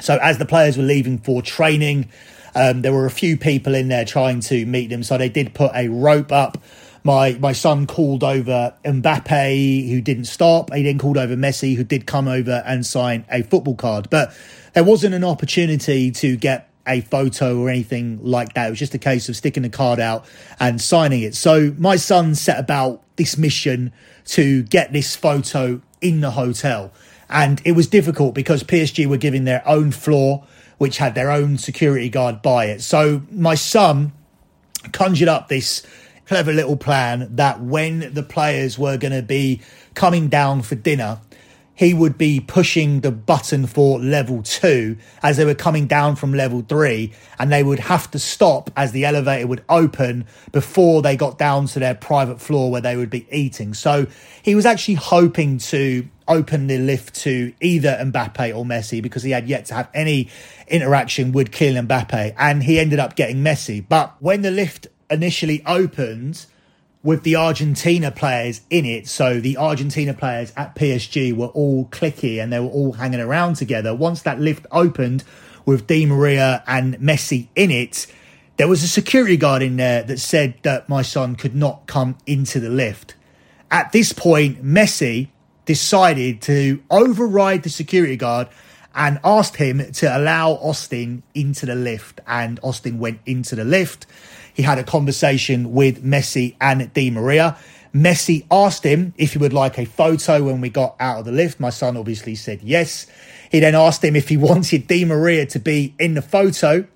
So 0.00 0.18
as 0.20 0.38
the 0.38 0.46
players 0.46 0.76
were 0.76 0.84
leaving 0.84 1.18
for 1.18 1.42
training, 1.42 2.10
um, 2.54 2.82
there 2.82 2.92
were 2.92 3.06
a 3.06 3.10
few 3.10 3.36
people 3.36 3.74
in 3.74 3.88
there 3.88 4.04
trying 4.04 4.40
to 4.40 4.64
meet 4.66 4.88
them. 4.88 5.02
So 5.02 5.18
they 5.18 5.28
did 5.28 5.54
put 5.54 5.72
a 5.74 5.88
rope 5.88 6.32
up. 6.32 6.58
My 7.02 7.32
my 7.34 7.52
son 7.52 7.86
called 7.86 8.24
over 8.24 8.74
Mbappe, 8.84 9.90
who 9.90 10.00
didn't 10.00 10.24
stop. 10.24 10.72
He 10.72 10.82
then 10.82 10.98
called 10.98 11.18
over 11.18 11.36
Messi, 11.36 11.76
who 11.76 11.84
did 11.84 12.06
come 12.06 12.28
over 12.28 12.62
and 12.64 12.86
sign 12.86 13.26
a 13.30 13.42
football 13.42 13.74
card. 13.74 14.08
But 14.08 14.34
there 14.72 14.84
wasn't 14.84 15.14
an 15.14 15.24
opportunity 15.24 16.10
to 16.12 16.36
get 16.36 16.70
a 16.86 17.00
photo 17.02 17.58
or 17.58 17.70
anything 17.70 18.18
like 18.22 18.54
that. 18.54 18.66
It 18.66 18.70
was 18.70 18.78
just 18.78 18.94
a 18.94 18.98
case 18.98 19.28
of 19.28 19.36
sticking 19.36 19.62
the 19.62 19.70
card 19.70 20.00
out 20.00 20.26
and 20.60 20.80
signing 20.80 21.22
it. 21.22 21.34
So 21.34 21.74
my 21.78 21.96
son 21.96 22.34
set 22.34 22.58
about 22.58 23.02
this 23.16 23.38
mission 23.38 23.92
to 24.26 24.62
get 24.64 24.92
this 24.92 25.16
photo 25.16 25.80
in 26.00 26.20
the 26.20 26.32
hotel. 26.32 26.92
And 27.28 27.60
it 27.64 27.72
was 27.72 27.86
difficult 27.86 28.34
because 28.34 28.62
PSG 28.62 29.06
were 29.06 29.16
giving 29.16 29.44
their 29.44 29.66
own 29.66 29.90
floor, 29.90 30.46
which 30.78 30.98
had 30.98 31.14
their 31.14 31.30
own 31.30 31.58
security 31.58 32.08
guard 32.08 32.42
by 32.42 32.66
it. 32.66 32.82
So 32.82 33.22
my 33.30 33.54
son 33.54 34.12
conjured 34.92 35.28
up 35.28 35.48
this 35.48 35.82
clever 36.26 36.52
little 36.52 36.76
plan 36.76 37.36
that 37.36 37.60
when 37.60 38.12
the 38.14 38.22
players 38.22 38.78
were 38.78 38.96
going 38.96 39.12
to 39.12 39.22
be 39.22 39.60
coming 39.94 40.28
down 40.28 40.62
for 40.62 40.74
dinner, 40.74 41.20
he 41.74 41.92
would 41.92 42.16
be 42.16 42.40
pushing 42.40 43.00
the 43.00 43.10
button 43.10 43.66
for 43.66 43.98
level 43.98 44.42
two 44.42 44.96
as 45.22 45.36
they 45.36 45.44
were 45.44 45.54
coming 45.54 45.86
down 45.86 46.16
from 46.16 46.32
level 46.32 46.64
three, 46.68 47.12
and 47.38 47.52
they 47.52 47.62
would 47.62 47.80
have 47.80 48.10
to 48.12 48.18
stop 48.18 48.70
as 48.76 48.92
the 48.92 49.04
elevator 49.04 49.46
would 49.46 49.64
open 49.68 50.24
before 50.52 51.02
they 51.02 51.16
got 51.16 51.36
down 51.36 51.66
to 51.66 51.78
their 51.78 51.94
private 51.94 52.40
floor 52.40 52.70
where 52.70 52.80
they 52.80 52.96
would 52.96 53.10
be 53.10 53.26
eating. 53.30 53.74
So 53.74 54.06
he 54.42 54.54
was 54.54 54.66
actually 54.66 54.94
hoping 54.94 55.58
to 55.58 56.08
open 56.26 56.68
the 56.68 56.78
lift 56.78 57.14
to 57.14 57.52
either 57.60 57.98
Mbappe 58.00 58.56
or 58.56 58.64
Messi 58.64 59.02
because 59.02 59.22
he 59.22 59.32
had 59.32 59.46
yet 59.46 59.66
to 59.66 59.74
have 59.74 59.90
any 59.92 60.30
interaction 60.68 61.32
with 61.32 61.50
Kylian 61.50 61.86
Mbappe, 61.86 62.34
and 62.38 62.62
he 62.62 62.78
ended 62.78 62.98
up 62.98 63.16
getting 63.16 63.38
Messi. 63.38 63.84
But 63.86 64.14
when 64.20 64.42
the 64.42 64.50
lift 64.50 64.86
initially 65.10 65.62
opened, 65.66 66.46
with 67.04 67.22
the 67.22 67.36
Argentina 67.36 68.10
players 68.10 68.62
in 68.70 68.86
it. 68.86 69.06
So 69.06 69.38
the 69.38 69.58
Argentina 69.58 70.14
players 70.14 70.52
at 70.56 70.74
PSG 70.74 71.36
were 71.36 71.48
all 71.48 71.84
cliquey 71.86 72.42
and 72.42 72.52
they 72.52 72.58
were 72.58 72.66
all 72.66 72.94
hanging 72.94 73.20
around 73.20 73.54
together. 73.54 73.94
Once 73.94 74.22
that 74.22 74.40
lift 74.40 74.66
opened 74.72 75.22
with 75.66 75.86
Di 75.86 76.06
Maria 76.06 76.64
and 76.66 76.96
Messi 76.96 77.48
in 77.54 77.70
it, 77.70 78.06
there 78.56 78.68
was 78.68 78.82
a 78.82 78.88
security 78.88 79.36
guard 79.36 79.62
in 79.62 79.76
there 79.76 80.02
that 80.02 80.18
said 80.18 80.54
that 80.62 80.88
my 80.88 81.02
son 81.02 81.36
could 81.36 81.54
not 81.54 81.86
come 81.86 82.16
into 82.26 82.58
the 82.58 82.70
lift. 82.70 83.14
At 83.70 83.92
this 83.92 84.12
point, 84.12 84.64
Messi 84.64 85.28
decided 85.66 86.40
to 86.42 86.82
override 86.90 87.64
the 87.64 87.68
security 87.68 88.16
guard 88.16 88.48
and 88.94 89.18
asked 89.24 89.56
him 89.56 89.92
to 89.92 90.16
allow 90.16 90.52
Austin 90.52 91.22
into 91.34 91.66
the 91.66 91.74
lift. 91.74 92.20
And 92.26 92.60
Austin 92.62 92.98
went 92.98 93.20
into 93.26 93.56
the 93.56 93.64
lift 93.64 94.06
he 94.54 94.62
had 94.62 94.78
a 94.78 94.84
conversation 94.84 95.72
with 95.72 96.02
Messi 96.02 96.54
and 96.60 96.92
Di 96.94 97.10
Maria. 97.10 97.58
Messi 97.94 98.44
asked 98.50 98.84
him 98.84 99.14
if 99.16 99.32
he 99.32 99.38
would 99.38 99.52
like 99.52 99.78
a 99.78 99.84
photo 99.84 100.44
when 100.44 100.60
we 100.60 100.68
got 100.68 100.96
out 100.98 101.20
of 101.20 101.24
the 101.26 101.32
lift. 101.32 101.60
My 101.60 101.70
son 101.70 101.96
obviously 101.96 102.34
said 102.34 102.62
yes. 102.62 103.06
He 103.50 103.60
then 103.60 103.74
asked 103.74 104.02
him 104.02 104.16
if 104.16 104.28
he 104.28 104.36
wanted 104.38 104.86
Di 104.86 105.04
Maria 105.04 105.46
to 105.46 105.58
be 105.58 105.94
in 105.98 106.14
the 106.14 106.22
photo. 106.22 106.86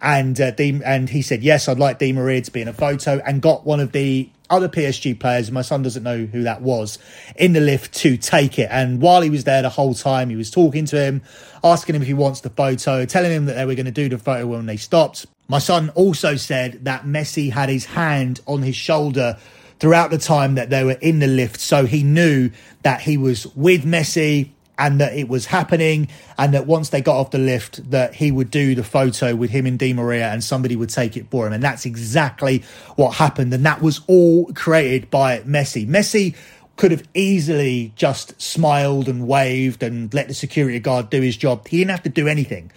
And 0.00 0.40
uh, 0.40 0.52
Di, 0.52 0.80
and 0.84 1.10
he 1.10 1.20
said 1.20 1.42
yes, 1.42 1.68
I'd 1.68 1.78
like 1.78 1.98
Di 1.98 2.12
Maria 2.12 2.40
to 2.40 2.50
be 2.50 2.62
in 2.62 2.68
a 2.68 2.72
photo, 2.72 3.20
and 3.26 3.42
got 3.42 3.66
one 3.66 3.80
of 3.80 3.92
the 3.92 4.30
other 4.48 4.68
PSG 4.68 5.18
players. 5.18 5.50
My 5.50 5.62
son 5.62 5.82
doesn't 5.82 6.02
know 6.02 6.24
who 6.24 6.42
that 6.44 6.62
was 6.62 6.98
in 7.36 7.52
the 7.52 7.60
lift 7.60 7.94
to 7.96 8.16
take 8.16 8.58
it. 8.58 8.68
And 8.70 9.00
while 9.00 9.20
he 9.20 9.30
was 9.30 9.44
there 9.44 9.62
the 9.62 9.68
whole 9.68 9.94
time, 9.94 10.30
he 10.30 10.36
was 10.36 10.50
talking 10.50 10.86
to 10.86 11.00
him, 11.00 11.22
asking 11.62 11.94
him 11.94 12.02
if 12.02 12.08
he 12.08 12.14
wants 12.14 12.40
the 12.40 12.50
photo, 12.50 13.04
telling 13.04 13.30
him 13.30 13.44
that 13.46 13.54
they 13.54 13.64
were 13.64 13.74
going 13.74 13.86
to 13.86 13.92
do 13.92 14.08
the 14.08 14.18
photo 14.18 14.46
when 14.46 14.66
they 14.66 14.76
stopped. 14.76 15.26
My 15.50 15.58
son 15.58 15.90
also 15.96 16.36
said 16.36 16.84
that 16.84 17.02
Messi 17.02 17.50
had 17.50 17.68
his 17.68 17.84
hand 17.84 18.40
on 18.46 18.62
his 18.62 18.76
shoulder 18.76 19.36
throughout 19.80 20.12
the 20.12 20.18
time 20.18 20.54
that 20.54 20.70
they 20.70 20.84
were 20.84 20.92
in 21.00 21.18
the 21.18 21.26
lift. 21.26 21.58
So 21.58 21.86
he 21.86 22.04
knew 22.04 22.50
that 22.82 23.00
he 23.00 23.16
was 23.16 23.48
with 23.56 23.84
Messi 23.84 24.50
and 24.78 25.00
that 25.00 25.12
it 25.12 25.28
was 25.28 25.46
happening 25.46 26.06
and 26.38 26.54
that 26.54 26.68
once 26.68 26.90
they 26.90 27.00
got 27.00 27.16
off 27.16 27.32
the 27.32 27.38
lift 27.38 27.90
that 27.90 28.14
he 28.14 28.30
would 28.30 28.52
do 28.52 28.76
the 28.76 28.84
photo 28.84 29.34
with 29.34 29.50
him 29.50 29.66
and 29.66 29.76
Di 29.76 29.92
Maria 29.92 30.30
and 30.30 30.44
somebody 30.44 30.76
would 30.76 30.88
take 30.88 31.16
it 31.16 31.28
for 31.32 31.48
him. 31.48 31.52
And 31.52 31.64
that's 31.64 31.84
exactly 31.84 32.62
what 32.94 33.14
happened. 33.14 33.52
And 33.52 33.66
that 33.66 33.82
was 33.82 34.02
all 34.06 34.52
created 34.52 35.10
by 35.10 35.40
Messi. 35.40 35.84
Messi 35.84 36.36
could 36.76 36.92
have 36.92 37.02
easily 37.12 37.92
just 37.96 38.40
smiled 38.40 39.08
and 39.08 39.26
waved 39.26 39.82
and 39.82 40.14
let 40.14 40.28
the 40.28 40.34
security 40.34 40.78
guard 40.78 41.10
do 41.10 41.20
his 41.20 41.36
job. 41.36 41.66
He 41.66 41.78
didn't 41.78 41.90
have 41.90 42.04
to 42.04 42.08
do 42.08 42.28
anything. 42.28 42.70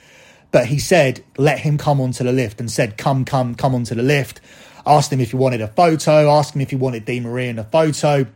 But 0.53 0.67
he 0.67 0.77
said, 0.77 1.23
let 1.37 1.59
him 1.59 1.79
come 1.79 1.99
onto 1.99 2.23
the 2.23 2.31
lift 2.31 2.59
and 2.59 2.69
said, 2.69 2.95
come, 2.95 3.25
come, 3.25 3.55
come 3.55 3.73
onto 3.73 3.95
the 3.95 4.03
lift. 4.03 4.39
Asked 4.85 5.11
him 5.11 5.19
if 5.19 5.31
he 5.31 5.35
wanted 5.35 5.61
a 5.61 5.67
photo, 5.67 6.29
asked 6.29 6.53
him 6.55 6.61
if 6.61 6.69
he 6.69 6.75
wanted 6.75 7.05
Di 7.05 7.19
Maria 7.19 7.49
in 7.49 7.57
a 7.57 7.63
photo. 7.63 8.27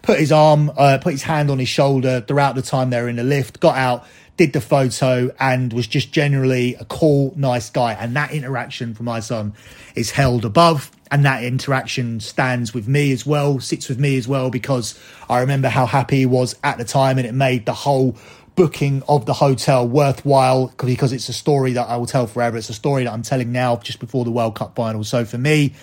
Put 0.00 0.20
his 0.20 0.30
arm, 0.30 0.70
uh, 0.76 0.98
put 1.02 1.14
his 1.14 1.24
hand 1.24 1.50
on 1.50 1.58
his 1.58 1.68
shoulder 1.68 2.20
throughout 2.20 2.54
the 2.54 2.62
time 2.62 2.90
they 2.90 3.02
were 3.02 3.08
in 3.08 3.16
the 3.16 3.24
lift, 3.24 3.58
got 3.58 3.76
out. 3.76 4.06
did 4.36 4.52
the 4.52 4.60
photo 4.60 5.30
and 5.38 5.72
was 5.72 5.86
just 5.86 6.12
generally 6.12 6.74
a 6.76 6.84
cool, 6.84 7.32
nice 7.36 7.70
guy. 7.70 7.92
And 7.92 8.16
that 8.16 8.32
interaction 8.32 8.94
for 8.94 9.02
my 9.02 9.20
son 9.20 9.54
is 9.94 10.10
held 10.10 10.44
above. 10.44 10.90
And 11.10 11.24
that 11.24 11.44
interaction 11.44 12.18
stands 12.18 12.74
with 12.74 12.88
me 12.88 13.12
as 13.12 13.24
well, 13.24 13.60
sits 13.60 13.88
with 13.88 14.00
me 14.00 14.16
as 14.16 14.26
well, 14.26 14.50
because 14.50 14.98
I 15.28 15.40
remember 15.40 15.68
how 15.68 15.86
happy 15.86 16.18
he 16.18 16.26
was 16.26 16.56
at 16.64 16.78
the 16.78 16.84
time 16.84 17.18
and 17.18 17.26
it 17.26 17.34
made 17.34 17.66
the 17.66 17.74
whole 17.74 18.16
booking 18.56 19.02
of 19.08 19.26
the 19.26 19.32
hotel 19.32 19.86
worthwhile 19.86 20.72
because 20.78 21.12
it's 21.12 21.28
a 21.28 21.32
story 21.32 21.72
that 21.72 21.88
I 21.88 21.96
will 21.96 22.06
tell 22.06 22.26
forever. 22.26 22.56
It's 22.56 22.68
a 22.68 22.74
story 22.74 23.04
that 23.04 23.12
I'm 23.12 23.22
telling 23.22 23.52
now 23.52 23.76
just 23.76 24.00
before 24.00 24.24
the 24.24 24.30
World 24.30 24.54
Cup 24.54 24.74
final. 24.76 25.04
So 25.04 25.24
for 25.24 25.38
me, 25.38 25.74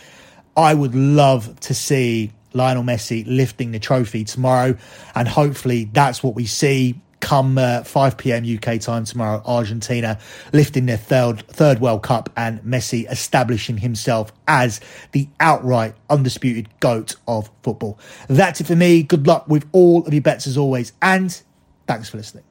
I 0.55 0.73
would 0.73 0.95
love 0.95 1.59
to 1.61 1.73
see 1.73 2.31
Lionel 2.53 2.83
Messi 2.83 3.23
lifting 3.27 3.71
the 3.71 3.79
trophy 3.79 4.23
tomorrow. 4.23 4.77
And 5.15 5.27
hopefully 5.27 5.89
that's 5.91 6.23
what 6.23 6.35
we 6.35 6.45
see 6.45 6.99
come 7.19 7.57
uh, 7.57 7.83
5 7.83 8.17
p.m. 8.17 8.43
UK 8.43 8.79
time 8.79 9.05
tomorrow. 9.05 9.41
Argentina 9.45 10.19
lifting 10.51 10.87
their 10.87 10.97
third 10.97 11.47
third 11.47 11.79
World 11.79 12.03
Cup 12.03 12.29
and 12.35 12.59
Messi 12.61 13.09
establishing 13.09 13.77
himself 13.77 14.33
as 14.47 14.81
the 15.11 15.29
outright 15.39 15.95
undisputed 16.09 16.67
goat 16.79 17.15
of 17.27 17.49
football. 17.63 17.99
That's 18.27 18.59
it 18.59 18.67
for 18.67 18.75
me. 18.75 19.03
Good 19.03 19.27
luck 19.27 19.47
with 19.47 19.67
all 19.71 20.05
of 20.05 20.13
your 20.13 20.23
bets 20.23 20.47
as 20.47 20.57
always, 20.57 20.93
and 21.01 21.39
thanks 21.87 22.09
for 22.09 22.17
listening. 22.17 22.43